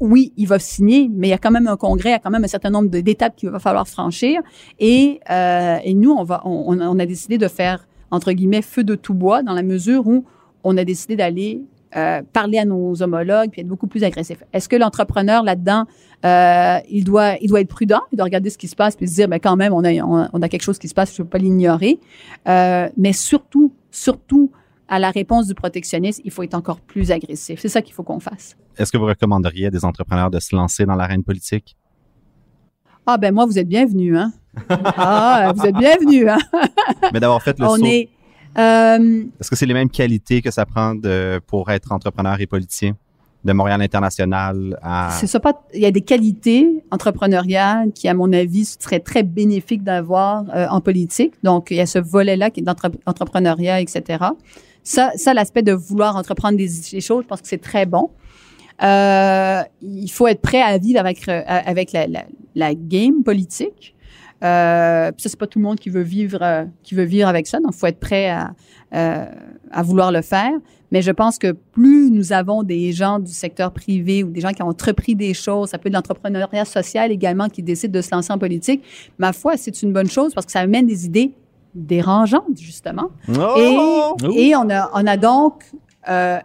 oui, 0.00 0.32
il 0.36 0.46
va 0.46 0.58
signer, 0.58 1.10
mais 1.12 1.28
il 1.28 1.30
y 1.30 1.34
a 1.34 1.38
quand 1.38 1.50
même 1.50 1.66
un 1.66 1.76
congrès, 1.76 2.10
il 2.10 2.12
y 2.12 2.16
a 2.16 2.18
quand 2.18 2.30
même 2.30 2.44
un 2.44 2.48
certain 2.48 2.70
nombre 2.70 2.88
d'étapes 2.88 3.36
qu'il 3.36 3.50
va 3.50 3.58
falloir 3.58 3.86
franchir. 3.86 4.40
Et, 4.78 5.20
euh, 5.30 5.78
nous, 5.94 6.12
on, 6.12 6.98
a 6.98 7.06
décidé 7.06 7.38
de 7.38 7.48
faire, 7.48 7.86
entre 8.10 8.32
guillemets, 8.32 8.62
feu 8.62 8.84
de 8.84 8.94
tout 8.94 9.14
bois, 9.14 9.42
dans 9.42 9.52
la 9.52 9.62
mesure 9.62 10.06
où 10.06 10.24
on 10.62 10.76
a 10.76 10.84
décidé 10.84 11.16
d'aller 11.16 11.62
euh, 11.96 12.22
parler 12.32 12.58
à 12.58 12.64
nos 12.64 13.02
homologues, 13.02 13.50
puis 13.50 13.60
être 13.60 13.68
beaucoup 13.68 13.86
plus 13.86 14.02
agressif. 14.02 14.42
Est-ce 14.52 14.68
que 14.68 14.76
l'entrepreneur 14.76 15.44
là-dedans, 15.44 15.84
euh, 16.24 16.78
il 16.90 17.04
doit, 17.04 17.34
il 17.40 17.48
doit 17.48 17.60
être 17.60 17.68
prudent, 17.68 18.00
il 18.10 18.16
doit 18.16 18.24
regarder 18.24 18.50
ce 18.50 18.58
qui 18.58 18.66
se 18.66 18.74
passe, 18.74 18.96
puis 18.96 19.06
se 19.06 19.14
dire, 19.14 19.28
mais 19.28 19.38
quand 19.38 19.56
même, 19.56 19.72
on 19.72 19.84
a, 19.84 19.92
on 20.02 20.42
a, 20.42 20.48
quelque 20.48 20.62
chose 20.62 20.78
qui 20.78 20.88
se 20.88 20.94
passe, 20.94 21.14
je 21.14 21.22
ne 21.22 21.24
peux 21.24 21.30
pas 21.30 21.38
l'ignorer. 21.38 22.00
Mais 22.46 23.12
surtout, 23.12 23.72
surtout, 23.90 24.50
à 24.94 25.00
la 25.00 25.10
réponse 25.10 25.48
du 25.48 25.54
protectionnisme, 25.54 26.22
il 26.24 26.30
faut 26.30 26.44
être 26.44 26.54
encore 26.54 26.78
plus 26.78 27.10
agressif. 27.10 27.58
C'est 27.60 27.68
ça 27.68 27.82
qu'il 27.82 27.92
faut 27.92 28.04
qu'on 28.04 28.20
fasse. 28.20 28.56
Est-ce 28.78 28.92
que 28.92 28.96
vous 28.96 29.06
recommanderiez 29.06 29.66
à 29.66 29.70
des 29.70 29.84
entrepreneurs 29.84 30.30
de 30.30 30.38
se 30.38 30.54
lancer 30.54 30.86
dans 30.86 30.94
l'arène 30.94 31.24
politique? 31.24 31.76
Ah 33.04 33.18
ben 33.18 33.34
moi, 33.34 33.44
vous 33.44 33.58
êtes 33.58 33.68
bienvenue, 33.68 34.16
hein. 34.16 34.32
ah, 34.70 35.52
vous 35.54 35.66
êtes 35.66 35.74
bienvenue, 35.74 36.28
hein. 36.30 36.38
Mais 37.12 37.18
d'avoir 37.18 37.42
fait 37.42 37.58
le 37.58 37.64
On 37.66 37.76
saut, 37.76 37.84
est. 37.84 38.08
euh, 38.56 39.24
est-ce 39.40 39.50
que 39.50 39.56
c'est 39.56 39.66
les 39.66 39.74
mêmes 39.74 39.90
qualités 39.90 40.40
que 40.40 40.52
ça 40.52 40.64
prend 40.64 40.94
de, 40.94 41.40
pour 41.44 41.68
être 41.72 41.90
entrepreneur 41.90 42.40
et 42.40 42.46
politicien? 42.46 42.94
De 43.44 43.52
Montréal 43.52 43.82
International 43.82 44.78
à... 44.80 45.10
C'est 45.20 45.26
ça 45.26 45.38
pas. 45.38 45.64
Il 45.74 45.80
y 45.80 45.84
a 45.84 45.90
des 45.90 46.00
qualités 46.00 46.82
entrepreneuriales 46.90 47.92
qui, 47.92 48.08
à 48.08 48.14
mon 48.14 48.32
avis, 48.32 48.64
seraient 48.64 49.00
très 49.00 49.22
bénéfiques 49.22 49.82
d'avoir 49.84 50.44
euh, 50.54 50.66
en 50.70 50.80
politique. 50.80 51.34
Donc, 51.42 51.70
il 51.70 51.76
y 51.76 51.80
a 51.80 51.84
ce 51.84 51.98
volet-là 51.98 52.48
qui 52.48 52.60
est 52.60 52.62
d'entrepreneuriat, 52.62 53.82
etc. 53.82 54.24
Ça, 54.84 55.10
ça 55.16 55.34
l'aspect 55.34 55.62
de 55.62 55.72
vouloir 55.72 56.16
entreprendre 56.16 56.56
des, 56.56 56.68
choses, 57.00 57.24
je 57.24 57.26
pense 57.26 57.40
que 57.40 57.48
c'est 57.48 57.58
très 57.60 57.86
bon. 57.86 58.10
Euh, 58.82 59.62
il 59.82 60.10
faut 60.10 60.26
être 60.26 60.40
prêt 60.40 60.62
à 60.62 60.78
vivre 60.78 61.00
avec 61.00 61.28
euh, 61.28 61.42
avec 61.46 61.92
la, 61.92 62.06
la, 62.06 62.24
la 62.54 62.74
game 62.74 63.22
politique. 63.24 63.94
Euh, 64.42 65.10
ça, 65.16 65.28
c'est 65.28 65.38
pas 65.38 65.46
tout 65.46 65.58
le 65.58 65.64
monde 65.64 65.78
qui 65.78 65.88
veut 65.88 66.02
vivre 66.02 66.38
euh, 66.42 66.64
qui 66.82 66.94
veut 66.94 67.04
vivre 67.04 67.28
avec 67.28 67.46
ça. 67.46 67.60
Donc, 67.60 67.72
il 67.74 67.78
faut 67.78 67.86
être 67.86 68.00
prêt 68.00 68.28
à 68.28 68.54
euh, 68.94 69.24
à 69.70 69.82
vouloir 69.82 70.12
le 70.12 70.22
faire. 70.22 70.52
Mais 70.90 71.02
je 71.02 71.10
pense 71.10 71.38
que 71.38 71.52
plus 71.52 72.10
nous 72.10 72.32
avons 72.32 72.62
des 72.62 72.92
gens 72.92 73.18
du 73.18 73.32
secteur 73.32 73.72
privé 73.72 74.22
ou 74.22 74.30
des 74.30 74.40
gens 74.40 74.52
qui 74.52 74.62
ont 74.62 74.68
entrepris 74.68 75.16
des 75.16 75.34
choses, 75.34 75.70
ça 75.70 75.78
peut 75.78 75.88
être 75.88 75.92
de 75.92 75.96
l'entrepreneuriat 75.96 76.64
social 76.64 77.10
également 77.10 77.48
qui 77.48 77.62
décident 77.62 77.92
de 77.92 78.02
se 78.02 78.14
lancer 78.14 78.32
en 78.32 78.38
politique, 78.38 78.82
ma 79.18 79.32
foi, 79.32 79.56
c'est 79.56 79.82
une 79.82 79.92
bonne 79.92 80.08
chose 80.08 80.32
parce 80.34 80.46
que 80.46 80.52
ça 80.52 80.60
amène 80.60 80.86
des 80.86 81.06
idées 81.06 81.32
dérangeantes, 81.74 82.58
justement. 82.58 83.08
Oh! 83.38 84.16
Et, 84.32 84.48
et 84.48 84.56
on, 84.56 84.68
a, 84.70 84.90
on 84.94 85.06
a 85.06 85.16
donc 85.16 85.64
euh, 86.08 86.38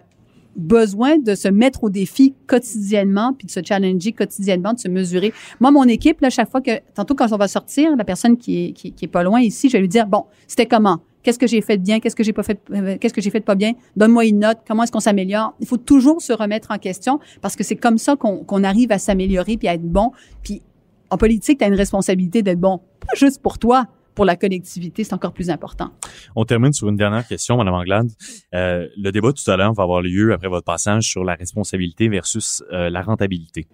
besoin 0.56 1.18
de 1.18 1.36
se 1.36 1.48
mettre 1.48 1.84
au 1.84 1.89
défi 1.89 2.34
quotidiennement, 2.48 3.34
puis 3.34 3.48
de 3.48 3.52
se 3.52 3.60
challenger 3.63 4.12
quotidiennement, 4.12 4.74
de 4.74 4.80
se 4.80 4.88
mesurer. 4.88 5.34
Moi, 5.60 5.72
mon 5.72 5.84
équipe, 5.84 6.22
là, 6.22 6.30
chaque 6.30 6.50
fois 6.50 6.62
que, 6.62 6.72
tantôt 6.94 7.15
quand 7.15 7.32
on 7.32 7.38
va 7.38 7.48
sortir, 7.48 7.96
la 7.96 8.04
personne 8.04 8.38
qui 8.38 8.65
est, 8.65 8.72
qui, 8.74 8.92
qui 8.92 9.06
est 9.06 9.10
pas 9.10 9.24
loin 9.24 9.39
ici, 9.42 9.70
je 9.70 9.74
vais 9.74 9.82
lui 9.82 9.88
dire, 9.88 10.08
bon, 10.08 10.26
c'était 10.48 10.65
comment? 10.65 11.00
Qu'est-ce 11.22 11.38
que 11.38 11.48
j'ai 11.48 11.62
fait 11.62 11.78
de 11.78 11.84
bien? 11.84 12.00
Qu'est-ce 12.00 12.15
que 12.15 12.24
j'ai 12.24 12.32
pas 12.32 12.44
fait? 12.44 12.60
euh, 12.72 12.98
Qu'est-ce 13.00 13.13
que 13.13 13.20
j'ai 13.22 13.30
fait 13.30 13.42
de 13.42 13.46
pas 13.46 13.56
bien? 13.56 13.74
Donne-moi 13.98 14.26
une 14.26 14.39
note. 14.39 14.60
Comment 14.65 14.84
est-ce 14.84 14.92
qu'on 14.92 15.02
s'améliore? 15.02 15.54
Il 15.60 15.68
faut 15.68 15.78
toujours 15.78 16.22
se 16.22 16.32
remettre 16.32 16.72
en 16.72 16.78
question 16.78 17.20
parce 17.42 17.58
que 17.58 17.63
c'est 17.65 17.76
comme 17.76 17.98
ça 17.98 18.15
qu'on 18.15 18.38
qu'on 18.46 18.63
arrive 18.63 18.94
à 18.94 19.00
s'améliorer 19.00 19.58
puis 19.58 19.68
à 19.68 19.74
être 19.74 19.84
bon. 19.84 20.12
Puis 20.44 20.62
en 21.10 21.18
politique, 21.18 21.60
tu 21.60 21.65
as 21.65 21.68
une 21.68 21.76
responsabilité 21.76 22.42
d'être 22.42 22.60
bon, 22.60 22.78
pas 23.02 23.15
juste 23.15 23.42
pour 23.42 23.60
toi, 23.60 23.88
pour 24.15 24.26
la 24.26 24.36
collectivité, 24.36 25.04
c'est 25.04 25.13
encore 25.13 25.34
plus 25.34 25.50
important. 25.50 25.91
On 26.36 26.45
termine 26.45 26.74
sur 26.74 26.89
une 26.89 26.95
dernière 26.98 27.26
question, 27.28 27.58
Madame 27.58 27.74
Anglade. 27.76 28.10
Euh, 28.54 28.88
le 28.98 29.12
débat 29.12 29.32
tout 29.34 29.50
à 29.50 29.56
l'heure 29.58 29.74
va 29.74 29.84
avoir 29.84 30.02
lieu 30.02 30.34
après 30.34 30.48
votre 30.50 30.65
passage 30.65 31.04
sur 31.04 31.24
la 31.24 31.36
responsabilité 31.36 32.10
versus 32.10 32.63
euh, 32.72 32.89
la 32.89 33.02
rentabilité. 33.02 33.67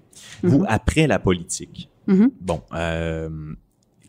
Vous, 0.44 0.60
Mhm. 0.60 0.66
après 0.70 1.08
la 1.08 1.20
politique, 1.20 1.90
Mhm. 2.08 2.32
bon, 2.42 2.62
euh, 2.74 3.30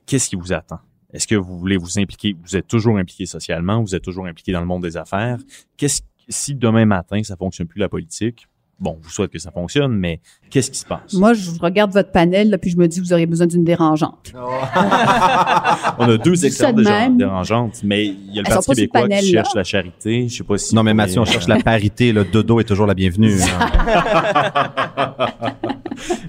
qu'est-ce 0.07 0.29
qui 0.29 0.37
vous 0.37 0.53
attend? 0.53 0.81
Est-ce 1.13 1.27
que 1.27 1.35
vous 1.37 1.59
voulez 1.59 1.77
vous 1.79 1.99
impliquer? 1.99 2.37
Vous 2.45 2.57
êtes 2.57 2.67
toujours 2.67 2.99
impliqué 2.99 3.25
socialement, 3.27 3.81
vous 3.81 3.95
êtes 3.95 4.03
toujours 4.03 4.27
impliqué 4.27 4.53
dans 4.53 4.61
le 4.61 4.67
monde 4.67 4.83
des 4.83 4.97
affaires. 4.97 5.39
Qu'est-ce 5.77 6.03
si 6.29 6.55
demain 6.57 6.85
matin 6.85 7.23
ça 7.23 7.37
fonctionne 7.37 7.69
plus 7.69 7.79
la 7.81 7.89
politique? 7.89 8.49
Bon, 8.79 8.99
vous 9.03 9.09
souhaite 9.09 9.31
que 9.31 9.39
ça 9.39 9.51
fonctionne, 9.51 9.93
mais 9.97 10.21
qu'est-ce 10.51 10.71
qui 10.71 10.79
se 10.79 10.85
passe? 10.85 11.15
Moi, 11.15 11.33
je 11.33 11.49
regarde 11.61 11.93
votre 11.93 12.13
panel, 12.13 12.51
là, 12.51 12.59
puis 12.59 12.69
je 12.71 12.77
me 12.77 12.87
dis, 12.87 13.01
vous 13.01 13.11
auriez 13.15 13.25
besoin 13.25 13.47
d'une 13.47 13.65
dérangeante. 13.65 14.35
On 15.99 16.05
a 16.11 16.19
deux 16.23 16.45
excellentes 16.45 16.77
de 16.77 17.17
dérangeantes, 17.17 17.81
mais 17.83 18.05
il 18.05 18.35
y 18.35 18.39
a 18.39 18.43
le 18.43 18.49
Elles 18.49 18.55
Parti 18.55 18.73
québécois 18.75 19.09
qui 19.09 19.31
cherche 19.33 19.55
là. 19.55 19.61
la 19.61 19.65
charité. 19.65 20.29
Je 20.29 20.37
sais 20.37 20.45
pas 20.45 20.59
si 20.59 20.75
Non, 20.75 20.83
mais 20.83 20.93
Mathieu, 20.93 21.21
on 21.21 21.25
cherche 21.25 21.49
la 21.49 21.63
parité. 21.63 22.13
Le 22.13 22.25
dodo 22.25 22.61
est 22.61 22.65
toujours 22.65 22.87
la 22.87 22.93
bienvenue. 22.95 23.33
hein. 23.43 25.17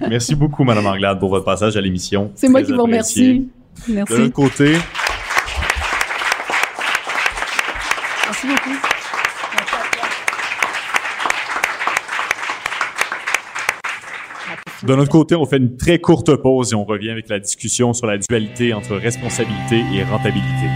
Merci 0.08 0.34
beaucoup, 0.34 0.64
Madame 0.64 0.86
Anglade, 0.86 1.18
pour 1.20 1.28
votre 1.28 1.44
passage 1.44 1.76
à 1.76 1.82
l'émission. 1.82 2.32
C'est 2.34 2.48
moi 2.48 2.62
qui 2.62 2.72
vous 2.72 2.82
remercie. 2.82 3.50
Merci. 3.88 4.12
De 4.14 4.18
l'autre 4.20 4.32
côté, 4.32 4.72
Merci 8.26 8.46
beaucoup. 8.46 8.78
De 14.82 14.94
notre 14.94 15.10
côté, 15.10 15.34
on 15.34 15.44
fait 15.44 15.56
une 15.56 15.76
très 15.76 15.98
courte 15.98 16.34
pause 16.36 16.72
et 16.72 16.76
on 16.76 16.84
revient 16.84 17.10
avec 17.10 17.28
la 17.28 17.40
discussion 17.40 17.92
sur 17.92 18.06
la 18.06 18.18
dualité 18.18 18.72
entre 18.72 18.96
responsabilité 18.96 19.82
et 19.92 20.04
rentabilité. 20.04 20.66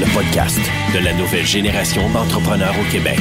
Le 0.00 0.14
podcast 0.14 0.60
de 0.94 1.04
la 1.04 1.14
nouvelle 1.14 1.46
génération 1.46 2.02
d'entrepreneurs 2.10 2.74
au 2.78 2.92
Québec. 2.92 3.18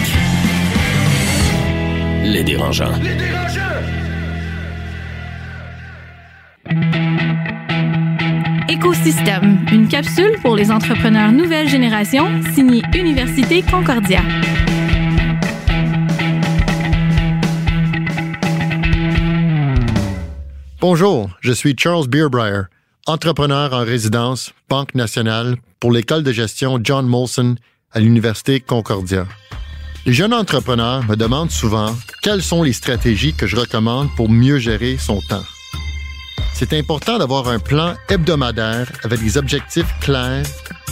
Les 2.26 2.44
dérangeants. 2.44 2.94
Écosystème, 8.68 9.66
une 9.72 9.88
capsule 9.88 10.38
pour 10.42 10.56
les 10.56 10.72
entrepreneurs 10.72 11.32
nouvelle 11.32 11.70
génération, 11.70 12.26
signée 12.54 12.82
Université 12.94 13.62
Concordia. 13.62 14.22
Bonjour, 20.86 21.30
je 21.40 21.54
suis 21.54 21.76
Charles 21.80 22.10
Beerbrier, 22.10 22.64
entrepreneur 23.08 23.72
en 23.72 23.86
résidence, 23.86 24.52
Banque 24.68 24.96
nationale, 24.96 25.56
pour 25.80 25.94
l'école 25.94 26.24
de 26.24 26.34
gestion 26.34 26.78
John 26.84 27.08
Molson 27.08 27.56
à 27.94 28.02
l'Université 28.02 28.60
Concordia. 28.60 29.26
Les 30.06 30.12
jeunes 30.12 30.34
entrepreneurs 30.34 31.02
me 31.06 31.16
demandent 31.16 31.52
souvent 31.52 31.96
quelles 32.22 32.44
sont 32.44 32.64
les 32.64 32.74
stratégies 32.74 33.34
que 33.34 33.48
je 33.48 33.56
recommande 33.56 34.10
pour 34.18 34.28
mieux 34.28 34.58
gérer 34.58 34.98
son 34.98 35.22
temps? 35.22 35.46
C'est 36.54 36.74
important 36.74 37.18
d'avoir 37.18 37.48
un 37.48 37.60
plan 37.60 37.94
hebdomadaire 38.10 38.92
avec 39.04 39.24
des 39.24 39.38
objectifs 39.38 39.88
clairs 40.02 40.46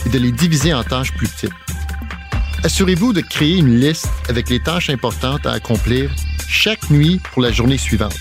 et 0.06 0.08
de 0.08 0.18
les 0.18 0.32
diviser 0.32 0.72
en 0.72 0.84
tâches 0.84 1.12
plus 1.12 1.28
petites. 1.28 1.52
Assurez-vous 2.64 3.12
de 3.12 3.20
créer 3.20 3.58
une 3.58 3.78
liste 3.78 4.08
avec 4.30 4.48
les 4.48 4.60
tâches 4.60 4.88
importantes 4.88 5.44
à 5.44 5.52
accomplir 5.52 6.10
chaque 6.48 6.88
nuit 6.88 7.20
pour 7.34 7.42
la 7.42 7.52
journée 7.52 7.76
suivante 7.76 8.16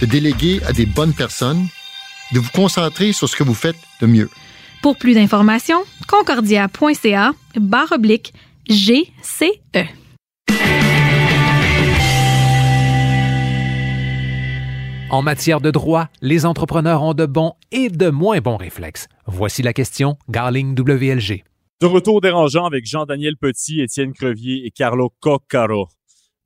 de 0.00 0.06
déléguer 0.06 0.60
à 0.66 0.72
des 0.72 0.86
bonnes 0.86 1.14
personnes, 1.14 1.66
de 2.32 2.40
vous 2.40 2.50
concentrer 2.50 3.12
sur 3.12 3.28
ce 3.28 3.36
que 3.36 3.44
vous 3.44 3.54
faites 3.54 3.76
de 4.00 4.06
mieux. 4.06 4.30
Pour 4.82 4.96
plus 4.96 5.14
d'informations, 5.14 5.82
concordia.ca 6.06 7.32
barre 7.56 7.92
oblique 7.92 8.32
GCE. 8.68 9.86
En 15.08 15.22
matière 15.22 15.60
de 15.60 15.70
droit, 15.70 16.08
les 16.20 16.46
entrepreneurs 16.46 17.02
ont 17.02 17.14
de 17.14 17.26
bons 17.26 17.52
et 17.70 17.90
de 17.90 18.10
moins 18.10 18.40
bons 18.40 18.56
réflexes. 18.56 19.06
Voici 19.26 19.62
la 19.62 19.72
question 19.72 20.18
Garling 20.28 20.76
WLG. 20.78 21.44
De 21.80 21.86
retour 21.86 22.20
dérangeant 22.20 22.64
avec 22.64 22.86
Jean-Daniel 22.86 23.36
Petit, 23.36 23.80
Étienne 23.80 24.12
Crevier 24.12 24.66
et 24.66 24.70
Carlo 24.70 25.12
Coccaro. 25.20 25.88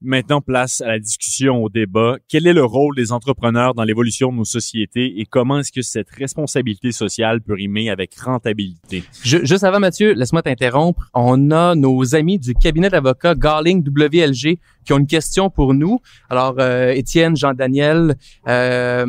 Maintenant, 0.03 0.41
place 0.41 0.81
à 0.81 0.89
la 0.89 0.99
discussion, 0.99 1.63
au 1.63 1.69
débat. 1.69 2.17
Quel 2.27 2.47
est 2.47 2.55
le 2.55 2.65
rôle 2.65 2.97
des 2.97 3.13
entrepreneurs 3.13 3.75
dans 3.75 3.85
l'évolution 3.85 4.33
de 4.33 4.39
nos 4.39 4.47
sociétés 4.47 5.21
et 5.21 5.27
comment 5.27 5.59
est-ce 5.59 5.73
que 5.73 5.83
cette 5.83 6.09
responsabilité 6.11 6.91
sociale 6.91 7.43
peut 7.43 7.53
rimer 7.53 7.91
avec 7.91 8.15
rentabilité? 8.15 9.05
Juste 9.23 9.63
avant, 9.63 9.79
Mathieu, 9.79 10.15
laisse-moi 10.15 10.41
t'interrompre. 10.41 11.11
On 11.13 11.51
a 11.51 11.75
nos 11.75 12.15
amis 12.15 12.39
du 12.39 12.55
cabinet 12.55 12.89
d'avocats 12.89 13.35
Garling 13.35 13.87
WLG 13.87 14.59
qui 14.87 14.93
ont 14.95 14.99
une 14.99 15.07
question 15.07 15.51
pour 15.51 15.75
nous. 15.75 16.01
Alors, 16.31 16.55
euh, 16.59 16.93
Étienne, 16.93 17.37
Jean-Daniel, 17.37 18.15
euh, 18.49 19.07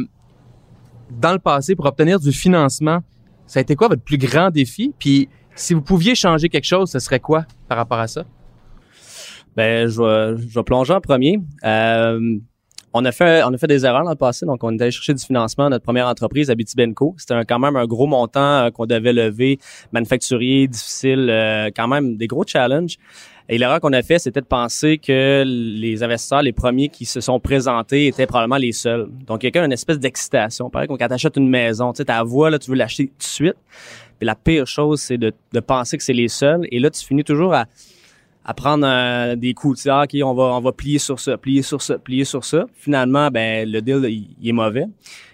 dans 1.10 1.32
le 1.32 1.40
passé, 1.40 1.74
pour 1.74 1.86
obtenir 1.86 2.20
du 2.20 2.34
financement, 2.34 3.00
ça 3.48 3.60
a 3.60 3.62
été 3.62 3.78
quoi 3.78 3.88
votre 3.88 4.04
plus 4.04 4.18
grand 4.18 4.50
défi? 4.50 4.94
Puis, 5.00 5.30
si 5.56 5.74
vous 5.74 5.82
pouviez 5.82 6.16
changer 6.16 6.50
quelque 6.50 6.66
chose, 6.66 6.92
ce 6.92 7.00
serait 7.00 7.22
quoi 7.22 7.46
par 7.70 7.78
rapport 7.78 8.00
à 8.00 8.08
ça? 8.08 8.26
Ben, 9.56 9.88
je 9.88 10.02
vais, 10.02 10.42
je 10.42 10.54
vais 10.56 10.64
plonger 10.64 10.94
en 10.94 11.02
premier. 11.02 11.40
Euh, 11.64 12.40
on 12.94 13.06
a 13.06 13.12
fait, 13.12 13.42
on 13.44 13.54
a 13.54 13.58
fait 13.58 13.68
des 13.68 13.86
erreurs 13.86 14.04
dans 14.04 14.10
le 14.10 14.18
passé, 14.18 14.46
donc 14.46 14.64
on 14.64 14.78
est 14.78 14.82
allé 14.82 14.92
chercher 14.92 15.14
du 15.14 15.24
financement 15.24 15.68
à 15.68 15.70
notre 15.70 15.84
première 15.84 16.08
entreprise, 16.08 16.50
Abitibenco. 16.50 17.16
C'était 17.18 17.46
quand 17.46 17.60
même 17.60 17.78
un 17.78 17.86
gros 17.86 18.08
montant 18.08 18.66
euh, 18.66 18.70
qu'on 18.70 18.86
devait 18.86 19.14
lever, 19.14 19.60
manufacturier, 19.94 20.68
difficile, 20.68 21.30
euh, 21.30 21.70
quand 21.74 21.88
même 21.88 22.18
des 22.18 22.28
gros 22.28 22.44
challenges. 22.46 22.98
Et 23.48 23.58
l'erreur 23.58 23.80
qu'on 23.80 23.94
a 23.94 24.02
fait, 24.02 24.20
c'était 24.20 24.42
de 24.42 24.46
penser 24.46 24.98
que 24.98 25.44
les 25.46 26.04
investisseurs, 26.04 26.42
les 26.42 26.54
premiers 26.54 26.90
qui 26.90 27.06
se 27.06 27.22
sont 27.22 27.40
présentés, 27.40 28.08
étaient 28.08 28.28
probablement 28.28 28.58
les 28.58 28.72
seuls. 28.72 29.10
Donc, 29.26 29.44
il 29.44 29.48
y 29.48 29.50
a 29.50 29.52
comme 29.52 29.66
une 29.66 29.74
espèce 29.74 30.00
d'excitation. 30.00 30.70
Pareil 30.70 30.88
quand 30.88 30.98
t'achètes 30.98 31.38
une 31.38 31.50
maison, 31.50 31.92
tu 31.92 31.98
sais, 31.98 32.06
ta 32.06 32.24
voix, 32.24 32.50
là, 32.50 32.60
tu 32.60 32.70
veux 32.70 32.78
l'acheter 32.78 33.08
tout 33.08 33.18
de 33.18 33.24
suite. 33.24 33.56
Puis 34.20 34.26
la 34.26 34.36
pire 34.36 34.68
chose, 34.68 35.02
c'est 35.02 35.18
de, 35.18 35.34
de 35.54 35.60
penser 35.60 35.98
que 35.98 36.04
c'est 36.04 36.14
les 36.14 36.28
seuls. 36.28 36.66
Et 36.72 36.80
là, 36.80 36.90
tu 36.90 37.04
finis 37.06 37.24
toujours 37.24 37.54
à, 37.54 37.66
à 38.44 38.54
prendre 38.54 38.86
euh, 38.88 39.36
des 39.36 39.54
coups. 39.54 39.80
Tu 39.80 39.84
sais, 39.84 39.90
ah, 39.90 40.04
OK, 40.04 40.18
on 40.24 40.34
va, 40.34 40.44
on 40.44 40.62
va 40.62 40.72
plier 40.72 41.00
sur 41.00 41.20
ça, 41.20 41.38
plier 41.38 41.62
sur 41.62 41.82
ça, 41.82 41.98
plier 41.98 42.26
sur 42.26 42.44
ça. 42.44 42.66
Finalement, 42.74 43.30
ben, 43.30 43.70
le 43.70 43.82
deal, 43.82 44.06
il, 44.40 44.50
est 44.50 44.54
mauvais. 44.54 44.86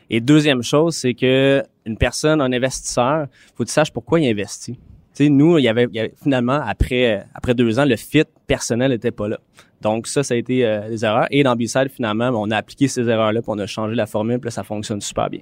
Et 0.10 0.20
deuxième 0.20 0.64
chose, 0.64 0.96
c'est 0.96 1.14
que 1.14 1.64
une 1.86 1.98
personne, 1.98 2.42
un 2.42 2.52
investisseur, 2.52 3.28
faut 3.56 3.64
que 3.64 3.70
tu 3.70 3.74
saches 3.74 3.92
pourquoi 3.92 4.20
il 4.20 4.30
investit. 4.30 4.74
Tu 5.16 5.26
sais, 5.26 5.30
nous, 5.30 5.58
il 5.58 5.64
y, 5.64 5.68
avait, 5.68 5.88
finalement, 6.22 6.62
après, 6.64 7.26
après 7.34 7.56
deux 7.56 7.80
ans, 7.80 7.86
le 7.86 7.96
fit 7.96 8.24
personnel 8.46 8.92
était 8.92 9.12
pas 9.12 9.28
là. 9.28 9.40
Donc 9.82 10.08
ça, 10.08 10.24
ça 10.24 10.34
a 10.34 10.38
été 10.38 10.66
euh, 10.66 10.90
des 10.90 11.04
erreurs. 11.06 11.28
Et 11.32 11.44
dans 11.44 11.56
B-Side, 11.56 11.90
finalement, 11.94 12.30
on 12.30 12.52
a 12.52 12.58
appliqué 12.58 12.88
ces 12.88 13.08
erreurs-là, 13.08 13.42
puis 13.42 13.52
on 13.52 13.60
a 13.60 13.68
changé 13.68 13.96
la 13.96 14.06
formule, 14.06 14.40
puis 14.40 14.52
ça 14.52 14.64
fonctionne 14.64 15.02
super 15.02 15.30
bien. 15.30 15.42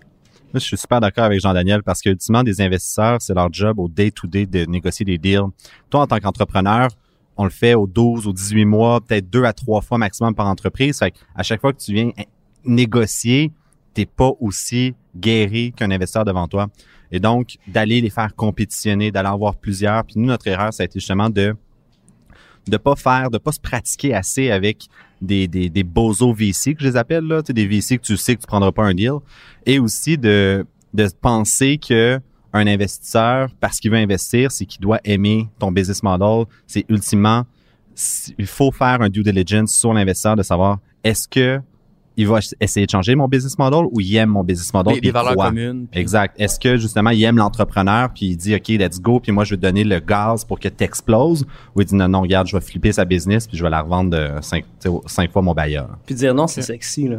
Je 0.54 0.60
suis 0.60 0.78
super 0.78 1.02
d'accord 1.02 1.26
avec 1.26 1.42
Jean-Daniel 1.42 1.84
parce 1.84 2.02
que, 2.02 2.10
ultimement, 2.10 2.44
des 2.44 2.62
investisseurs, 2.62 3.18
c'est 3.22 3.34
leur 3.34 3.52
job 3.52 3.80
au 3.80 3.90
day-to-day 3.90 4.46
de 4.46 4.66
négocier 4.66 5.06
des 5.06 5.18
deals. 5.18 5.42
Toi, 5.90 6.02
en 6.02 6.08
tant 6.08 6.18
qu'entrepreneur, 6.20 6.90
on 7.38 7.44
le 7.44 7.50
fait 7.50 7.74
aux 7.74 7.88
12, 7.88 8.28
aux 8.28 8.34
18 8.34 8.66
mois, 8.66 9.02
peut-être 9.02 9.30
deux 9.30 9.44
à 9.44 9.54
trois 9.54 9.82
fois 9.82 9.98
maximum 9.98 10.36
par 10.36 10.48
entreprise. 10.48 11.00
Fait 11.00 11.14
à 11.36 11.44
chaque 11.44 11.62
fois 11.62 11.74
que 11.74 11.80
tu 11.80 11.94
viens 11.94 12.12
eh, 12.18 12.28
négocier, 12.64 13.52
t'es 13.94 14.06
pas 14.06 14.32
aussi 14.40 14.94
guéri 15.16 15.74
qu'un 15.74 15.92
investisseur 15.92 16.26
devant 16.26 16.48
toi. 16.48 16.68
Et 17.12 17.20
donc, 17.20 17.58
d'aller 17.68 18.02
les 18.02 18.10
faire 18.10 18.36
compétitionner, 18.36 19.12
d'aller 19.12 19.30
en 19.30 19.38
voir 19.38 19.56
plusieurs. 19.56 20.04
Puis 20.04 20.16
nous, 20.18 20.26
notre 20.26 20.48
erreur, 20.48 20.74
ça 20.74 20.84
a 20.84 20.86
été 20.86 21.00
justement 21.00 21.30
de 21.30 21.56
de 22.68 22.78
pas 22.78 22.96
faire, 22.96 23.30
de 23.30 23.38
pas 23.38 23.52
se 23.52 23.60
pratiquer 23.60 24.16
assez 24.16 24.50
avec 24.50 24.88
des, 25.22 25.48
des, 25.48 25.70
des 25.70 25.84
bozos 25.84 26.34
VC 26.34 26.74
que 26.74 26.82
je 26.82 26.88
les 26.90 26.98
appelle, 26.98 27.24
là, 27.26 27.44
des 27.44 27.68
VC 27.68 27.98
que 27.98 28.04
tu 28.04 28.18
sais 28.18 28.36
que 28.36 28.42
tu 28.42 28.48
prendras 28.48 28.72
pas 28.72 28.84
un 28.84 28.94
deal. 28.96 29.14
Et 29.68 29.78
aussi 29.78 30.18
de, 30.18 30.66
de 30.94 31.08
penser 31.22 31.78
que 31.78 32.20
un 32.56 32.68
investisseur, 32.68 33.50
parce 33.60 33.80
qu'il 33.80 33.92
veut 33.92 33.98
investir, 33.98 34.52
c'est 34.52 34.66
qu'il 34.66 34.82
doit 34.82 35.00
aimer 35.04 35.48
ton 35.60 35.72
business 35.72 36.02
model. 36.04 36.46
C'est 36.68 36.86
ultimement, 36.90 37.44
il 38.38 38.46
faut 38.48 38.72
faire 38.72 39.02
un 39.02 39.10
due 39.10 39.24
diligence 39.24 39.72
sur 39.74 39.94
l'investisseur 39.94 40.36
de 40.36 40.44
savoir 40.44 40.80
est-ce 41.04 41.28
que 41.28 41.60
il 42.18 42.26
va 42.30 42.40
essayer 42.62 42.86
de 42.86 42.92
changer 42.92 43.14
mon 43.14 43.28
business 43.28 43.58
model 43.60 43.88
ou 43.92 44.00
il 44.00 44.16
aime 44.16 44.30
mon 44.30 44.42
business 44.46 44.74
model. 44.74 44.94
Des, 44.94 45.00
puis 45.02 45.10
des 45.10 45.12
valeurs 45.12 45.34
croit? 45.34 45.48
communes. 45.48 45.86
puis- 45.92 46.00
Exact. 46.00 46.34
Est-ce 46.40 46.58
que 46.58 46.78
justement 46.78 47.10
il 47.10 47.22
aime 47.26 47.36
l'entrepreneur 47.36 48.10
puis 48.14 48.28
il 48.28 48.38
dit 48.38 48.56
OK, 48.56 48.70
let's 48.70 49.02
go, 49.02 49.20
puis 49.20 49.34
moi 49.34 49.44
je 49.44 49.50
vais 49.50 49.58
te 49.58 49.62
donner 49.64 49.84
le 49.84 50.00
gaz 50.00 50.46
pour 50.46 50.58
que 50.58 50.70
t'exploses? 50.70 51.46
Ou 51.76 51.82
il 51.82 51.88
dit 51.88 51.94
non 51.96 52.08
non, 52.08 52.22
regarde, 52.22 52.48
je 52.48 52.56
vais 52.56 52.62
flipper 52.62 52.94
sa 52.94 53.04
business 53.04 53.46
puis 53.48 53.58
je 53.58 53.64
vais 53.64 53.70
la 53.70 53.82
revendre 53.82 54.12
de 54.12 54.30
cinq, 54.42 54.64
tu 54.82 54.88
cinq 55.08 55.30
fois 55.30 55.42
mon 55.42 55.54
bailleur. 55.54 55.90
Puis 56.06 56.16
dire 56.16 56.34
non, 56.34 56.48
c'est 56.48 56.62
sexy, 56.62 57.10
là. 57.10 57.18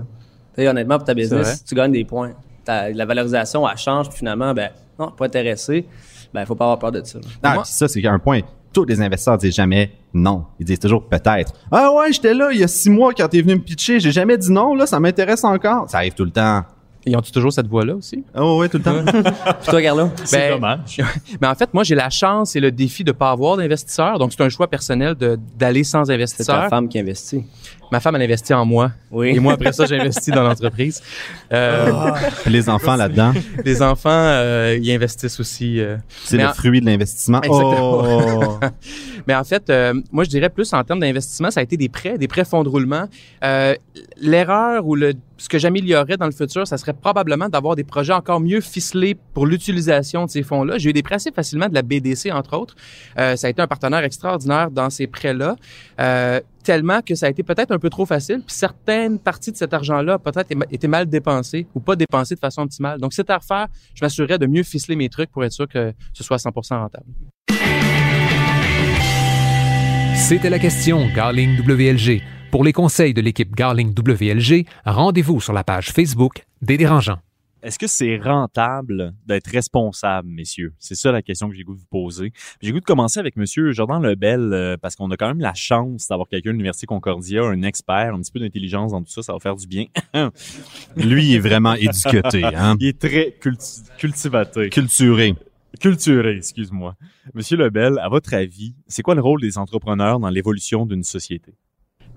Tu 0.57 0.67
honnêtement, 0.67 0.97
pour 0.97 1.05
ta 1.05 1.13
business, 1.13 1.63
tu 1.63 1.75
gagnes 1.75 1.93
des 1.93 2.07
points. 2.07 2.33
Ta- 2.65 2.89
la 2.91 3.05
valorisation, 3.05 3.69
elle 3.69 3.77
change, 3.77 4.09
puis 4.09 4.17
finalement, 4.17 4.55
ben, 4.55 4.71
non, 4.99 5.11
pas 5.11 5.27
intéressé. 5.27 5.87
Ben, 6.33 6.45
faut 6.45 6.55
pas 6.55 6.65
avoir 6.65 6.79
peur 6.79 6.93
de 6.93 7.03
ça. 7.05 7.19
Ah, 7.43 7.55
Moi- 7.55 7.63
puis 7.63 7.73
ça 7.73 7.89
c'est 7.89 8.05
un 8.07 8.19
point. 8.19 8.41
Tous 8.73 8.85
les 8.85 9.01
investisseurs 9.01 9.39
disent 9.39 9.55
jamais 9.55 9.93
non. 10.13 10.45
Ils 10.59 10.67
disent 10.67 10.79
toujours 10.81 11.03
peut-être. 11.09 11.53
Ah 11.73 11.91
ouais, 11.93 12.13
j'étais 12.13 12.35
là 12.35 12.51
il 12.53 12.61
y 12.61 12.65
a 12.65 12.69
six 12.69 12.91
mois 12.91 13.13
quand 13.15 13.29
t'es 13.29 13.41
venu 13.41 13.55
me 13.55 13.61
pitcher. 13.61 14.01
J'ai 14.01 14.13
jamais 14.13 14.37
dit 14.37 14.53
non. 14.53 14.75
Là, 14.75 14.87
ça 14.87 15.01
m'intéresse 15.01 15.45
encore. 15.45 15.89
Ça 15.89 15.99
arrive 15.99 16.15
tout 16.15 16.25
le 16.25 16.31
temps. 16.31 16.63
Ils 17.09 17.17
ont-tu 17.17 17.31
toujours 17.31 17.53
cette 17.53 17.69
voix-là 17.69 17.95
aussi? 17.95 18.25
Oh 18.37 18.59
ouais, 18.59 18.69
tout 18.69 18.79
le 18.79 18.83
temps. 18.83 19.05
Puis 19.61 19.71
toi, 19.71 19.81
Carlo? 19.81 20.11
C'est 20.25 20.39
Ben, 20.39 20.55
dommage. 20.55 20.99
Mais 21.41 21.47
en 21.47 21.55
fait, 21.55 21.73
moi, 21.73 21.85
j'ai 21.85 21.95
la 21.95 22.11
chance 22.11 22.57
et 22.57 22.61
le 22.61 22.73
défi 22.73 23.05
de 23.05 23.13
pas 23.13 23.31
avoir 23.31 23.57
d'investisseurs. 23.57 24.19
Donc, 24.19 24.33
c'est 24.33 24.43
un 24.43 24.49
choix 24.49 24.67
personnel 24.69 25.15
de- 25.15 25.39
d'aller 25.57 25.85
sans 25.85 26.05
C'est 26.05 26.09
ta 26.13 26.15
investisseur. 26.15 26.69
femme 26.69 26.89
qui 26.89 26.99
investit. 26.99 27.45
Ma 27.93 28.01
femme, 28.01 28.17
elle 28.17 28.23
investit 28.23 28.53
en 28.53 28.65
moi. 28.65 28.91
Oui. 29.13 29.29
Et 29.29 29.39
moi, 29.39 29.53
après 29.53 29.73
ça, 29.73 29.87
j'investis 29.87 30.35
dans 30.35 30.43
l'entreprise. 30.43 31.01
Euh, 31.53 31.93
Puis 32.43 32.53
les 32.53 32.69
enfants 32.69 32.97
là-dedans, 32.97 33.33
les 33.65 33.81
enfants, 33.81 34.09
euh, 34.11 34.77
ils 34.83 34.91
investissent 34.93 35.39
aussi. 35.39 35.79
euh. 35.81 35.97
c'est 36.25 36.37
Mais 36.37 36.43
le 36.43 36.49
en- 36.49 36.53
fruit 36.55 36.81
de 36.81 36.87
l'investissement. 36.87 37.41
Exactement. 37.43 38.03
Oh. 38.05 38.59
Mais 39.27 39.35
en 39.35 39.45
fait, 39.45 39.69
euh, 39.71 39.95
moi, 40.13 40.25
je 40.25 40.31
dirais 40.31 40.49
plus 40.51 40.73
en 40.73 40.83
termes 40.85 41.01
d'investissement, 41.01 41.51
ça 41.51 41.61
a 41.61 41.63
été 41.63 41.77
des 41.77 41.89
prêts, 41.89 42.19
des 42.19 42.29
prêts 42.29 42.45
fonds 42.45 42.63
de 42.63 42.69
roulement. 42.69 43.09
Euh, 43.45 43.75
L'erreur 44.19 44.87
ou 44.87 44.95
le, 44.95 45.15
ce 45.39 45.49
que 45.49 45.59
j'améliorerais 45.59 46.17
dans 46.17 46.27
le 46.27 46.33
futur, 46.33 46.67
ça 46.67 46.79
serait 46.79 46.95
probablement 46.95 47.49
d'avoir 47.49 47.77
des 47.77 47.85
projets 47.85 48.13
encore 48.13 48.41
mieux 48.41 48.61
ficelés 48.61 49.17
pour 49.35 49.47
l'utilisation 49.47 50.25
de 50.25 50.31
ces 50.31 50.43
fonds-là. 50.43 50.79
J'ai 50.79 50.91
eu 50.91 50.93
des 50.93 51.03
prêts 51.03 51.17
assez 51.17 51.33
facilement 51.33 51.69
de 51.69 51.75
la 51.75 51.83
BDC, 51.83 52.31
entre 52.33 52.57
autres. 52.57 52.75
Euh, 53.19 53.37
ça 53.37 53.47
a 53.47 53.51
été 53.51 53.61
un 53.61 53.67
partenaire 53.67 54.05
extraordinaire 54.05 54.71
dans 54.71 54.91
ces 54.91 55.07
prêts-là. 55.07 55.57
Euh, 56.01 56.41
tellement 56.63 57.01
que 57.01 57.15
ça 57.15 57.27
a 57.27 57.29
été 57.29 57.43
peut-être 57.43 57.71
un 57.71 57.79
peu 57.79 57.91
trop 57.91 58.07
facile, 58.07 58.43
puis 58.45 58.57
certaines 58.57 59.19
parties 59.21 59.53
de 59.53 59.57
cet 59.57 59.73
argent-là 59.73 60.19
peut-être 60.19 60.51
été 60.71 60.89
mal 60.89 61.07
dépensées 61.07 61.67
ou 61.75 61.81
pas 61.81 61.95
dépensées 61.95 62.35
de 62.35 62.41
façon 62.41 62.63
optimale. 62.63 63.01
Donc, 63.01 63.13
c'est 63.13 63.31
à 63.31 63.39
refaire. 63.39 63.69
Je 63.95 64.05
m'assurerais 64.05 64.39
de 64.39 64.47
mieux 64.47 64.65
ficeler 64.65 64.97
mes 64.97 65.09
trucs 65.09 65.31
pour 65.31 65.45
être 65.45 65.53
sûr 65.53 65.69
que 65.69 65.93
ce 66.13 66.25
soit 66.25 66.39
100% 66.39 66.79
rentable. 66.79 67.07
C'était 70.17 70.51
la 70.51 70.59
question 70.59 71.07
Garling 71.15 71.57
WLG. 71.61 72.23
Pour 72.51 72.65
les 72.65 72.73
conseils 72.73 73.15
de 73.15 73.21
l'équipe 73.21 73.55
Garling 73.55 73.95
WLG, 73.97 74.67
rendez-vous 74.85 75.41
sur 75.41 75.53
la 75.53 75.63
page 75.63 75.91
Facebook 75.93 76.45
des 76.63 76.77
dérangeants. 76.77 77.19
Est-ce 77.63 77.79
que 77.79 77.87
c'est 77.87 78.17
rentable 78.19 79.13
d'être 79.27 79.49
responsable, 79.49 80.29
messieurs? 80.29 80.73
C'est 80.79 80.95
ça 80.95 81.11
la 81.13 81.23
question 81.23 81.49
que 81.49 81.55
j'ai 81.57 81.63
goût 81.65 81.75
de 81.75 81.81
vous 81.81 81.87
poser. 81.91 82.33
J'ai 82.61 82.71
goût 82.73 82.81
de 82.81 82.85
commencer 82.85 83.19
avec 83.19 83.37
Monsieur 83.37 83.73
Jordan 83.73 84.03
Lebel, 84.03 84.53
euh, 84.53 84.77
parce 84.81 84.95
qu'on 84.95 85.11
a 85.11 85.17
quand 85.17 85.27
même 85.29 85.41
la 85.41 85.55
chance 85.55 86.07
d'avoir 86.09 86.29
quelqu'un 86.29 86.51
de 86.51 86.55
l'Université 86.55 86.87
Concordia, 86.87 87.43
un 87.45 87.63
expert, 87.63 88.15
un 88.15 88.21
petit 88.21 88.31
peu 88.33 88.41
d'intelligence 88.41 88.93
dans 88.93 89.03
tout 89.03 89.11
ça, 89.11 89.23
ça 89.23 89.33
va 89.33 89.41
faire 89.41 89.57
du 89.57 89.67
bien. 89.67 89.87
Lui 90.97 91.27
il 91.31 91.35
est 91.37 91.41
vraiment 91.41 91.75
éduqué, 91.75 92.21
hein? 92.55 92.77
Il 92.81 92.87
est 92.89 92.99
très 93.01 93.35
culti- 93.41 93.83
cultivaté. 93.99 94.71
culturé. 94.71 95.35
Culturé, 95.81 96.37
excuse-moi. 96.37 96.97
Monsieur 97.35 97.57
Lebel, 97.57 97.99
à 97.99 98.09
votre 98.09 98.35
avis, 98.35 98.75
c'est 98.87 99.03
quoi 99.03 99.15
le 99.15 99.21
rôle 99.21 99.41
des 99.41 99.59
entrepreneurs 99.59 100.21
dans 100.21 100.31
l'évolution 100.31 100.87
d'une 100.87 101.05
société? 101.05 101.55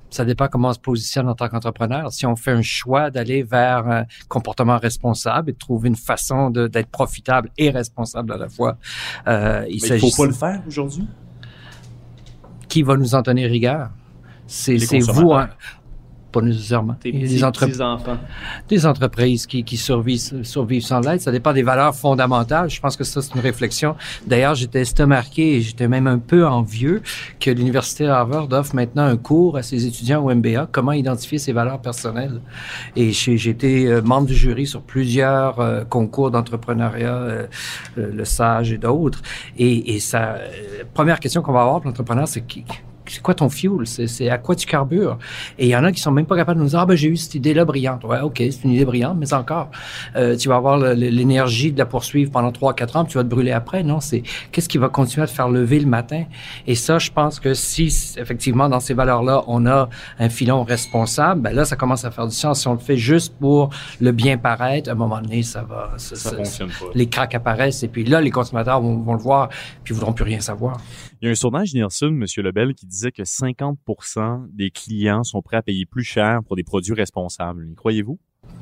ça 0.09 0.25
dépend 0.25 0.47
comment 0.47 0.69
on 0.69 0.73
se 0.73 0.79
positionne 0.79 1.27
en 1.27 1.35
tant 1.35 1.47
qu'entrepreneur. 1.49 2.11
Si 2.11 2.25
on 2.25 2.35
fait 2.35 2.51
un 2.51 2.61
choix 2.61 3.11
d'aller 3.11 3.43
vers 3.43 3.87
un 3.87 4.05
comportement 4.27 4.77
responsable 4.77 5.51
et 5.51 5.53
de 5.53 5.57
trouver 5.57 5.89
une 5.89 5.95
façon 5.95 6.49
d'être 6.49 6.89
profitable 6.89 7.49
et 7.57 7.69
responsable 7.69 8.33
à 8.33 8.37
la 8.37 8.49
fois, 8.49 8.77
euh, 9.27 9.65
il 9.69 9.79
s'agit. 9.79 10.09
faut 10.09 10.23
pas 10.23 10.27
le 10.27 10.33
faire 10.33 10.63
aujourd'hui? 10.67 11.07
Qui 12.67 12.83
va 12.83 12.97
nous 12.97 13.15
en 13.15 13.23
tenir 13.23 13.49
rigueur? 13.49 13.89
C'est 14.47 14.77
vous, 14.99 15.33
hein. 15.33 15.49
Pas 16.31 16.41
nécessairement. 16.41 16.93
Petits, 16.93 17.11
des, 17.35 17.43
petits 17.51 17.77
des 18.67 18.85
entreprises 18.85 19.45
qui, 19.47 19.63
qui 19.63 19.77
survivent, 19.77 20.43
survivent 20.43 20.83
sans 20.83 20.99
l'aide. 20.99 21.21
Ça 21.21 21.31
dépend 21.31 21.53
des 21.53 21.63
valeurs 21.63 21.95
fondamentales. 21.95 22.69
Je 22.69 22.79
pense 22.79 22.95
que 22.97 23.03
ça, 23.03 23.21
c'est 23.21 23.33
une 23.35 23.41
réflexion. 23.41 23.95
D'ailleurs, 24.27 24.55
j'étais 24.55 24.81
estomaqué 24.81 25.55
et 25.57 25.61
j'étais 25.61 25.87
même 25.87 26.07
un 26.07 26.19
peu 26.19 26.45
envieux 26.47 27.01
que 27.39 27.49
l'Université 27.51 28.07
Harvard 28.07 28.47
offre 28.51 28.75
maintenant 28.75 29.03
un 29.05 29.17
cours 29.17 29.57
à 29.57 29.63
ses 29.63 29.85
étudiants 29.85 30.23
au 30.23 30.33
MBA, 30.33 30.67
comment 30.71 30.91
identifier 30.91 31.37
ses 31.37 31.53
valeurs 31.53 31.81
personnelles. 31.81 32.41
Et 32.95 33.11
j'ai 33.11 33.49
été 33.49 33.87
euh, 33.87 34.01
membre 34.01 34.27
du 34.27 34.35
jury 34.35 34.67
sur 34.67 34.81
plusieurs 34.81 35.59
euh, 35.59 35.83
concours 35.83 36.31
d'entrepreneuriat, 36.31 37.13
euh, 37.15 37.47
euh, 37.97 38.11
le 38.13 38.25
SAGE 38.25 38.73
et 38.73 38.77
d'autres. 38.77 39.21
Et, 39.57 39.95
et 39.95 39.99
ça, 39.99 40.35
euh, 40.35 40.83
première 40.93 41.19
question 41.19 41.41
qu'on 41.41 41.53
va 41.53 41.61
avoir 41.61 41.81
pour 41.81 41.87
l'entrepreneur, 41.89 42.27
c'est 42.27 42.41
qui- 42.41 42.65
c'est 43.09 43.21
quoi 43.21 43.33
ton 43.33 43.49
fuel? 43.49 43.85
C'est 43.85 44.29
à 44.29 44.37
quoi 44.37 44.55
tu 44.55 44.65
carbures? 44.65 45.17
Et 45.57 45.65
il 45.67 45.69
y 45.69 45.75
en 45.75 45.83
a 45.83 45.91
qui 45.91 45.99
sont 45.99 46.11
même 46.11 46.25
pas 46.25 46.35
capables 46.35 46.59
de 46.59 46.63
nous 46.63 46.69
dire, 46.69 46.79
ah 46.79 46.85
ben 46.85 46.95
j'ai 46.95 47.09
eu 47.09 47.17
cette 47.17 47.35
idée-là 47.35 47.65
brillante. 47.65 48.03
Ouais, 48.03 48.19
ok, 48.21 48.37
c'est 48.37 48.63
une 48.63 48.71
idée 48.71 48.85
brillante, 48.85 49.17
mais 49.19 49.33
encore, 49.33 49.69
euh, 50.15 50.35
tu 50.37 50.47
vas 50.49 50.55
avoir 50.55 50.77
l'énergie 50.77 51.71
de 51.71 51.77
la 51.77 51.85
poursuivre 51.85 52.31
pendant 52.31 52.51
trois, 52.51 52.73
quatre 52.73 52.95
ans, 52.95 53.03
puis 53.03 53.11
tu 53.11 53.17
vas 53.17 53.23
te 53.23 53.29
brûler 53.29 53.51
après. 53.51 53.83
Non, 53.83 53.99
c'est 53.99 54.23
qu'est-ce 54.51 54.69
qui 54.69 54.77
va 54.77 54.89
continuer 54.89 55.23
à 55.23 55.27
te 55.27 55.31
faire 55.33 55.49
lever 55.49 55.79
le 55.79 55.87
matin? 55.87 56.23
Et 56.67 56.75
ça, 56.75 56.99
je 56.99 57.11
pense 57.11 57.39
que 57.39 57.53
si 57.53 57.87
effectivement 58.17 58.69
dans 58.69 58.79
ces 58.79 58.93
valeurs-là, 58.93 59.43
on 59.47 59.65
a 59.65 59.89
un 60.19 60.29
filon 60.29 60.63
responsable, 60.63 61.41
ben 61.41 61.53
là, 61.53 61.65
ça 61.65 61.75
commence 61.75 62.05
à 62.05 62.11
faire 62.11 62.27
du 62.27 62.35
sens. 62.35 62.61
Si 62.61 62.67
on 62.67 62.73
le 62.73 62.79
fait 62.79 62.97
juste 62.97 63.33
pour 63.39 63.69
le 64.01 64.11
bien 64.11 64.37
paraître, 64.37 64.89
à 64.89 64.93
un 64.93 64.95
moment 64.95 65.21
donné, 65.21 65.43
ça 65.43 65.61
va, 65.63 65.93
ça, 65.97 66.15
Ça 66.15 66.29
ça- 66.31 66.35
fonctionne 66.35 66.69
pas. 66.69 66.85
les 66.93 67.07
cracks 67.07 67.35
apparaissent 67.35 67.83
et 67.83 67.87
puis 67.87 68.03
là, 68.03 68.21
les 68.21 68.31
consommateurs 68.31 68.81
vont, 68.81 68.97
vont 68.97 69.13
le 69.13 69.19
voir 69.21 69.49
puis 69.83 69.93
voudront 69.93 70.13
plus 70.13 70.23
rien 70.25 70.39
savoir. 70.39 70.77
Il 71.21 71.25
y 71.25 71.27
a 71.27 71.31
un 71.31 71.35
sondage 71.35 71.73
Nielsen, 71.73 72.11
Monsieur 72.11 72.41
Lebel, 72.41 72.73
qui 72.73 72.85
disait 72.85 73.11
que 73.11 73.23
50% 73.23 74.47
des 74.53 74.71
clients 74.71 75.23
sont 75.23 75.41
prêts 75.41 75.57
à 75.57 75.61
payer 75.61 75.85
plus 75.85 76.05
cher 76.05 76.39
pour 76.47 76.55
des 76.55 76.63
produits 76.63 76.93
responsables. 76.93 77.67
Y 77.69 77.75
croyez-vous? 77.75 78.19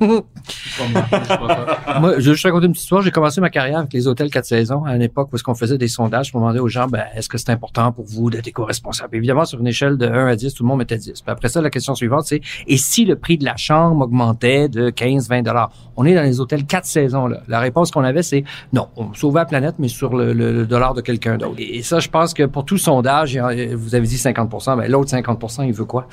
Moi, 2.00 2.12
je 2.18 2.30
vais 2.30 2.32
juste 2.32 2.44
raconter 2.44 2.66
une 2.66 2.72
petite 2.72 2.82
histoire. 2.84 3.02
J'ai 3.02 3.10
commencé 3.10 3.40
ma 3.40 3.50
carrière 3.50 3.78
avec 3.78 3.92
les 3.92 4.06
hôtels 4.06 4.30
quatre 4.30 4.44
saisons 4.44 4.84
à 4.84 4.94
une 4.94 5.02
époque 5.02 5.28
où 5.32 5.36
est-ce 5.36 5.44
qu'on 5.44 5.54
faisait 5.54 5.78
des 5.78 5.88
sondages 5.88 6.30
pour 6.32 6.40
demander 6.40 6.58
aux 6.60 6.68
gens, 6.68 6.86
ben, 6.86 7.04
est-ce 7.14 7.28
que 7.28 7.38
c'est 7.38 7.50
important 7.50 7.92
pour 7.92 8.04
vous 8.04 8.30
d'être 8.30 8.46
éco-responsable? 8.46 9.16
Évidemment, 9.16 9.44
sur 9.44 9.60
une 9.60 9.66
échelle 9.66 9.96
de 9.96 10.06
1 10.06 10.26
à 10.26 10.36
10, 10.36 10.54
tout 10.54 10.62
le 10.62 10.68
monde 10.68 10.78
mettait 10.78 10.96
10. 10.98 11.12
Puis 11.12 11.22
après 11.26 11.48
ça, 11.48 11.60
la 11.60 11.70
question 11.70 11.94
suivante, 11.94 12.24
c'est, 12.26 12.40
et 12.66 12.76
si 12.76 13.04
le 13.04 13.16
prix 13.16 13.38
de 13.38 13.44
la 13.44 13.56
chambre 13.56 14.04
augmentait 14.04 14.68
de 14.68 14.90
15, 14.90 15.28
20 15.28 15.42
dollars? 15.42 15.70
On 15.96 16.04
est 16.04 16.14
dans 16.14 16.22
les 16.22 16.40
hôtels 16.40 16.64
quatre 16.64 16.86
saisons, 16.86 17.26
là. 17.26 17.40
La 17.48 17.58
réponse 17.60 17.90
qu'on 17.90 18.04
avait, 18.04 18.22
c'est 18.22 18.44
non. 18.72 18.88
On 18.96 19.12
sauvait 19.14 19.40
la 19.40 19.46
planète, 19.46 19.74
mais 19.78 19.88
sur 19.88 20.14
le, 20.16 20.32
le- 20.32 20.52
le 20.52 20.66
dollar 20.66 20.94
de 20.94 21.00
quelqu'un 21.00 21.36
d'autre. 21.38 21.56
Et, 21.58 21.82
ça, 21.82 21.98
je 22.00 22.08
pense 22.08 22.34
que 22.34 22.44
pour 22.44 22.64
tout 22.64 22.78
sondage, 22.78 23.36
vous 23.74 23.94
avez 23.94 24.06
dit 24.06 24.16
50% 24.16 24.76
ben, 24.76 24.90
l'autre 24.90 25.10
50 25.10 25.58
il 25.64 25.72
veut 25.72 25.84
quoi? 25.84 26.06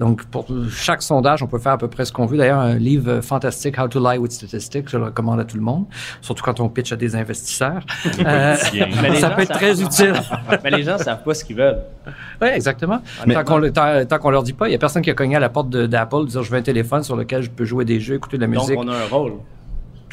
Donc, 0.00 0.24
pour 0.24 0.46
chaque 0.70 1.02
sondage, 1.02 1.42
on 1.42 1.46
peut 1.46 1.58
faire 1.58 1.72
à 1.72 1.78
peu 1.78 1.88
près 1.88 2.04
ce 2.04 2.12
qu'on 2.12 2.26
veut. 2.26 2.36
D'ailleurs, 2.36 2.58
un 2.58 2.74
livre 2.74 3.20
fantastique, 3.20 3.78
How 3.78 3.86
to 3.88 4.00
Lie 4.00 4.18
with 4.18 4.32
Statistics, 4.32 4.88
je 4.90 4.96
le 4.98 5.04
recommande 5.04 5.38
à 5.40 5.44
tout 5.44 5.56
le 5.56 5.62
monde, 5.62 5.84
surtout 6.20 6.42
quand 6.42 6.58
on 6.60 6.68
pitch 6.68 6.92
à 6.92 6.96
des 6.96 7.14
investisseurs. 7.16 7.80
Euh, 8.26 8.56
Mais 9.02 9.10
les 9.10 9.16
ça 9.20 9.28
gens 9.30 9.34
peut 9.36 9.42
être 9.42 9.48
savent- 9.48 9.56
très 9.58 9.82
utile. 9.82 10.14
Mais 10.64 10.70
les 10.70 10.82
gens 10.82 10.98
savent 10.98 11.22
pas 11.22 11.34
ce 11.34 11.44
qu'ils 11.44 11.56
veulent. 11.56 11.80
Oui, 12.40 12.48
exactement. 12.48 13.00
tant 13.32 13.44
qu'on 13.44 14.18
qu'on 14.18 14.30
leur 14.30 14.42
dit 14.42 14.52
pas, 14.52 14.68
il 14.68 14.72
y 14.72 14.74
a 14.74 14.78
personne 14.78 15.02
qui 15.02 15.10
a 15.10 15.14
cogné 15.14 15.36
à 15.36 15.40
la 15.40 15.48
porte 15.48 15.70
d'Apple 15.70 16.26
disant 16.26 16.42
je 16.42 16.50
veux 16.50 16.58
un 16.58 16.62
téléphone 16.62 17.02
sur 17.02 17.16
lequel 17.16 17.42
je 17.42 17.50
peux 17.50 17.64
jouer 17.64 17.84
des 17.84 18.00
jeux, 18.00 18.14
écouter 18.14 18.36
de 18.38 18.42
la 18.42 18.48
Donc, 18.48 18.62
musique. 18.68 18.78
on 18.78 18.88
a 18.88 18.94
un 18.96 19.06
rôle. 19.10 19.32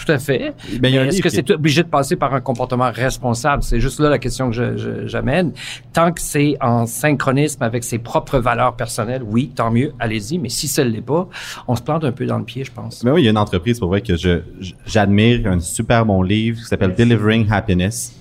Tout 0.04 0.12
à 0.12 0.18
fait. 0.20 0.54
Ben, 0.80 0.94
Est-ce 0.94 1.22
que 1.22 1.30
qui- 1.30 1.36
c'est 1.36 1.52
obligé 1.52 1.84
de 1.84 1.88
passer 1.88 2.16
par 2.16 2.34
un 2.34 2.42
comportement 2.42 2.90
responsable? 2.92 3.62
C'est 3.62 3.80
juste 3.80 4.00
là 4.00 4.10
la 4.10 4.18
question 4.20 4.50
que 4.50 5.06
j'amène. 5.08 5.52
Tant 5.94 6.12
que 6.12 6.22
c'est 6.22 6.58
en 6.60 6.86
synchronisme 6.88 7.62
avec 7.64 7.84
ses 7.84 8.00
propres 8.00 8.40
valeurs 8.40 8.76
personnelles, 8.76 9.22
oui, 9.24 9.52
tant 9.56 9.70
mieux, 9.72 9.94
allez-y. 10.00 10.40
Mais 10.40 10.50
si 10.50 10.68
ça 10.68 10.84
ne 10.84 10.90
l'est 10.90 11.02
pas, 11.02 11.28
on 11.68 11.76
se 11.76 11.82
plante 11.84 12.04
un 12.04 12.12
peu 12.12 12.26
dans 12.26 12.38
le 12.40 12.46
pied, 12.46 12.64
je 12.64 12.72
pense. 12.72 13.04
Mais 13.04 13.12
oui, 13.12 13.22
il 13.22 13.26
y 13.26 13.28
a 13.28 13.32
une 13.32 13.38
entreprise 13.38 13.80
pour 13.80 13.90
vrai 13.90 14.02
que 14.02 14.14
j'admire, 14.86 15.48
un 15.48 15.60
super 15.60 16.06
bon 16.06 16.22
livre 16.24 16.60
qui 16.60 16.66
s'appelle 16.66 16.96
Delivering 16.96 17.48
Happiness. 17.52 18.14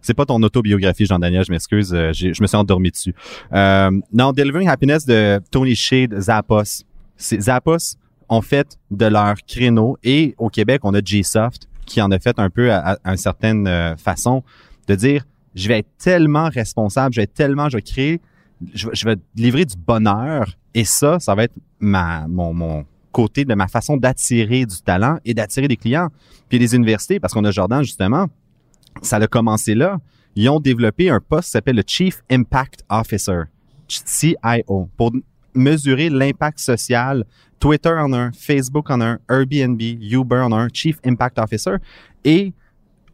C'est 0.00 0.14
pas 0.14 0.24
ton 0.24 0.40
autobiographie, 0.42 1.04
Jean-Daniel, 1.04 1.44
je 1.44 1.50
m'excuse, 1.50 1.92
euh, 1.92 2.12
je 2.12 2.40
me 2.40 2.46
suis 2.46 2.56
endormi 2.56 2.90
dessus. 2.92 3.14
Euh, 3.52 3.90
non, 4.12 4.32
Delivering 4.32 4.68
Happiness 4.68 5.04
de 5.04 5.40
Tony 5.50 5.74
Shea 5.74 6.06
de 6.06 6.20
Zappos. 6.20 6.84
C'est 7.16 7.40
Zappos? 7.40 7.96
Ont 8.28 8.42
fait 8.42 8.78
de 8.90 9.06
leur 9.06 9.34
créneau 9.46 9.96
et 10.02 10.34
au 10.38 10.48
Québec, 10.48 10.80
on 10.84 10.94
a 10.94 11.00
G-Soft 11.04 11.68
qui 11.84 12.00
en 12.02 12.10
a 12.10 12.18
fait 12.18 12.38
un 12.38 12.50
peu 12.50 12.72
à, 12.72 12.96
à- 13.04 13.10
une 13.12 13.16
certaine 13.16 13.66
euh, 13.68 13.96
façon 13.96 14.42
de 14.88 14.94
dire 14.94 15.24
je 15.54 15.68
vais 15.68 15.78
être 15.78 15.88
tellement 15.98 16.48
responsable, 16.48 17.14
je 17.14 17.20
vais 17.20 17.24
être 17.24 17.34
tellement, 17.34 17.68
je 17.68 17.76
vais 17.78 17.82
créer, 17.82 18.20
je, 18.74 18.88
vais- 18.88 18.94
je 18.94 19.04
vais 19.06 19.16
livrer 19.36 19.64
du 19.64 19.76
bonheur 19.76 20.50
et 20.74 20.84
ça, 20.84 21.18
ça 21.20 21.34
va 21.34 21.44
être 21.44 21.54
ma 21.80 22.26
mon, 22.28 22.52
mon 22.52 22.84
côté 23.12 23.44
de 23.46 23.54
ma 23.54 23.66
façon 23.68 23.96
d'attirer 23.96 24.66
du 24.66 24.76
talent 24.82 25.18
et 25.24 25.32
d'attirer 25.32 25.68
des 25.68 25.76
clients. 25.76 26.08
Puis 26.48 26.58
les 26.58 26.74
universités, 26.74 27.18
parce 27.20 27.32
qu'on 27.32 27.44
a 27.44 27.50
Jordan 27.50 27.82
justement, 27.82 28.26
ça 29.02 29.16
a 29.16 29.26
commencé 29.26 29.74
là. 29.74 29.98
Ils 30.34 30.50
ont 30.50 30.60
développé 30.60 31.08
un 31.08 31.20
poste 31.20 31.46
qui 31.46 31.50
s'appelle 31.52 31.76
le 31.76 31.82
Chief 31.86 32.22
Impact 32.30 32.80
Officer, 32.90 33.44
CIO, 33.88 34.88
pour 34.96 35.12
mesurer 35.56 36.10
l'impact 36.10 36.58
social. 36.58 37.24
Twitter 37.58 37.90
en 37.90 38.12
un, 38.12 38.32
Facebook 38.32 38.90
en 38.90 39.00
un, 39.00 39.18
Airbnb, 39.30 39.80
Uber 39.80 40.40
en 40.40 40.52
un, 40.52 40.68
Chief 40.72 40.98
Impact 41.04 41.38
Officer. 41.38 41.76
Et 42.24 42.52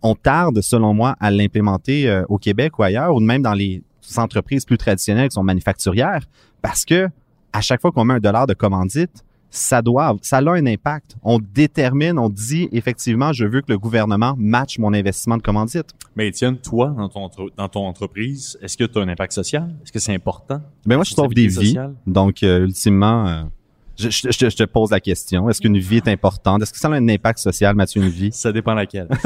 on 0.02 0.14
tarde, 0.14 0.60
selon 0.60 0.94
moi, 0.94 1.14
à 1.20 1.30
l'implémenter 1.30 2.08
euh, 2.08 2.24
au 2.28 2.38
Québec 2.38 2.78
ou 2.78 2.82
ailleurs, 2.82 3.14
ou 3.14 3.20
même 3.20 3.42
dans 3.42 3.54
les 3.54 3.82
entreprises 4.16 4.64
plus 4.64 4.78
traditionnelles 4.78 5.28
qui 5.28 5.34
sont 5.34 5.44
manufacturières, 5.44 6.26
parce 6.60 6.84
que 6.84 7.08
à 7.52 7.60
chaque 7.60 7.80
fois 7.80 7.92
qu'on 7.92 8.04
met 8.04 8.14
un 8.14 8.20
dollar 8.20 8.46
de 8.46 8.54
commandite, 8.54 9.24
ça 9.52 9.82
doit, 9.82 10.16
ça 10.22 10.38
a 10.38 10.50
un 10.50 10.66
impact. 10.66 11.16
On 11.22 11.38
détermine, 11.38 12.18
on 12.18 12.30
dit 12.30 12.68
effectivement, 12.72 13.32
je 13.32 13.44
veux 13.44 13.60
que 13.60 13.70
le 13.70 13.78
gouvernement 13.78 14.34
matche 14.38 14.78
mon 14.78 14.92
investissement 14.94 15.36
de 15.36 15.42
commandite. 15.42 15.90
Mais 16.16 16.28
Étienne, 16.28 16.56
toi, 16.56 16.94
dans 16.96 17.08
ton, 17.08 17.30
dans 17.56 17.68
ton 17.68 17.86
entreprise, 17.86 18.58
est-ce 18.62 18.76
que 18.76 18.84
tu 18.84 18.98
as 18.98 19.02
un 19.02 19.08
impact 19.08 19.32
social? 19.32 19.74
Est-ce 19.82 19.92
que 19.92 19.98
c'est 19.98 20.14
important? 20.14 20.60
Ben 20.86 20.96
moi, 20.96 21.04
je 21.04 21.14
sauve 21.14 21.34
des 21.34 21.46
vies. 21.48 21.76
Donc, 22.06 22.42
euh, 22.42 22.64
ultimement, 22.64 23.28
euh, 23.28 23.42
je, 24.02 24.10
je- 24.10 24.32
je 24.32 24.38
te- 24.38 24.50
je 24.50 24.56
te 24.56 24.64
pose 24.64 24.90
la 24.90 25.00
question. 25.00 25.48
Est-ce 25.48 25.60
qu'une 25.60 25.78
vie 25.78 25.96
est 25.98 26.08
importante? 26.08 26.62
Est-ce 26.62 26.72
que 26.72 26.78
ça 26.78 26.88
a 26.88 26.92
un 26.92 27.08
impact 27.08 27.38
social, 27.38 27.74
Mathieu, 27.74 28.02
une 28.02 28.08
vie? 28.08 28.32
Ça 28.32 28.52
dépend 28.52 28.74
laquelle. 28.74 29.08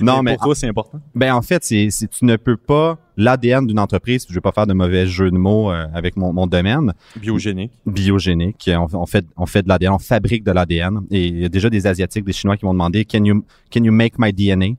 non, 0.00 0.22
mais 0.22 0.34
pour 0.34 0.44
toi, 0.44 0.54
c'est 0.54 0.68
important? 0.68 1.00
Ben 1.14 1.34
en 1.34 1.42
fait, 1.42 1.64
c'est 1.64 1.88
c'est- 1.90 2.08
tu 2.08 2.24
ne 2.24 2.36
peux 2.36 2.56
pas 2.56 2.98
l'ADN 3.16 3.66
d'une 3.66 3.78
entreprise. 3.78 4.26
Je 4.28 4.34
vais 4.34 4.40
pas 4.40 4.52
faire 4.52 4.66
de 4.66 4.72
mauvais 4.74 5.06
jeu 5.06 5.30
de 5.30 5.36
mots 5.36 5.70
euh, 5.70 5.86
avec 5.94 6.16
mon, 6.16 6.32
mon 6.32 6.46
domaine 6.46 6.92
Biogénique. 7.16 7.72
biogénique. 7.86 8.70
On, 8.72 8.86
on 8.94 9.06
fait 9.06 9.24
on 9.36 9.46
fait 9.46 9.62
de 9.62 9.68
l'ADN, 9.68 9.92
on 9.92 9.98
fabrique 9.98 10.44
de 10.44 10.52
l'ADN. 10.52 11.00
Et 11.10 11.26
il 11.26 11.38
y 11.40 11.44
a 11.44 11.48
déjà 11.48 11.70
des 11.70 11.86
asiatiques, 11.86 12.24
des 12.24 12.32
chinois 12.32 12.56
qui 12.56 12.64
m'ont 12.64 12.72
demandé 12.72 13.04
Can 13.04 13.24
you 13.24 13.44
can 13.72 13.84
you 13.84 13.92
make 13.92 14.14
my 14.18 14.32
DNA 14.32 14.76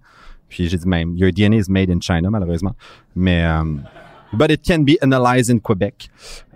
Puis 0.49 0.67
j'ai 0.67 0.77
dit 0.77 0.87
même 0.87 1.15
Your 1.17 1.31
DNA 1.31 1.57
is 1.57 1.65
made 1.69 1.89
in 1.89 1.99
China 2.01 2.29
malheureusement. 2.29 2.75
Mais 3.15 3.43
euh, 3.45 3.63
but 4.33 4.51
it 4.51 4.61
can 4.65 4.79
be 4.79 4.97
analyzed 5.01 5.49
in 5.49 5.59
Quebec. 5.59 6.09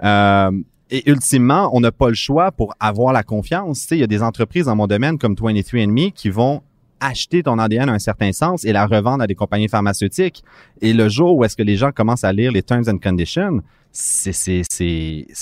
Euh, 0.04 0.52
et 0.92 1.10
ultimement, 1.10 1.70
on 1.74 1.80
n'a 1.80 1.92
pas 1.92 2.10
le 2.10 2.16
choix 2.16 2.52
pour 2.52 2.76
avoir 2.80 3.12
la 3.12 3.24
confiance. 3.24 3.88
Il 3.92 3.98
y 3.98 4.04
a 4.04 4.08
des 4.08 4.22
entreprises 4.22 4.66
dans 4.66 4.76
mon 4.76 4.88
domaine 4.88 5.18
comme 5.18 5.34
23andMe 5.34 6.12
qui 6.12 6.30
vont 6.30 6.62
acheter 7.00 7.44
ton 7.44 7.60
ADN 7.60 7.90
à 7.90 7.94
un 7.94 8.00
certain 8.00 8.32
sens 8.32 8.66
et 8.66 8.72
la 8.72 8.86
revendre 8.86 9.24
à 9.24 9.28
des 9.28 9.36
compagnies 9.36 9.68
pharmaceutiques. 9.68 10.44
Et 10.82 10.94
le 10.94 11.10
jour 11.10 11.36
où 11.38 11.44
est-ce 11.44 11.56
que 11.56 11.64
les 11.64 11.76
gens 11.76 11.92
commencent 11.92 12.24
à 12.24 12.32
lire 12.32 12.52
les 12.52 12.64
terms 12.64 12.88
and 12.88 13.00
conditions, 13.00 13.62
c'est 13.92 14.64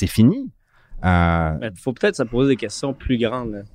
fini. 0.07 0.49
Euh, 1.03 1.57
Il 1.61 1.79
faut 1.79 1.91
peut-être 1.91 2.15
se 2.15 2.23
poser 2.23 2.49
des 2.51 2.55
questions 2.55 2.93
plus 2.93 3.17
grandes. 3.17 3.65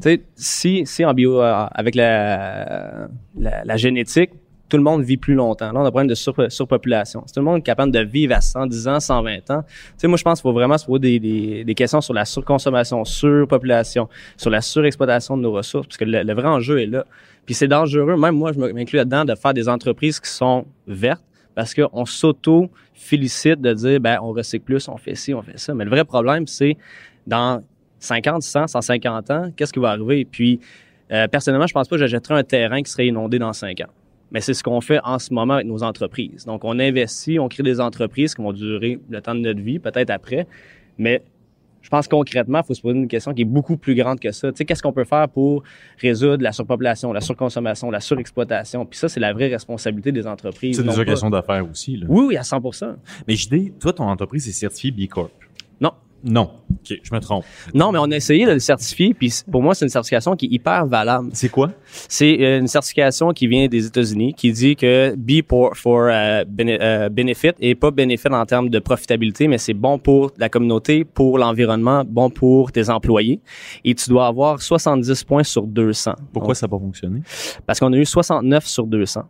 sais, 0.00 0.22
si, 0.34 0.82
si 0.86 1.04
en 1.04 1.12
bio, 1.12 1.40
euh, 1.42 1.66
avec 1.72 1.94
la, 1.94 3.08
la 3.36 3.76
génétique, 3.76 4.30
tout 4.70 4.76
le 4.76 4.82
monde 4.82 5.02
vit 5.02 5.16
plus 5.16 5.34
longtemps. 5.34 5.72
Là, 5.72 5.80
on 5.80 5.84
a 5.84 5.88
un 5.88 5.90
problème 5.90 6.06
de 6.08 6.14
sur- 6.14 6.50
surpopulation. 6.50 7.22
Si 7.26 7.34
tout 7.34 7.40
le 7.40 7.44
monde 7.44 7.58
est 7.58 7.62
capable 7.62 7.92
de 7.92 8.00
vivre 8.00 8.34
à 8.34 8.40
110 8.40 8.88
ans, 8.88 9.00
120 9.00 9.50
ans, 9.50 9.62
tu 9.62 9.74
sais, 9.98 10.06
moi, 10.08 10.16
je 10.16 10.22
pense 10.24 10.38
qu'il 10.40 10.48
faut 10.48 10.52
vraiment 10.52 10.78
se 10.78 10.86
poser 10.86 11.18
des 11.18 11.74
questions 11.74 12.00
sur 12.00 12.14
la 12.14 12.24
surconsommation, 12.24 13.04
surpopulation, 13.04 14.08
sur 14.36 14.50
la 14.50 14.60
surexploitation 14.60 15.36
de 15.36 15.42
nos 15.42 15.52
ressources, 15.52 15.86
parce 15.88 15.96
que 15.98 16.04
le, 16.04 16.22
le 16.22 16.32
vrai 16.32 16.46
enjeu 16.48 16.80
est 16.80 16.86
là. 16.86 17.04
Puis 17.44 17.54
c'est 17.54 17.68
dangereux, 17.68 18.16
même 18.16 18.36
moi, 18.36 18.52
je 18.52 18.58
m'inclus 18.58 18.96
là-dedans, 18.96 19.24
de 19.24 19.34
faire 19.34 19.52
des 19.52 19.68
entreprises 19.68 20.20
qui 20.20 20.30
sont 20.30 20.64
vertes, 20.86 21.24
parce 21.54 21.74
qu'on 21.74 22.06
s'auto-félicite 22.06 23.60
de 23.60 23.72
dire, 23.74 24.00
ben, 24.00 24.18
on 24.22 24.32
recycle 24.32 24.64
plus, 24.64 24.88
on 24.88 24.96
fait 24.96 25.14
ci, 25.14 25.34
on 25.34 25.42
fait 25.42 25.58
ça. 25.58 25.74
Mais 25.74 25.84
le 25.84 25.90
vrai 25.90 26.04
problème, 26.04 26.46
c'est 26.46 26.76
dans 27.26 27.62
50, 27.98 28.42
100, 28.42 28.66
150 28.68 29.30
ans, 29.30 29.50
qu'est-ce 29.56 29.72
qui 29.72 29.78
va 29.80 29.90
arriver? 29.90 30.24
Puis, 30.24 30.60
euh, 31.12 31.26
personnellement, 31.28 31.66
je 31.66 31.74
pense 31.74 31.88
pas 31.88 31.96
que 31.96 32.00
j'achèterais 32.00 32.34
un 32.38 32.44
terrain 32.44 32.82
qui 32.82 32.90
serait 32.90 33.06
inondé 33.06 33.38
dans 33.38 33.52
5 33.52 33.80
ans. 33.80 33.90
Mais 34.32 34.40
c'est 34.40 34.54
ce 34.54 34.62
qu'on 34.62 34.80
fait 34.80 35.00
en 35.04 35.18
ce 35.18 35.32
moment 35.34 35.54
avec 35.54 35.66
nos 35.66 35.82
entreprises. 35.82 36.44
Donc, 36.44 36.64
on 36.64 36.78
investit, 36.78 37.38
on 37.38 37.48
crée 37.48 37.62
des 37.62 37.80
entreprises 37.80 38.34
qui 38.34 38.42
vont 38.42 38.52
durer 38.52 38.98
le 39.08 39.20
temps 39.20 39.34
de 39.34 39.40
notre 39.40 39.60
vie, 39.60 39.78
peut-être 39.78 40.10
après. 40.10 40.46
Mais 40.98 41.22
je 41.82 41.88
pense 41.88 42.08
concrètement, 42.08 42.60
il 42.60 42.66
faut 42.66 42.74
se 42.74 42.82
poser 42.82 42.98
une 42.98 43.08
question 43.08 43.32
qui 43.32 43.42
est 43.42 43.46
beaucoup 43.46 43.76
plus 43.76 43.94
grande 43.94 44.20
que 44.20 44.30
ça. 44.32 44.52
Tu 44.52 44.58
sais, 44.58 44.64
qu'est-ce 44.64 44.82
qu'on 44.82 44.92
peut 44.92 45.04
faire 45.04 45.28
pour 45.28 45.62
résoudre 46.00 46.42
la 46.42 46.52
surpopulation, 46.52 47.12
la 47.12 47.20
surconsommation, 47.20 47.90
la 47.90 48.00
surexploitation? 48.00 48.84
Puis 48.84 48.98
ça, 48.98 49.08
c'est 49.08 49.20
la 49.20 49.32
vraie 49.32 49.48
responsabilité 49.48 50.12
des 50.12 50.26
entreprises. 50.26 50.76
C'est 50.76 50.82
des 50.82 50.98
occasions 50.98 51.30
d'affaires 51.30 51.68
aussi. 51.68 51.96
Là. 51.96 52.06
Oui, 52.08 52.26
oui, 52.28 52.36
à 52.36 52.42
100% 52.42 52.96
Mais 53.26 53.34
JD, 53.34 53.78
toi, 53.78 53.92
ton 53.92 54.04
entreprise 54.04 54.46
est 54.48 54.52
certifiée 54.52 54.90
B 54.90 55.08
Corp. 55.08 55.30
Non. 56.24 56.40
Non. 56.40 56.50
OK, 56.70 56.98
je 57.02 57.14
me 57.14 57.20
trompe. 57.20 57.44
Non, 57.74 57.92
mais 57.92 57.98
on 57.98 58.10
a 58.10 58.16
essayé 58.16 58.46
de 58.46 58.52
le 58.52 58.58
certifier, 58.58 59.12
puis 59.14 59.32
pour 59.50 59.62
moi, 59.62 59.74
c'est 59.74 59.84
une 59.84 59.90
certification 59.90 60.36
qui 60.36 60.46
est 60.46 60.50
hyper 60.50 60.86
valable. 60.86 61.30
C'est 61.32 61.48
quoi? 61.48 61.70
C'est 62.08 62.38
euh, 62.40 62.60
une 62.60 62.68
certification 62.68 63.30
qui 63.32 63.46
vient 63.46 63.66
des 63.66 63.86
États-Unis, 63.86 64.34
qui 64.34 64.52
dit 64.52 64.76
que 64.76 65.14
B 65.16 65.42
for, 65.46 65.76
for 65.76 66.02
euh, 66.02 66.44
euh, 66.60 67.08
benefit 67.08 67.52
et 67.60 67.74
pas 67.74 67.90
benefit 67.90 68.28
en 68.28 68.46
termes 68.46 68.68
de 68.68 68.78
profitabilité, 68.78 69.48
mais 69.48 69.58
c'est 69.58 69.74
bon 69.74 69.98
pour 69.98 70.30
la 70.38 70.48
communauté, 70.48 71.04
pour 71.04 71.38
l'environnement, 71.38 72.04
bon 72.06 72.30
pour 72.30 72.72
tes 72.72 72.88
employés. 72.88 73.40
Et 73.84 73.94
tu 73.94 74.08
dois 74.08 74.26
avoir 74.26 74.62
70 74.62 75.24
points 75.24 75.42
sur 75.42 75.66
200. 75.66 76.14
Pourquoi 76.32 76.48
Donc, 76.48 76.56
ça 76.56 76.66
n'a 76.66 76.70
pas 76.70 76.78
fonctionné? 76.78 77.20
parce 77.66 77.80
qu'on 77.80 77.92
a 77.92 77.96
eu 77.96 78.06
69 78.06 78.66
sur 78.66 78.86
200. 78.86 79.22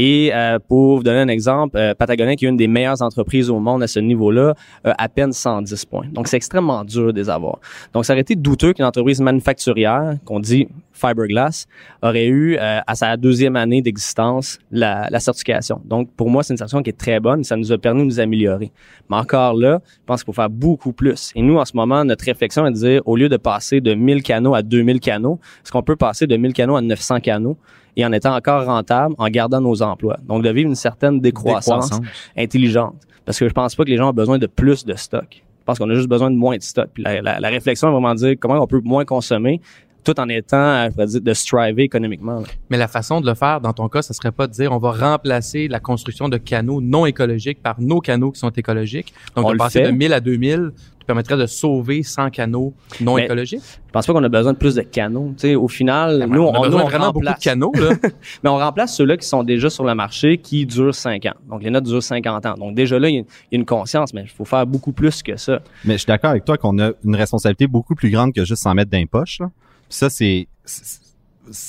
Et 0.00 0.30
euh, 0.32 0.60
pour 0.60 0.98
vous 0.98 1.02
donner 1.02 1.18
un 1.18 1.28
exemple, 1.28 1.76
euh, 1.76 1.92
Patagonia, 1.92 2.36
qui 2.36 2.46
est 2.46 2.48
une 2.48 2.56
des 2.56 2.68
meilleures 2.68 3.02
entreprises 3.02 3.50
au 3.50 3.58
monde 3.58 3.82
à 3.82 3.88
ce 3.88 3.98
niveau-là, 3.98 4.54
a 4.84 4.94
à 4.96 5.08
peine 5.08 5.32
110 5.32 5.84
points. 5.86 6.06
Donc, 6.12 6.28
c'est 6.28 6.36
extrêmement 6.36 6.84
dur 6.84 7.12
de 7.12 7.20
les 7.20 7.28
avoir. 7.28 7.58
Donc, 7.92 8.04
ça 8.04 8.12
aurait 8.12 8.20
été 8.20 8.36
douteux 8.36 8.72
qu'une 8.72 8.84
entreprise 8.84 9.20
manufacturière, 9.20 10.14
qu'on 10.24 10.38
dit 10.38 10.68
fiberglass, 10.92 11.66
aurait 12.00 12.26
eu 12.26 12.56
euh, 12.56 12.78
à 12.86 12.94
sa 12.94 13.16
deuxième 13.16 13.56
année 13.56 13.82
d'existence 13.82 14.60
la, 14.70 15.08
la 15.10 15.18
certification. 15.18 15.80
Donc, 15.84 16.08
pour 16.16 16.30
moi, 16.30 16.44
c'est 16.44 16.54
une 16.54 16.58
certification 16.58 16.84
qui 16.84 16.90
est 16.90 16.98
très 16.98 17.18
bonne. 17.18 17.42
Ça 17.42 17.56
nous 17.56 17.72
a 17.72 17.78
permis 17.78 18.02
de 18.02 18.06
nous 18.06 18.20
améliorer. 18.20 18.70
Mais 19.10 19.16
encore 19.16 19.54
là, 19.54 19.80
je 19.84 20.06
pense 20.06 20.22
qu'il 20.22 20.26
faut 20.26 20.40
faire 20.40 20.50
beaucoup 20.50 20.92
plus. 20.92 21.32
Et 21.34 21.42
nous, 21.42 21.56
en 21.56 21.64
ce 21.64 21.76
moment, 21.76 22.04
notre 22.04 22.24
réflexion 22.24 22.64
est 22.66 22.70
de 22.70 22.76
dire, 22.76 23.02
au 23.04 23.16
lieu 23.16 23.28
de 23.28 23.36
passer 23.36 23.80
de 23.80 23.94
1000 23.94 24.22
canaux 24.22 24.54
à 24.54 24.62
2000 24.62 25.00
canaux, 25.00 25.40
est-ce 25.64 25.72
qu'on 25.72 25.82
peut 25.82 25.96
passer 25.96 26.28
de 26.28 26.36
1000 26.36 26.52
canaux 26.52 26.76
à 26.76 26.82
900 26.82 27.18
canaux? 27.18 27.56
Et 27.98 28.06
en 28.06 28.12
étant 28.12 28.34
encore 28.34 28.64
rentable, 28.64 29.14
en 29.18 29.28
gardant 29.28 29.60
nos 29.60 29.82
emplois. 29.82 30.16
Donc, 30.26 30.42
de 30.42 30.48
vivre 30.50 30.68
une 30.70 30.74
certaine 30.74 31.20
décroissance, 31.20 31.90
Décroissance. 31.90 32.14
intelligente. 32.36 32.94
Parce 33.26 33.38
que 33.38 33.46
je 33.48 33.52
pense 33.52 33.74
pas 33.74 33.84
que 33.84 33.90
les 33.90 33.96
gens 33.98 34.08
ont 34.10 34.14
besoin 34.14 34.38
de 34.38 34.46
plus 34.46 34.86
de 34.86 34.94
stock. 34.94 35.26
Je 35.30 35.64
pense 35.66 35.78
qu'on 35.78 35.90
a 35.90 35.94
juste 35.94 36.08
besoin 36.08 36.30
de 36.30 36.36
moins 36.36 36.56
de 36.56 36.62
stock. 36.62 36.88
Puis 36.94 37.02
la, 37.02 37.20
la- 37.20 37.40
la 37.40 37.48
réflexion 37.48 37.88
est 37.88 37.92
vraiment 37.92 38.14
de 38.14 38.18
dire 38.20 38.34
comment 38.40 38.54
on 38.62 38.66
peut 38.66 38.80
moins 38.82 39.04
consommer 39.04 39.60
tout 40.04 40.18
en 40.20 40.28
étant, 40.28 40.56
euh, 40.56 40.86
je 40.86 40.92
pourrais 40.94 41.06
dire, 41.06 41.20
de 41.20 41.34
striver 41.34 41.82
économiquement. 41.82 42.40
là. 42.40 42.46
Mais 42.70 42.76
la 42.78 42.88
façon 42.88 43.20
de 43.20 43.26
le 43.26 43.34
faire, 43.34 43.60
dans 43.60 43.72
ton 43.72 43.88
cas, 43.88 44.02
ce 44.02 44.14
serait 44.14 44.32
pas 44.32 44.46
de 44.46 44.52
dire 44.52 44.72
on 44.72 44.78
va 44.78 44.92
remplacer 44.92 45.68
la 45.68 45.80
construction 45.80 46.28
de 46.28 46.36
canaux 46.38 46.80
non 46.80 47.04
écologiques 47.06 47.62
par 47.62 47.80
nos 47.80 48.00
canaux 48.00 48.30
qui 48.32 48.40
sont 48.40 48.50
écologiques. 48.50 49.12
Donc, 49.36 49.44
On 49.44 49.48
de 49.48 49.52
le 49.54 49.58
passer 49.58 49.80
fait. 49.82 49.86
de 49.86 49.96
1000 49.96 50.12
à 50.12 50.20
2000 50.20 50.70
te 51.00 51.04
permettrait 51.06 51.36
de 51.38 51.46
sauver 51.46 52.02
100 52.02 52.28
canaux 52.30 52.74
non 53.00 53.14
Mais 53.14 53.24
écologiques? 53.24 53.60
Je 53.62 53.92
pense 53.92 54.06
pas 54.06 54.12
qu'on 54.12 54.22
a 54.24 54.28
besoin 54.28 54.52
de 54.52 54.58
plus 54.58 54.74
de 54.74 54.82
canaux. 54.82 55.28
Tu 55.38 55.48
sais, 55.48 55.54
au 55.54 55.66
final, 55.68 56.20
Ben, 56.20 56.26
nous, 56.30 56.42
on 56.42 56.52
a 56.52 56.58
on, 56.58 56.62
besoin 56.62 56.80
nous, 56.80 56.86
on 56.86 56.88
vraiment 56.88 57.06
beaucoup 57.06 57.18
remplace. 57.26 57.38
de 57.38 57.44
canaux, 57.44 57.72
là. 57.74 57.90
Mais 58.44 58.50
on 58.50 58.58
remplace 58.58 58.94
ceux-là 58.96 59.16
qui 59.16 59.26
sont 59.26 59.42
déjà 59.42 59.70
sur 59.70 59.84
le 59.84 59.94
marché 59.94 60.36
qui 60.38 60.66
durent 60.66 60.94
5 60.94 61.24
ans. 61.26 61.34
Donc, 61.48 61.62
les 61.62 61.70
notes 61.70 61.84
durent 61.84 62.02
50 62.02 62.44
ans. 62.46 62.54
Donc, 62.58 62.74
déjà 62.74 62.98
là, 62.98 63.08
il 63.08 63.14
y 63.14 63.16
a 63.16 63.20
une- 63.20 63.26
il 63.50 63.54
y 63.54 63.56
a 63.56 63.60
une 63.60 63.66
conscience, 63.66 64.12
mais 64.12 64.22
il 64.22 64.28
faut 64.28 64.44
faire 64.44 64.66
beaucoup 64.66 64.92
plus 64.92 65.22
que 65.22 65.36
ça. 65.36 65.60
Mais 65.84 65.94
je 65.94 65.98
suis 65.98 66.06
d'accord 66.06 66.30
avec 66.30 66.44
toi 66.44 66.58
qu'on 66.58 66.78
a 66.78 66.90
une 67.04 67.16
responsabilité 67.16 67.66
beaucoup 67.66 67.94
plus 67.94 68.10
grande 68.10 68.34
que 68.34 68.44
juste 68.44 68.62
s'en 68.62 68.74
mettre 68.74 68.90
dans 68.90 68.98
les 68.98 69.06
poches. 69.06 69.38
Là. 69.40 69.50
Puis 69.88 69.96
ça, 69.96 70.10
c'est. 70.10 70.48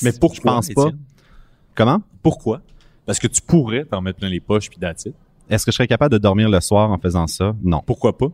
Mais 0.03 0.11
pourquoi, 0.19 0.37
Je 0.37 0.41
pense 0.41 0.69
pas. 0.73 0.91
Comment? 1.75 2.01
Pourquoi? 2.21 2.61
Parce 3.05 3.19
que 3.19 3.27
tu 3.27 3.41
pourrais 3.41 3.85
t'en 3.85 4.01
mettre 4.01 4.19
plein 4.19 4.29
les 4.29 4.39
poches 4.39 4.69
puis 4.69 4.79
it. 4.81 5.13
Est-ce 5.49 5.65
que 5.65 5.71
je 5.71 5.77
serais 5.77 5.87
capable 5.87 6.11
de 6.13 6.17
dormir 6.19 6.49
le 6.49 6.59
soir 6.59 6.91
en 6.91 6.97
faisant 6.97 7.25
ça? 7.27 7.55
Non. 7.63 7.81
Pourquoi 7.85 8.17
pas? 8.17 8.27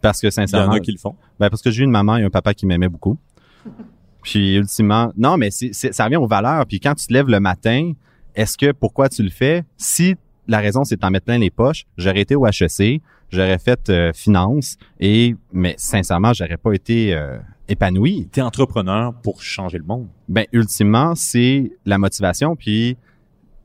Parce 0.00 0.20
que 0.20 0.26
Il 0.26 0.30
y 0.30 0.32
en 0.32 0.46
sincèrement. 0.46 0.72
a 0.72 0.80
qui 0.80 0.92
le 0.92 0.98
font. 0.98 1.16
Ben, 1.40 1.48
parce 1.48 1.62
que 1.62 1.70
j'ai 1.70 1.80
eu 1.82 1.84
une 1.84 1.90
maman 1.90 2.16
et 2.18 2.22
un 2.24 2.30
papa 2.30 2.54
qui 2.54 2.66
m'aimaient 2.66 2.88
beaucoup. 2.88 3.18
Puis 4.22 4.54
ultimement, 4.56 5.12
non, 5.16 5.36
mais 5.36 5.50
ça 5.50 6.04
revient 6.04 6.16
aux 6.16 6.26
valeurs. 6.28 6.64
Puis 6.66 6.78
quand 6.78 6.94
tu 6.94 7.06
te 7.06 7.12
lèves 7.12 7.28
le 7.28 7.40
matin, 7.40 7.92
est-ce 8.36 8.56
que 8.56 8.70
pourquoi 8.72 9.08
tu 9.08 9.22
le 9.22 9.30
fais? 9.30 9.64
Si 9.76 10.14
la 10.46 10.58
raison 10.60 10.84
c'est 10.84 10.96
de 10.96 11.00
t'en 11.00 11.10
mettre 11.10 11.26
plein 11.26 11.38
les 11.38 11.50
poches, 11.50 11.86
j'aurais 11.96 12.20
été 12.20 12.36
au 12.36 12.46
HEC, 12.46 13.00
j'aurais 13.30 13.58
fait 13.58 13.90
euh, 13.90 14.12
finance 14.12 14.76
et 15.00 15.34
mais 15.52 15.74
sincèrement, 15.76 16.32
j'aurais 16.32 16.56
pas 16.56 16.72
été 16.72 17.14
euh, 17.14 17.38
épanoui. 17.72 18.28
T'es 18.30 18.40
entrepreneur 18.42 19.12
pour 19.22 19.42
changer 19.42 19.78
le 19.78 19.84
monde. 19.84 20.08
Ben 20.28 20.46
ultimement, 20.52 21.14
c'est 21.14 21.72
la 21.84 21.98
motivation. 21.98 22.54
Puis 22.56 22.96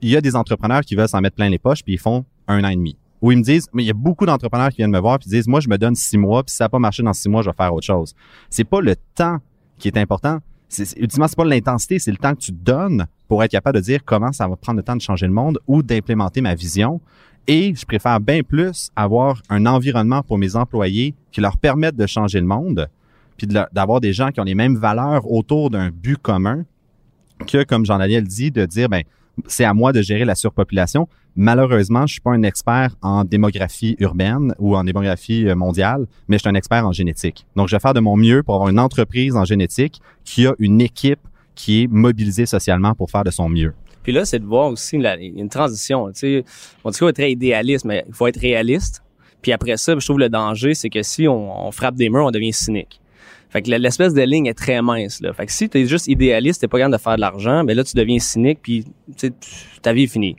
il 0.02 0.10
y 0.10 0.16
a 0.18 0.22
des 0.22 0.36
entrepreneurs 0.36 0.82
qui 0.82 0.96
veulent 0.96 1.08
s'en 1.10 1.22
mettre 1.22 1.36
plein 1.36 1.50
les 1.50 1.60
poches 1.60 1.84
puis 1.84 1.94
ils 1.94 2.00
font 2.00 2.26
un 2.48 2.64
an 2.64 2.70
et 2.70 2.76
demi. 2.76 2.98
Ou 3.22 3.32
ils 3.32 3.38
me 3.40 3.44
disent, 3.44 3.68
mais 3.74 3.84
il 3.84 3.88
y 3.88 3.92
a 3.92 3.96
beaucoup 3.96 4.26
d'entrepreneurs 4.26 4.70
qui 4.70 4.78
viennent 4.78 4.92
me 4.92 5.00
voir 5.00 5.18
puis 5.20 5.30
disent, 5.30 5.48
moi 5.48 5.60
je 5.60 5.70
me 5.70 5.78
donne 5.78 5.96
six 5.96 6.18
mois 6.18 6.44
puis 6.44 6.52
si 6.52 6.58
ça 6.58 6.66
n'a 6.66 6.70
pas 6.70 6.80
marché 6.80 7.02
dans 7.04 7.14
six 7.14 7.30
mois, 7.30 7.42
je 7.42 7.50
vais 7.50 7.56
faire 7.56 7.74
autre 7.74 7.86
chose. 7.86 8.14
C'est 8.50 8.64
pas 8.64 8.80
le 8.82 8.96
temps 9.16 9.38
qui 9.80 9.88
est 9.88 9.98
important. 9.98 10.40
C'est- 10.70 10.98
ultimement, 11.00 11.28
c'est 11.28 11.38
pas 11.38 11.46
l'intensité, 11.46 11.98
c'est 11.98 12.12
le 12.12 12.18
temps 12.18 12.34
que 12.36 12.42
tu 12.42 12.52
donnes 12.52 13.06
pour 13.28 13.44
être 13.44 13.52
capable 13.52 13.78
de 13.80 13.84
dire 13.84 14.04
comment 14.06 14.32
ça 14.32 14.48
va 14.48 14.56
prendre 14.56 14.78
le 14.78 14.84
temps 14.84 14.96
de 14.96 15.02
changer 15.02 15.26
le 15.26 15.34
monde 15.34 15.60
ou 15.68 15.82
d'implémenter 15.82 16.42
ma 16.42 16.56
vision. 16.56 17.02
Et 17.48 17.74
je 17.74 17.86
préfère 17.86 18.20
bien 18.20 18.42
plus 18.44 18.90
avoir 18.96 19.42
un 19.50 19.66
environnement 19.66 20.22
pour 20.22 20.38
mes 20.38 20.56
employés 20.58 21.16
qui 21.32 21.40
leur 21.40 21.56
permette 21.58 21.96
de 21.96 22.06
changer 22.06 22.40
le 22.42 22.46
monde, 22.46 22.90
puis 23.38 23.48
d'avoir 23.48 24.02
des 24.02 24.14
gens 24.14 24.30
qui 24.30 24.40
ont 24.40 24.46
les 24.46 24.56
mêmes 24.56 24.78
valeurs 24.78 25.30
autour 25.32 25.70
d'un 25.70 25.90
but 25.90 26.18
commun 26.18 26.66
que, 27.46 27.64
comme 27.64 27.86
Jean-Daniel 27.86 28.24
dit, 28.24 28.52
de 28.52 28.66
dire, 28.66 28.90
ben, 28.90 29.04
c'est 29.46 29.64
à 29.64 29.74
moi 29.74 29.94
de 29.94 30.02
gérer 30.02 30.26
la 30.26 30.36
surpopulation. 30.36 31.08
Malheureusement, 31.36 32.08
je 32.08 32.14
suis 32.14 32.22
pas 32.22 32.32
un 32.32 32.42
expert 32.42 32.96
en 33.02 33.24
démographie 33.24 33.96
urbaine 34.00 34.56
ou 34.58 34.76
en 34.76 34.84
démographie 34.84 35.48
euh, 35.48 35.56
mondiale, 35.56 36.08
mais 36.28 36.38
je 36.38 36.42
suis 36.42 36.50
un 36.50 36.56
expert 36.56 36.86
en 36.86 36.92
génétique. 36.92 37.46
Donc, 37.56 37.68
je 37.68 37.76
vais 37.76 37.80
faire 37.80 37.94
de 37.94 38.00
mon 38.00 38.18
mieux 38.18 38.42
pour 38.42 38.56
avoir 38.56 38.70
une 38.70 38.80
entreprise 38.80 39.36
en 39.36 39.46
génétique 39.46 40.02
qui 40.26 40.48
a 40.48 40.56
une 40.58 40.82
équipe 40.82 41.20
qui 41.54 41.84
est 41.84 41.88
mobilisée 41.88 42.48
socialement 42.48 42.96
pour 42.96 43.12
faire 43.12 43.24
de 43.24 43.32
son 43.32 43.50
mieux. 43.50 43.74
Puis 44.02 44.14
là, 44.14 44.26
c'est 44.26 44.40
de 44.40 44.46
voir 44.46 44.72
aussi 44.72 44.96
une 44.96 45.50
transition. 45.50 46.08
Tu 46.12 46.20
sais, 46.20 46.46
on 46.84 46.90
dit 46.90 46.98
qu'on 46.98 47.10
est 47.10 47.14
très 47.14 47.32
idéaliste, 47.32 47.86
mais 47.86 48.04
il 48.08 48.14
faut 48.14 48.26
être 48.28 48.40
réaliste. 48.40 49.04
Puis 49.42 49.52
après 49.52 49.78
ça, 49.78 49.94
je 49.98 50.06
trouve 50.06 50.20
le 50.20 50.30
danger, 50.30 50.74
c'est 50.74 50.90
que 50.90 51.04
si 51.04 51.28
on, 51.28 51.68
on 51.68 51.72
frappe 51.72 51.96
des 51.96 52.10
murs, 52.10 52.26
on 52.26 52.32
devient 52.32 52.54
cynique. 52.54 53.00
Fait 53.50 53.62
que 53.62 53.72
l'espèce 53.72 54.14
de 54.14 54.22
ligne 54.22 54.48
est 54.48 54.58
très 54.58 54.82
mince. 54.82 55.22
Là. 55.22 55.32
Fait 55.34 55.46
que 55.46 55.52
si 55.52 55.70
tu 55.70 55.80
es 55.80 55.86
juste 55.86 56.08
idéaliste, 56.08 56.62
t'es 56.62 56.68
pas 56.68 56.78
capable 56.78 56.96
de 56.96 57.02
faire 57.02 57.16
de 57.16 57.22
l'argent, 57.22 57.64
ben 57.64 57.76
là, 57.76 57.84
tu 57.84 57.96
deviens 57.96 58.20
cynique, 58.20 58.60
puis 58.62 58.86
ta 59.82 59.94
vie 59.94 60.04
est 60.04 60.08
finie. 60.08 60.36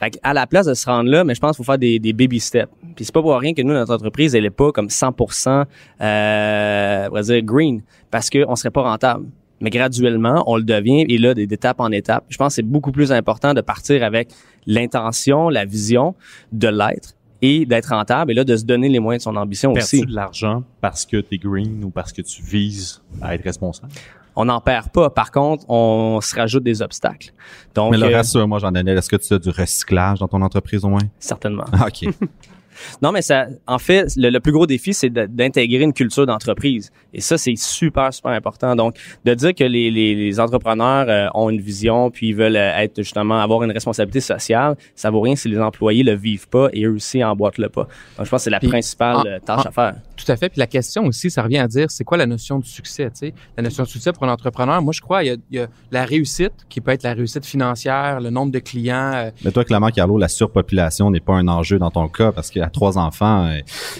Fait 0.00 0.10
que 0.10 0.18
à 0.22 0.32
la 0.32 0.46
place 0.46 0.66
de 0.66 0.74
se 0.74 0.86
rendre 0.86 1.10
là, 1.10 1.22
mais 1.24 1.34
je 1.34 1.40
pense 1.40 1.56
qu'il 1.56 1.64
faut 1.64 1.70
faire 1.70 1.78
des, 1.78 1.98
des, 1.98 2.12
baby 2.12 2.40
steps. 2.40 2.72
Puis 2.94 3.04
c'est 3.04 3.14
pas 3.14 3.20
pour 3.20 3.36
rien 3.36 3.52
que 3.52 3.62
nous, 3.62 3.74
notre 3.74 3.94
entreprise, 3.94 4.34
elle 4.34 4.46
est 4.46 4.50
pas 4.50 4.72
comme 4.72 4.88
100% 4.88 5.66
euh, 6.00 7.08
on 7.10 7.14
va 7.14 7.22
dire 7.22 7.42
green, 7.42 7.82
parce 8.10 8.30
qu'on 8.30 8.56
serait 8.56 8.70
pas 8.70 8.82
rentable. 8.82 9.26
Mais 9.60 9.70
graduellement, 9.70 10.44
on 10.46 10.56
le 10.56 10.64
devient, 10.64 11.06
et 11.08 11.18
là, 11.18 11.32
d'étape 11.34 11.80
en 11.80 11.90
étape. 11.90 12.24
Je 12.28 12.36
pense 12.36 12.52
que 12.52 12.54
c'est 12.56 12.62
beaucoup 12.62 12.92
plus 12.92 13.10
important 13.12 13.54
de 13.54 13.62
partir 13.62 14.02
avec 14.02 14.28
l'intention, 14.66 15.48
la 15.48 15.64
vision 15.64 16.14
de 16.52 16.68
l'être, 16.68 17.14
et 17.42 17.66
d'être 17.66 17.90
rentable 17.90 18.32
et 18.32 18.34
là 18.34 18.44
de 18.44 18.56
se 18.56 18.64
donner 18.64 18.88
les 18.88 18.98
moyens 18.98 19.22
de 19.22 19.30
son 19.30 19.36
ambition 19.36 19.72
aussi. 19.72 20.02
de 20.02 20.14
l'argent 20.14 20.62
parce 20.80 21.04
que 21.04 21.18
tu 21.18 21.34
es 21.34 21.38
green 21.38 21.84
ou 21.84 21.90
parce 21.90 22.12
que 22.12 22.22
tu 22.22 22.42
vises 22.42 23.02
à 23.20 23.34
être 23.34 23.44
responsable? 23.44 23.92
On 24.38 24.44
n'en 24.44 24.60
perd 24.60 24.90
pas. 24.90 25.08
Par 25.08 25.30
contre, 25.30 25.64
on 25.68 26.20
se 26.20 26.36
rajoute 26.36 26.62
des 26.62 26.82
obstacles. 26.82 27.32
Donc, 27.74 27.92
Mais 27.92 27.96
le 27.96 28.14
reste, 28.14 28.36
moi, 28.36 28.58
j'en 28.58 28.74
ai. 28.74 28.80
Est-ce 28.90 29.08
que 29.08 29.16
tu 29.16 29.32
as 29.32 29.38
du 29.38 29.48
recyclage 29.48 30.18
dans 30.18 30.28
ton 30.28 30.42
entreprise 30.42 30.84
au 30.84 30.88
moins? 30.88 31.08
Certainement. 31.18 31.64
OK. 31.72 32.08
Non, 33.02 33.12
mais 33.12 33.22
ça, 33.22 33.46
en 33.66 33.78
fait, 33.78 34.12
le, 34.16 34.38
plus 34.38 34.52
gros 34.52 34.66
défi, 34.66 34.94
c'est 34.94 35.10
d'intégrer 35.10 35.82
une 35.82 35.92
culture 35.92 36.26
d'entreprise. 36.26 36.90
Et 37.12 37.20
ça, 37.20 37.38
c'est 37.38 37.56
super, 37.56 38.12
super 38.12 38.32
important. 38.32 38.76
Donc, 38.76 38.96
de 39.24 39.34
dire 39.34 39.54
que 39.54 39.64
les, 39.64 39.90
les, 39.90 40.14
les 40.14 40.40
entrepreneurs 40.40 41.06
euh, 41.08 41.28
ont 41.34 41.50
une 41.50 41.60
vision, 41.60 42.10
puis 42.10 42.28
ils 42.28 42.34
veulent 42.34 42.56
euh, 42.56 42.78
être 42.78 43.02
justement 43.02 43.40
avoir 43.40 43.62
une 43.62 43.72
responsabilité 43.72 44.20
sociale, 44.20 44.76
ça 44.94 45.10
vaut 45.10 45.20
rien 45.20 45.36
si 45.36 45.48
les 45.48 45.58
employés 45.58 46.02
le 46.02 46.14
vivent 46.14 46.48
pas 46.48 46.68
et 46.72 46.84
eux 46.84 46.92
aussi 46.92 47.22
emboîtent 47.22 47.58
le 47.58 47.68
pas. 47.68 47.88
Donc, 48.16 48.26
je 48.26 48.30
pense 48.30 48.40
que 48.40 48.44
c'est 48.44 48.50
la 48.50 48.60
principale 48.60 49.40
tâche 49.44 49.66
à 49.66 49.70
faire. 49.70 49.94
Tout 50.16 50.32
à 50.32 50.36
fait. 50.36 50.48
Puis 50.48 50.58
la 50.58 50.66
question 50.66 51.04
aussi, 51.04 51.30
ça 51.30 51.42
revient 51.42 51.58
à 51.58 51.68
dire, 51.68 51.90
c'est 51.90 52.04
quoi 52.04 52.16
la 52.16 52.26
notion 52.26 52.58
de 52.58 52.64
succès, 52.64 53.04
tu 53.10 53.28
sais? 53.28 53.34
La 53.56 53.62
notion 53.62 53.82
de 53.82 53.88
succès 53.88 54.12
pour 54.12 54.24
un 54.24 54.32
entrepreneur, 54.32 54.80
moi, 54.80 54.92
je 54.92 55.00
crois, 55.00 55.22
il 55.22 55.26
y, 55.26 55.30
a, 55.30 55.36
il 55.50 55.56
y 55.56 55.60
a 55.60 55.66
la 55.90 56.04
réussite, 56.04 56.52
qui 56.68 56.80
peut 56.80 56.92
être 56.92 57.02
la 57.02 57.12
réussite 57.12 57.44
financière, 57.44 58.20
le 58.20 58.30
nombre 58.30 58.50
de 58.50 58.58
clients. 58.58 59.30
Mais 59.44 59.52
toi, 59.52 59.64
clairement, 59.64 59.90
Carlo, 59.90 60.18
la 60.18 60.28
surpopulation 60.28 61.10
n'est 61.10 61.20
pas 61.20 61.34
un 61.34 61.48
enjeu 61.48 61.78
dans 61.78 61.90
ton 61.90 62.08
cas 62.08 62.32
parce 62.32 62.50
qu'à 62.50 62.68
trois 62.70 62.96
enfants. 62.98 63.50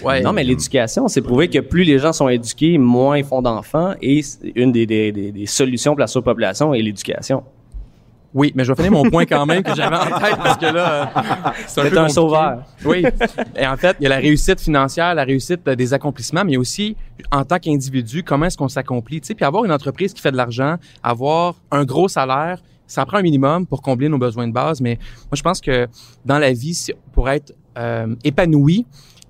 Ouais. 0.03 0.23
Non, 0.23 0.33
mais 0.33 0.43
l'éducation, 0.43 1.07
c'est 1.09 1.23
prouvé 1.23 1.49
que 1.49 1.59
plus 1.59 1.85
les 1.85 1.99
gens 1.99 2.13
sont 2.13 2.29
éduqués, 2.29 2.79
moins 2.79 3.19
ils 3.19 3.25
font 3.25 3.43
d'enfants 3.43 3.95
et 4.01 4.23
une 4.55 4.73
des, 4.73 4.87
des, 4.87 5.13
des, 5.13 5.33
des 5.33 5.47
solutions 5.47 5.93
pour 5.93 6.01
la 6.01 6.07
surpopulation 6.07 6.73
est 6.73 6.81
l'éducation. 6.83 7.45
Oui, 8.37 8.53
mais 8.55 8.65
je 8.65 8.73
vais 8.73 8.77
finir 8.77 8.93
mon 8.93 9.09
point 9.09 9.25
quand 9.25 9.47
même 9.47 9.63
que 9.63 9.75
j'avais 9.75 9.97
en 9.97 10.19
tête 10.19 10.37
parce 10.37 10.59
que 10.59 10.67
là, 10.67 11.11
c'est 11.67 11.81
un, 11.81 11.89
peu 11.89 11.99
un 11.99 12.11
sauveur. 12.11 12.65
Oui. 12.85 13.03
Et 13.57 13.67
en 13.67 13.79
fait, 13.79 13.97
il 13.99 14.03
y 14.03 14.07
a 14.07 14.11
la 14.11 14.19
réussite 14.19 14.61
financière, 14.61 15.15
la 15.15 15.25
réussite 15.25 15.67
des 15.67 15.95
accomplissements, 15.95 16.45
mais 16.45 16.59
aussi, 16.59 16.97
en 17.33 17.47
tant 17.47 17.59
qu'individu, 17.59 18.23
comment 18.23 18.45
est-ce 18.45 18.59
qu'on 18.59 18.69
s'accomplit? 18.69 19.23
Tu 19.23 19.29
sais, 19.29 19.35
puis 19.35 19.47
avoir 19.47 19.65
une 19.65 19.73
entreprise 19.73 20.13
qui 20.13 20.21
fait 20.21 20.33
de 20.33 20.37
l'argent, 20.37 20.77
avoir 21.03 21.55
un 21.71 21.87
gros 21.87 22.09
salaire, 22.09 22.63
ça 22.87 23.07
prend 23.07 23.17
un 23.17 23.23
minimum 23.23 23.67
pour 23.67 23.81
combler 23.81 24.11
nos 24.11 24.19
besoins 24.19 24.47
de 24.47 24.53
base. 24.53 24.83
Mais 24.83 24.99
moi, 24.99 25.33
je 25.33 25.43
pense 25.43 25.63
que 25.63 25.89
dans 26.27 26.39
la 26.39 26.53
vie, 26.53 26.79
pour 27.15 27.31
être 27.31 27.55
euh, 27.79 28.15
épanoui, 28.23 28.85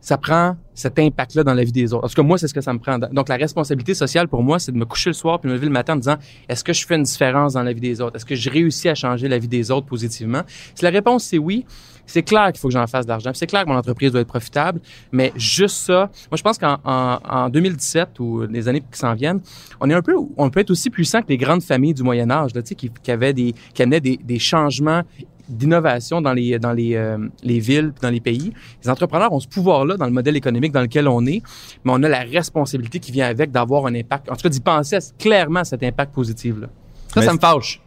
ça 0.07 0.19
prend 0.19 0.57
cet 0.73 1.01
impact-là 1.01 1.43
dans 1.43 1.53
la 1.53 1.65
vie 1.65 1.73
des 1.73 1.93
autres. 1.93 2.03
Parce 2.03 2.15
que 2.15 2.21
moi, 2.21 2.39
c'est 2.39 2.47
ce 2.47 2.55
que 2.55 2.61
ça 2.61 2.73
me 2.73 2.79
prend. 2.79 2.97
Donc, 2.97 3.29
la 3.29 3.35
responsabilité 3.35 3.93
sociale 3.93 4.29
pour 4.29 4.41
moi, 4.41 4.61
c'est 4.61 4.71
de 4.71 4.77
me 4.77 4.85
coucher 4.85 5.11
le 5.11 5.15
soir 5.15 5.41
puis 5.41 5.49
me 5.51 5.55
lever 5.55 5.67
le 5.67 5.73
matin 5.73 5.95
en 5.95 5.97
disant 5.97 6.15
est-ce 6.49 6.63
que 6.63 6.73
je 6.73 6.87
fais 6.87 6.95
une 6.95 7.03
différence 7.03 7.55
dans 7.55 7.65
la 7.65 7.73
vie 7.73 7.81
des 7.81 8.01
autres? 8.01 8.15
Est-ce 8.15 8.25
que 8.25 8.37
je 8.37 8.49
réussis 8.49 8.89
à 8.89 8.95
changer 8.95 9.27
la 9.27 9.39
vie 9.39 9.49
des 9.49 9.73
autres 9.73 9.87
positivement? 9.87 10.43
Si 10.77 10.85
la 10.85 10.91
réponse 10.91 11.25
c'est 11.25 11.39
oui, 11.39 11.67
c'est 12.07 12.23
clair 12.23 12.53
qu'il 12.53 12.61
faut 12.61 12.69
que 12.69 12.75
j'en 12.75 12.87
fasse 12.87 13.05
de 13.05 13.11
l'argent. 13.11 13.33
C'est 13.35 13.49
clair 13.49 13.65
que 13.65 13.69
mon 13.69 13.75
entreprise 13.75 14.13
doit 14.13 14.21
être 14.21 14.29
profitable, 14.29 14.81
mais 15.11 15.33
juste 15.35 15.79
ça. 15.79 16.09
Moi, 16.31 16.37
je 16.37 16.43
pense 16.43 16.57
qu'en 16.57 16.79
en, 16.85 17.19
en 17.29 17.49
2017 17.49 18.21
ou 18.21 18.43
les 18.43 18.69
années 18.69 18.83
qui 18.83 18.97
s'en 18.97 19.15
viennent, 19.15 19.41
on 19.81 19.91
est 19.91 19.95
un 19.95 20.03
peu, 20.03 20.15
on 20.37 20.51
peut 20.51 20.61
être 20.61 20.71
aussi 20.71 20.89
puissant 20.89 21.21
que 21.21 21.31
les 21.31 21.37
grandes 21.37 21.65
familles 21.65 21.95
du 21.95 22.05
Moyen 22.05 22.31
Âge, 22.31 22.55
là, 22.55 22.63
tu 22.63 22.69
sais, 22.69 22.75
qui, 22.77 22.93
qui 23.03 23.11
avaient 23.11 23.33
des, 23.33 23.57
qui 23.75 23.83
amenaient 23.83 24.01
des, 24.01 24.21
des 24.23 24.39
changements 24.39 25.03
d'innovation 25.49 26.21
dans 26.21 26.33
les 26.33 26.59
dans 26.59 26.73
les, 26.73 26.95
euh, 26.97 27.19
les 27.43 27.59
villes 27.61 27.93
dans 28.03 28.11
les 28.11 28.21
pays. 28.21 28.53
Les 28.83 28.91
entrepreneurs 28.91 29.33
ont 29.33 29.41
ce 29.41 29.49
pouvoir-là 29.49 29.97
dans 29.97 30.07
le 30.07 30.13
modèle 30.13 30.37
économique 30.37 30.73
dans 30.73 30.81
lequel 30.83 31.09
on 31.09 31.25
est, 31.27 31.43
mais 31.85 31.93
on 31.95 32.03
a 32.03 32.09
la 32.09 32.21
responsabilité 32.21 32.99
qui 33.01 33.13
vient 33.13 33.27
avec 33.29 33.51
d'avoir 33.51 33.87
un 33.87 33.95
impact. 33.95 34.31
En 34.31 34.35
tout 34.37 34.43
cas, 34.43 34.49
d'y 34.49 34.61
penser 34.61 34.99
clairement 35.19 35.61
à 35.61 35.65
cet 35.65 35.83
impact 35.83 36.15
positif-là. 36.15 36.69
Ça, 37.09 37.21
Mais 37.21 37.27
ça 37.27 37.33
me 37.35 37.39
fâche. 37.39 37.81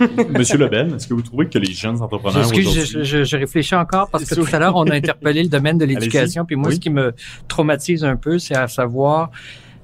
Monsieur 0.30 0.56
Lebel, 0.56 0.94
est-ce 0.94 1.06
que 1.06 1.12
vous 1.12 1.20
trouvez 1.22 1.48
que 1.48 1.58
les 1.58 1.70
jeunes 1.72 2.00
entrepreneurs 2.00 2.44
je, 2.44 3.02
je, 3.02 3.24
je 3.24 3.36
réfléchis 3.36 3.74
encore 3.74 4.08
parce 4.10 4.24
que 4.24 4.34
tout 4.34 4.46
à 4.50 4.58
l'heure, 4.58 4.74
on 4.74 4.84
a 4.84 4.94
interpellé 4.94 5.42
le 5.42 5.50
domaine 5.50 5.76
de 5.76 5.84
l'éducation. 5.90 6.46
Puis 6.46 6.56
moi, 6.56 6.68
Oui. 6.68 6.76
ce 6.76 6.80
qui 6.80 6.88
me 6.90 7.12
traumatise 7.46 8.02
un 8.02 8.16
peu, 8.16 8.38
c'est 8.38 8.56
à 8.56 8.68
savoir, 8.68 9.30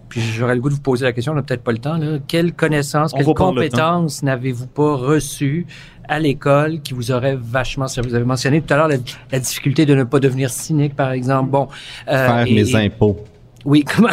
puis 0.08 0.22
j'aurais 0.22 0.54
le 0.54 0.62
goût 0.62 0.70
de 0.70 0.74
vous 0.74 0.80
poser 0.80 1.04
la 1.04 1.12
question, 1.12 1.32
on 1.32 1.36
n'a 1.36 1.42
peut-être 1.42 1.62
pas 1.62 1.72
le 1.72 1.78
temps, 1.78 1.98
là, 1.98 2.18
quelles 2.26 2.54
connaissances, 2.54 3.12
On 3.12 3.18
quelles 3.18 3.34
compétences 3.34 4.22
n'avez-vous 4.22 4.66
pas 4.66 4.96
reçues 4.96 5.66
à 6.08 6.18
l'école 6.18 6.80
qui 6.80 6.94
vous 6.94 7.10
auraient 7.10 7.36
vachement 7.40 7.86
servi? 7.88 8.08
Vous 8.10 8.14
avez 8.14 8.24
mentionné 8.24 8.60
tout 8.62 8.72
à 8.72 8.76
l'heure 8.76 8.88
la, 8.88 8.96
la 9.30 9.38
difficulté 9.40 9.86
de 9.86 9.94
ne 9.94 10.04
pas 10.04 10.18
devenir 10.20 10.50
cynique, 10.50 10.96
par 10.96 11.12
exemple. 11.12 11.50
Bon, 11.50 11.68
euh, 12.08 12.26
Faire 12.26 12.46
et- 12.46 12.54
mes 12.54 12.70
et- 12.70 12.76
impôts. 12.86 13.18
Oui, 13.64 13.84
comment, 13.96 14.08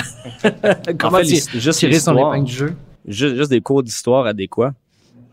comment 0.97 1.17
fait, 1.19 1.23
l'his- 1.23 1.49
juste 1.59 1.79
tirer 1.79 1.99
son 1.99 2.17
épingle 2.17 2.45
du 2.45 2.53
jeu? 2.53 2.75
Juste, 3.07 3.35
juste 3.35 3.49
des 3.51 3.61
cours 3.61 3.83
d'histoire 3.83 4.25
adéquats. 4.25 4.73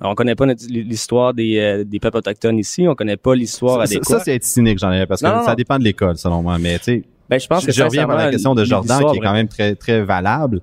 Alors, 0.00 0.12
on 0.12 0.14
connaît 0.14 0.34
pas 0.34 0.46
l'histoire 0.46 1.32
des, 1.32 1.58
euh, 1.58 1.84
des 1.84 1.98
peuples 2.00 2.16
autochtones 2.18 2.58
ici, 2.58 2.86
on 2.88 2.94
connaît 2.94 3.16
pas 3.16 3.34
l'histoire 3.34 3.80
adéquate. 3.80 4.04
ça, 4.04 4.20
c'est 4.20 4.34
être 4.34 4.44
cynique, 4.44 4.78
j'en 4.78 4.90
ai, 4.92 5.06
parce 5.06 5.20
que 5.22 5.26
Non, 5.26 5.42
ça 5.44 5.50
non. 5.50 5.54
dépend 5.54 5.78
de 5.78 5.84
l'école, 5.84 6.16
selon 6.18 6.42
moi. 6.42 6.58
Mais 6.58 6.76
tu 6.78 6.84
sais, 6.84 7.02
ben, 7.30 7.38
je 7.40 7.46
pense 7.46 7.62
je, 7.62 7.66
que 7.68 7.72
je 7.72 7.82
reviens 7.84 8.08
à 8.08 8.16
la 8.16 8.30
question 8.30 8.54
de 8.54 8.64
Jordan, 8.64 9.00
qui 9.12 9.16
est 9.18 9.20
quand 9.20 9.32
même 9.32 9.48
très, 9.48 9.74
très 9.76 10.02
valable. 10.02 10.60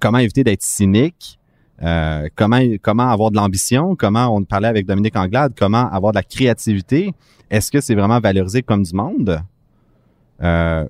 Comment 0.00 0.18
éviter 0.18 0.44
d'être 0.44 0.62
cynique? 0.62 1.38
Euh, 1.82 2.28
comment 2.34 2.60
comment 2.82 3.10
avoir 3.10 3.30
de 3.30 3.36
l'ambition? 3.36 3.94
Comment 3.96 4.34
on 4.34 4.42
parlait 4.44 4.68
avec 4.68 4.86
Dominique 4.86 5.16
Anglade? 5.16 5.52
Comment 5.56 5.90
avoir 5.90 6.12
de 6.12 6.18
la 6.18 6.22
créativité? 6.22 7.14
Est-ce 7.50 7.70
que 7.70 7.80
c'est 7.80 7.94
vraiment 7.94 8.20
valorisé 8.20 8.62
comme 8.62 8.82
du 8.82 8.94
monde? 8.94 9.40
Euh, 10.42 10.86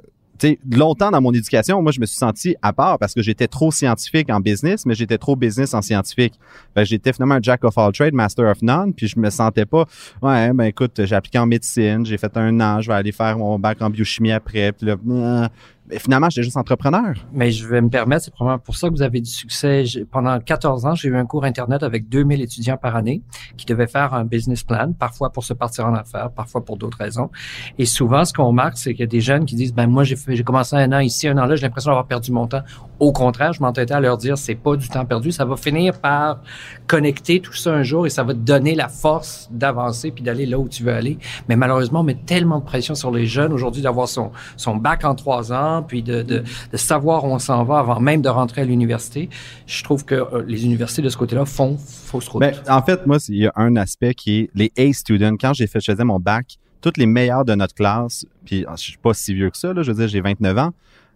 longtemps 0.70 1.10
dans 1.10 1.20
mon 1.20 1.32
éducation, 1.32 1.82
moi, 1.82 1.92
je 1.92 2.00
me 2.00 2.06
suis 2.06 2.16
senti 2.16 2.56
à 2.62 2.72
part 2.72 2.98
parce 2.98 3.14
que 3.14 3.22
j'étais 3.22 3.48
trop 3.48 3.70
scientifique 3.70 4.30
en 4.30 4.40
business, 4.40 4.86
mais 4.86 4.94
j'étais 4.94 5.18
trop 5.18 5.36
business 5.36 5.74
en 5.74 5.82
scientifique. 5.82 6.34
J'étais 6.76 7.12
finalement 7.12 7.36
un 7.36 7.42
jack 7.42 7.64
of 7.64 7.76
all 7.76 7.92
trades, 7.92 8.14
master 8.14 8.50
of 8.50 8.62
none, 8.62 8.92
puis 8.92 9.08
je 9.08 9.18
me 9.18 9.30
sentais 9.30 9.66
pas, 9.66 9.84
ouais, 10.22 10.52
ben 10.52 10.64
écoute, 10.64 11.00
j'ai 11.04 11.14
appliqué 11.14 11.38
en 11.38 11.46
médecine, 11.46 12.06
j'ai 12.06 12.18
fait 12.18 12.36
un 12.36 12.60
an, 12.60 12.80
je 12.80 12.88
vais 12.88 12.94
aller 12.94 13.12
faire 13.12 13.38
mon 13.38 13.58
bac 13.58 13.82
en 13.82 13.90
biochimie 13.90 14.32
après, 14.32 14.72
puis 14.72 14.86
là, 14.86 15.50
mais 15.90 15.98
finalement, 15.98 16.28
j'étais 16.30 16.42
juste 16.44 16.56
entrepreneur. 16.56 17.14
Mais 17.32 17.50
je 17.50 17.66
vais 17.66 17.80
me 17.80 17.88
permettre, 17.88 18.24
c'est 18.24 18.34
probablement 18.34 18.58
pour 18.58 18.76
ça 18.76 18.88
que 18.88 18.94
vous 18.94 19.02
avez 19.02 19.20
du 19.20 19.30
succès. 19.30 19.84
Pendant 20.10 20.38
14 20.38 20.86
ans, 20.86 20.94
j'ai 20.94 21.08
eu 21.08 21.16
un 21.16 21.26
cours 21.26 21.44
Internet 21.44 21.82
avec 21.82 22.08
2000 22.08 22.40
étudiants 22.42 22.76
par 22.76 22.96
année 22.96 23.22
qui 23.56 23.66
devaient 23.66 23.86
faire 23.86 24.14
un 24.14 24.24
business 24.24 24.62
plan, 24.62 24.92
parfois 24.92 25.30
pour 25.30 25.44
se 25.44 25.52
partir 25.52 25.86
en 25.86 25.94
affaires, 25.94 26.30
parfois 26.30 26.64
pour 26.64 26.76
d'autres 26.76 26.98
raisons. 26.98 27.30
Et 27.78 27.86
souvent, 27.86 28.24
ce 28.24 28.32
qu'on 28.32 28.46
remarque, 28.46 28.76
c'est 28.76 28.92
qu'il 28.92 29.00
y 29.00 29.04
a 29.04 29.06
des 29.06 29.20
jeunes 29.20 29.44
qui 29.44 29.54
disent, 29.54 29.74
ben 29.74 29.86
moi, 29.86 30.04
j'ai 30.04 30.44
commencé 30.44 30.76
un 30.76 30.92
an 30.92 31.00
ici, 31.00 31.28
un 31.28 31.38
an 31.38 31.46
là, 31.46 31.56
j'ai 31.56 31.62
l'impression 31.62 31.90
d'avoir 31.90 32.06
perdu 32.06 32.32
mon 32.32 32.46
temps. 32.46 32.62
Au 33.00 33.12
contraire, 33.12 33.52
je 33.52 33.62
m'entêtais 33.62 33.94
à 33.94 34.00
leur 34.00 34.16
dire, 34.16 34.36
c'est 34.36 34.54
pas 34.54 34.76
du 34.76 34.88
temps 34.88 35.04
perdu, 35.04 35.32
ça 35.32 35.44
va 35.44 35.56
finir 35.56 36.00
par 36.00 36.40
connecter 36.86 37.40
tout 37.40 37.52
ça 37.52 37.72
un 37.72 37.82
jour 37.82 38.06
et 38.06 38.10
ça 38.10 38.24
va 38.24 38.34
te 38.34 38.38
donner 38.38 38.74
la 38.74 38.88
force 38.88 39.48
d'avancer 39.52 40.10
puis 40.10 40.24
d'aller 40.24 40.46
là 40.46 40.58
où 40.58 40.68
tu 40.68 40.82
veux 40.82 40.92
aller. 40.92 41.18
Mais 41.48 41.56
malheureusement, 41.56 42.00
on 42.00 42.04
met 42.04 42.18
tellement 42.26 42.58
de 42.58 42.64
pression 42.64 42.94
sur 42.94 43.10
les 43.10 43.26
jeunes 43.26 43.52
aujourd'hui 43.52 43.82
d'avoir 43.82 44.08
son, 44.08 44.32
son 44.56 44.76
bac 44.76 45.04
en 45.04 45.14
trois 45.14 45.52
ans, 45.52 45.77
puis 45.82 46.02
de, 46.02 46.22
de, 46.22 46.42
de 46.72 46.76
savoir 46.76 47.24
où 47.24 47.28
on 47.28 47.38
s'en 47.38 47.64
va 47.64 47.78
avant 47.78 48.00
même 48.00 48.22
de 48.22 48.28
rentrer 48.28 48.62
à 48.62 48.64
l'université. 48.64 49.28
Je 49.66 49.82
trouve 49.82 50.04
que 50.04 50.14
euh, 50.14 50.44
les 50.46 50.64
universités 50.64 51.02
de 51.02 51.08
ce 51.08 51.16
côté-là 51.16 51.44
font 51.44 51.76
fausse 51.76 52.28
route. 52.28 52.40
Ben, 52.40 52.54
en 52.68 52.82
fait, 52.82 53.06
moi, 53.06 53.18
il 53.28 53.36
y 53.36 53.46
a 53.46 53.52
un 53.56 53.76
aspect 53.76 54.14
qui 54.14 54.40
est 54.40 54.50
les 54.54 54.72
A 54.78 54.92
students. 54.92 55.36
Quand 55.40 55.54
j'ai 55.54 55.66
fait, 55.66 55.80
je 55.80 55.92
faisais 55.92 56.04
mon 56.04 56.18
bac, 56.18 56.58
toutes 56.80 56.96
les 56.96 57.06
meilleurs 57.06 57.44
de 57.44 57.54
notre 57.54 57.74
classe, 57.74 58.24
puis 58.44 58.64
je 58.76 58.80
suis 58.80 58.98
pas 58.98 59.14
si 59.14 59.34
vieux 59.34 59.50
que 59.50 59.58
ça, 59.58 59.72
là, 59.72 59.82
je 59.82 59.90
veux 59.90 59.98
dire, 59.98 60.08
j'ai 60.08 60.20
29 60.20 60.58
ans, 60.58 60.72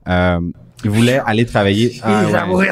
euh, 0.08 0.40
ils 0.84 0.90
voulaient 0.90 1.20
aller 1.26 1.46
travailler. 1.46 2.00
Ah, 2.02 2.48
ouais. 2.50 2.70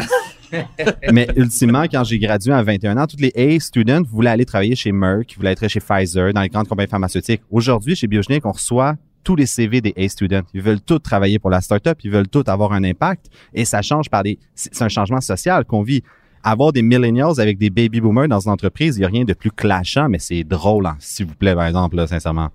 Mais 1.13 1.29
ultimement, 1.37 1.85
quand 1.85 2.05
j'ai 2.05 2.19
gradué 2.19 2.53
à 2.53 2.63
21 2.63 2.97
ans, 2.97 3.07
tous 3.07 3.21
les 3.21 3.33
A 3.37 3.61
students 3.61 4.03
voulaient 4.03 4.31
aller 4.31 4.45
travailler 4.45 4.75
chez 4.75 4.93
Merck, 4.93 5.37
voulaient 5.37 5.53
être 5.53 5.69
chez 5.69 5.81
Pfizer, 5.81 6.33
dans 6.33 6.43
les 6.43 6.49
grandes 6.49 6.69
compagnies 6.69 6.91
pharmaceutiques. 6.91 7.43
Aujourd'hui, 7.51 7.95
chez 7.95 8.07
Biogenic, 8.07 8.45
on 8.45 8.53
reçoit 8.53 8.97
tous 9.23 9.37
les 9.37 9.47
CV 9.47 9.81
des 9.81 9.95
A 9.97 10.09
students. 10.09 10.43
Ils 10.55 10.63
veulent 10.63 10.81
tous 10.81 10.99
travailler 10.99 11.39
pour 11.39 11.51
la 11.51 11.61
startup, 11.61 11.99
ils 12.03 12.11
veulent 12.11 12.29
tous 12.29 12.45
avoir 12.47 12.73
un 12.73 12.85
impact 12.85 13.27
et 13.55 13.65
ça 13.65 13.83
change 13.83 14.09
par 14.09 14.23
des, 14.23 14.39
c'est 14.55 14.83
un 14.83 14.89
changement 14.89 15.21
social 15.21 15.65
qu'on 15.65 15.83
vit. 15.83 16.03
avoir 16.43 16.73
des 16.73 16.83
millennials 16.83 17.39
avec 17.39 17.59
des 17.59 17.69
baby 17.69 18.01
boomers 18.01 18.29
dans 18.29 18.41
une 18.41 18.53
entreprise, 18.53 18.97
il 18.97 19.03
y 19.03 19.05
a 19.05 19.09
rien 19.09 19.25
de 19.25 19.35
plus 19.35 19.51
clashant, 19.51 20.09
mais 20.09 20.19
c'est 20.19 20.43
drôle, 20.43 20.87
hein, 20.87 20.97
s'il 20.99 21.27
vous 21.27 21.35
plaît, 21.35 21.55
par 21.55 21.67
exemple, 21.67 21.97
là, 21.97 22.07
sincèrement. 22.07 22.49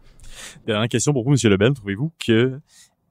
Dernière 0.66 0.90
question 0.90 1.14
pour 1.14 1.24
vous, 1.24 1.32
Monsieur 1.32 1.50
Lebel. 1.50 1.74
Trouvez-vous 1.74 2.12
que 2.20 2.60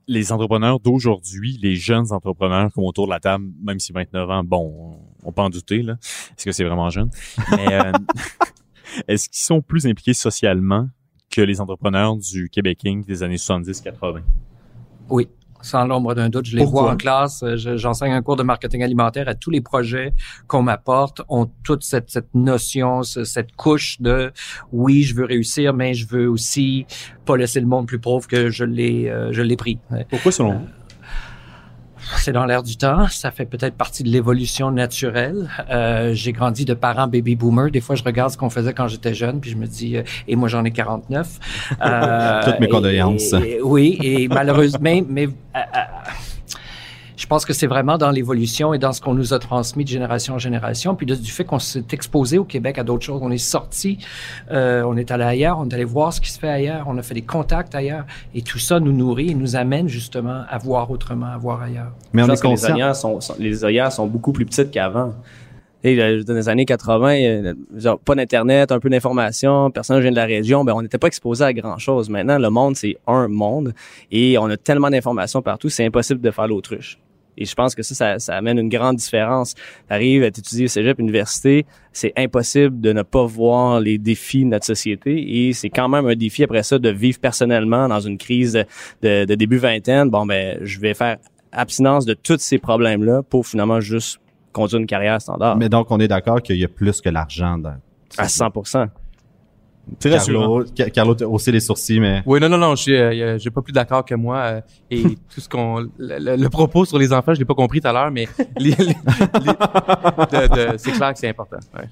les 0.07 0.33
entrepreneurs 0.33 0.81
d'aujourd'hui, 0.81 1.59
les 1.63 1.77
jeunes 1.77 2.13
entrepreneurs 2.13 2.73
comme 2.73 2.85
autour 2.85 3.07
de 3.07 3.13
la 3.13 3.21
table, 3.21 3.47
même 3.63 3.79
si 3.79 3.93
29 3.93 4.31
ans, 4.31 4.45
bon, 4.45 4.99
on 5.23 5.33
peut 5.33 5.43
en 5.43 5.51
douter, 5.51 5.83
là. 5.83 5.95
Est-ce 6.03 6.45
que 6.45 6.53
c'est 6.53 6.65
vraiment 6.65 6.91
jeune? 6.91 7.11
Mais, 7.53 7.73
euh, 7.73 7.93
est-ce 9.09 9.29
qu'ils 9.29 9.45
sont 9.45 9.63
plus 9.63 9.87
impliqués 9.87 10.15
socialement 10.15 10.89
que 11.35 11.41
les 11.43 11.61
entrepreneurs 11.61 12.17
du 12.17 12.49
Québec 12.49 12.81
Inc. 12.87 13.05
des 13.07 13.23
années 13.23 13.37
70-80? 13.39 14.21
Oui, 15.11 15.29
sans 15.61 15.87
l'ombre 15.87 16.15
d'un 16.15 16.29
doute. 16.29 16.47
Je 16.47 16.57
les 16.57 16.63
Pourquoi? 16.63 16.83
vois 16.83 16.93
en 16.93 16.97
classe. 16.97 17.43
Euh, 17.43 17.57
je- 17.57 17.77
J'enseigne 17.77 18.13
un 18.13 18.23
cours 18.23 18.37
de 18.37 18.43
marketing 18.43 18.83
alimentaire 18.83 19.29
à 19.29 19.35
tous 19.35 19.51
les 19.51 19.61
projets 19.61 20.13
qu'on 20.47 20.63
m'apporte 20.63 21.23
ont 21.29 21.51
toute 21.65 21.83
cette, 21.83 22.11
cette 22.11 22.35
notion, 22.35 23.03
ce- 23.03 23.25
cette 23.25 23.55
couche 23.57 24.01
de 24.01 24.33
oui, 24.73 25.03
je 25.03 25.15
veux 25.15 25.25
réussir, 25.25 25.75
mais 25.75 25.95
je 25.95 26.07
veux 26.07 26.29
aussi 26.29 26.87
pas 27.25 27.37
laisser 27.37 27.61
le 27.61 27.67
monde 27.67 27.87
plus 27.87 27.99
pauvre 27.99 28.27
que 28.29 28.51
je 28.51 28.65
l'ai 28.65 29.09
euh, 29.09 29.33
je 29.33 29.43
l'ai 29.43 29.57
pris. 29.57 29.79
Pourquoi 30.11 30.31
selon 30.33 30.53
vous? 30.59 30.67
C'est 32.17 32.33
dans 32.33 32.45
l'air 32.47 32.63
du 32.63 32.77
temps. 32.77 33.07
Ça 33.09 33.31
fait 33.31 33.45
peut-être 33.45 33.75
partie 33.77 34.03
de 34.03 34.09
l'évolution 34.09 34.71
naturelle. 34.71 35.49
Euh, 35.71 36.13
j'ai 36.15 36.33
grandi 36.33 36.65
de 36.65 36.75
parents 36.75 37.07
baby 37.07 37.37
boomers. 37.37 37.71
Des 37.71 37.81
fois, 37.81 37.97
je 37.97 38.03
regarde 38.03 38.31
ce 38.31 38.37
qu'on 38.37 38.51
faisait 38.51 38.73
quand 38.73 38.89
j'étais 38.89 39.15
jeune, 39.15 39.41
puis 39.41 39.51
je 39.51 39.57
me 39.57 39.67
dis, 39.67 39.97
euh, 39.97 40.03
et 40.29 40.37
moi 40.37 40.49
j'en 40.49 40.65
ai 40.65 40.71
49. 40.71 41.29
Euh, 41.85 42.43
Toutes 42.45 42.61
mes 42.61 42.69
condoléances. 42.69 43.35
oui, 43.63 43.99
et 44.03 44.29
malheureusement, 44.29 44.81
mais, 44.83 45.05
mais, 45.09 45.27
euh, 45.27 45.59
euh, 45.59 45.81
je 47.17 47.27
pense 47.27 47.45
que 47.45 47.53
c'est 47.53 47.67
vraiment 47.67 47.97
dans 47.99 48.11
l'évolution 48.11 48.75
et 48.75 48.79
dans 48.79 48.93
ce 48.93 49.01
qu'on 49.01 49.15
nous 49.15 49.33
a 49.35 49.39
transmis 49.39 49.85
de 49.85 49.89
génération 49.89 50.35
en 50.35 50.39
génération, 50.39 50.95
puis 50.97 51.07
de- 51.07 51.15
du 51.15 51.31
fait 51.31 51.45
qu'on 51.45 51.59
s'est 51.59 51.85
exposé 51.93 52.39
au 52.39 52.45
Québec 52.45 52.79
à 52.79 52.83
d'autres 52.85 53.05
choses. 53.05 53.21
On 53.23 53.31
est 53.31 53.39
sorti, 53.39 53.99
euh, 54.51 54.83
on 54.87 54.97
est 54.97 55.11
allé 55.11 55.25
ailleurs, 55.25 55.59
on 55.61 55.69
est 55.69 55.75
allé 55.75 55.85
voir 55.85 56.13
ce 56.13 56.21
qui 56.21 56.31
se 56.33 56.39
fait 56.39 56.49
ailleurs, 56.49 56.85
on 56.89 56.99
a 56.99 57.03
fait 57.03 57.15
des 57.15 57.23
contacts 57.23 57.75
ailleurs, 57.75 58.05
et 58.35 58.43
tout 58.43 58.59
ça 58.59 58.81
nous 58.81 58.93
nourrit 58.93 59.31
et 59.31 59.35
nous 59.35 59.55
amène 59.57 59.89
justement 59.89 60.43
à 60.49 60.59
voir 60.59 60.91
autrement, 60.91 61.27
à 61.27 61.39
voir 61.39 61.63
ailleurs. 61.63 61.93
Mais 62.13 62.23
Je 62.23 62.27
on 62.27 62.29
pense 62.31 62.39
est 62.39 62.43
que 62.43 62.49
les 62.49 62.65
œillères 62.73 62.97
sont, 62.97 63.21
sont- 63.21 63.37
les 63.39 63.65
œillères 63.65 63.93
sont 63.93 64.07
beaucoup 64.07 64.33
plus 64.33 64.45
petites 64.47 64.71
qu'avant. 64.71 65.15
Et 65.87 66.23
dans 66.25 66.33
les 66.35 66.49
années 66.49 66.65
80, 66.65 67.15
euh, 67.15 67.55
genre, 67.77 67.99
pas 67.99 68.15
d'internet, 68.15 68.73
un 68.73 68.81
peu 68.81 68.89
d'information, 68.89 69.71
personne 69.71 70.01
vient 70.01 70.11
de 70.11 70.17
la 70.17 70.25
région, 70.25 70.65
ben 70.65 70.73
on 70.73 70.81
n'était 70.81 70.97
pas 70.97 71.09
exposé 71.09 71.45
à 71.45 71.53
grand 71.53 71.77
chose. 71.77 72.09
Maintenant, 72.09 72.39
le 72.39 72.49
monde 72.49 72.75
c'est 72.75 72.97
un 73.07 73.29
monde 73.29 73.75
et 74.11 74.39
on 74.39 74.47
a 74.47 74.57
tellement 74.57 74.89
d'informations 74.89 75.43
partout, 75.43 75.69
c'est 75.69 75.85
impossible 75.85 76.23
de 76.23 76.31
faire 76.31 76.49
l'autruche. 76.49 76.99
Et 77.37 77.45
je 77.45 77.55
pense 77.55 77.75
que 77.75 77.83
ça, 77.83 77.95
ça, 77.95 78.19
ça 78.19 78.37
amène 78.37 78.59
une 78.59 78.69
grande 78.69 78.97
différence. 78.97 79.55
T'arrives 79.89 80.23
à 80.23 80.31
t'étudier 80.31 80.65
au 80.65 80.69
cégep, 80.69 80.99
université, 80.99 81.67
c'est 81.93 82.13
impossible 82.17 82.81
de 82.81 82.93
ne 82.93 83.03
pas 83.03 83.25
voir 83.25 83.81
les 83.81 83.99
défis 83.99 84.45
de 84.45 84.51
notre 84.51 84.67
société 84.67 85.47
et 85.47 85.53
c'est 85.53 85.71
quand 85.71 85.89
même 85.89 86.07
un 86.07 86.17
défi 86.17 86.43
après 86.45 86.63
ça 86.63 86.79
de 86.79 86.89
vivre 86.91 87.19
personnellement 87.21 87.89
dans 87.89 88.01
une 88.01 88.19
crise 88.19 88.65
de, 89.03 89.25
de 89.25 89.35
début 89.35 89.59
vingtaine. 89.59 90.11
Bon, 90.11 90.27
ben, 90.27 90.59
je 90.63 90.81
vais 90.81 90.95
faire 90.95 91.19
abstinence 91.53 92.05
de 92.05 92.15
tous 92.15 92.39
ces 92.39 92.59
problèmes-là 92.59 93.23
pour 93.23 93.47
finalement 93.47 93.81
juste 93.81 94.21
conduire 94.53 94.81
une 94.81 94.87
carrière 94.87 95.21
standard. 95.21 95.57
Mais 95.57 95.69
donc, 95.69 95.91
on 95.91 96.01
est 96.01 96.09
d'accord 96.09 96.43
qu'il 96.43 96.57
y 96.57 96.65
a 96.65 96.69
plus 96.69 97.01
que 97.01 97.09
l'argent 97.09 97.59
dans. 97.59 97.77
à 98.19 98.29
100 98.29 98.51
C'est 99.99 100.11
rassurant. 100.15 100.63
Carlo, 100.93 101.15
haussé 101.25 101.53
les 101.53 101.61
sourcils, 101.61 102.01
mais. 102.01 102.23
Oui, 102.27 102.41
non, 102.41 102.49
non, 102.49 102.59
non, 102.59 102.75
je 102.75 102.83
suis, 102.83 102.97
euh, 102.97 103.39
j'ai 103.39 103.51
pas 103.51 103.63
plus 103.63 103.73
d'accord 103.73 104.05
que 104.05 104.15
moi. 104.15 104.37
euh, 104.39 104.61
et 104.91 105.03
tout 105.35 105.41
ce 105.41 105.49
qu'on, 105.49 105.79
le, 105.81 105.89
le- 105.99 106.37
le 106.37 106.49
propos 106.49 106.85
sur 106.85 106.99
les 106.99 107.13
enfants, 107.13 107.35
je 107.35 107.39
l'ai 107.39 107.45
pas 107.45 107.55
compris 107.55 107.81
tout 107.81 107.89
à 107.89 107.93
l'heure, 107.93 108.11
mais 108.11 108.27
les- 108.59 108.71
les- 108.71 108.77
les- 108.87 108.95
de- 108.95 110.73
de- 110.73 110.79
c'est 110.79 110.93
clair 110.93 111.13
que 111.13 111.19
c'est 111.19 111.29
important. 111.29 111.59
ouais. 111.77 111.85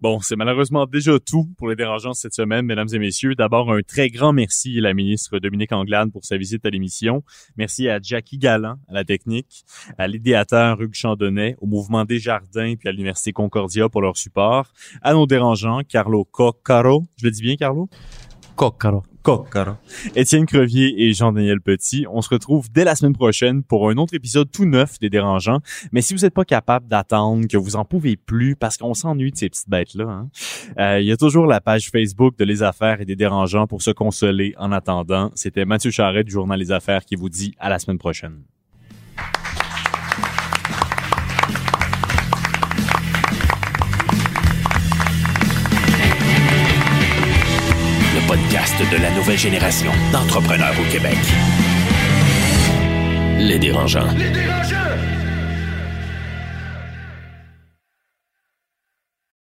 Bon, 0.00 0.18
c'est 0.20 0.36
malheureusement 0.36 0.86
déjà 0.86 1.18
tout 1.20 1.46
pour 1.58 1.68
les 1.68 1.76
dérangeants 1.76 2.14
cette 2.14 2.32
semaine, 2.32 2.64
mesdames 2.64 2.88
et 2.90 2.98
messieurs. 2.98 3.34
D'abord, 3.34 3.70
un 3.70 3.82
très 3.82 4.08
grand 4.08 4.32
merci 4.32 4.78
à 4.78 4.80
la 4.80 4.94
ministre 4.94 5.38
Dominique 5.38 5.72
Anglade 5.72 6.10
pour 6.10 6.24
sa 6.24 6.38
visite 6.38 6.64
à 6.64 6.70
l'émission. 6.70 7.22
Merci 7.58 7.86
à 7.86 8.00
Jackie 8.00 8.38
Galland, 8.38 8.76
à 8.88 8.94
la 8.94 9.04
technique, 9.04 9.64
à 9.98 10.08
l'idéateur 10.08 10.80
Hugues 10.80 10.94
Chandonnet, 10.94 11.56
au 11.60 11.66
mouvement 11.66 12.06
Desjardins 12.06 12.76
puis 12.78 12.88
à 12.88 12.92
l'Université 12.92 13.32
Concordia 13.32 13.90
pour 13.90 14.00
leur 14.00 14.16
support, 14.16 14.72
à 15.02 15.12
nos 15.12 15.26
dérangeants, 15.26 15.82
Carlo 15.86 16.24
Coccaro. 16.24 17.04
Je 17.16 17.26
le 17.26 17.32
dis 17.32 17.42
bien, 17.42 17.56
Carlo? 17.56 17.90
Coccaro. 18.56 19.02
Étienne 20.14 20.46
Crevier 20.46 21.04
et 21.04 21.12
Jean-Daniel 21.12 21.60
Petit. 21.60 22.06
On 22.10 22.22
se 22.22 22.30
retrouve 22.30 22.70
dès 22.72 22.84
la 22.84 22.94
semaine 22.94 23.12
prochaine 23.12 23.62
pour 23.62 23.90
un 23.90 23.96
autre 23.96 24.14
épisode 24.14 24.50
tout 24.50 24.64
neuf 24.64 24.98
des 24.98 25.10
Dérangeants. 25.10 25.60
Mais 25.92 26.00
si 26.00 26.14
vous 26.14 26.20
n'êtes 26.20 26.34
pas 26.34 26.44
capable 26.44 26.86
d'attendre, 26.88 27.46
que 27.46 27.56
vous 27.56 27.76
en 27.76 27.84
pouvez 27.84 28.16
plus 28.16 28.56
parce 28.56 28.76
qu'on 28.76 28.94
s'ennuie 28.94 29.30
de 29.30 29.36
ces 29.36 29.50
petites 29.50 29.68
bêtes-là, 29.68 30.08
hein, 30.08 30.28
euh, 30.78 31.00
il 31.00 31.06
y 31.06 31.12
a 31.12 31.16
toujours 31.16 31.46
la 31.46 31.60
page 31.60 31.90
Facebook 31.90 32.38
de 32.38 32.44
Les 32.44 32.62
Affaires 32.62 33.00
et 33.00 33.04
des 33.04 33.16
Dérangeants 33.16 33.66
pour 33.66 33.82
se 33.82 33.90
consoler 33.90 34.54
en 34.58 34.72
attendant. 34.72 35.30
C'était 35.34 35.64
Mathieu 35.64 35.90
Charret 35.90 36.24
du 36.24 36.32
Journal 36.32 36.58
Les 36.58 36.72
Affaires 36.72 37.04
qui 37.04 37.16
vous 37.16 37.28
dit 37.28 37.54
à 37.58 37.68
la 37.68 37.78
semaine 37.78 37.98
prochaine. 37.98 38.42
De 48.88 48.96
la 48.96 49.10
nouvelle 49.10 49.38
génération 49.38 49.92
d'entrepreneurs 50.10 50.74
au 50.80 50.90
Québec. 50.90 51.18
Les 53.38 53.58
dérangeants. 53.58 54.10
Les 54.16 54.30
dérangeants! 54.30 54.79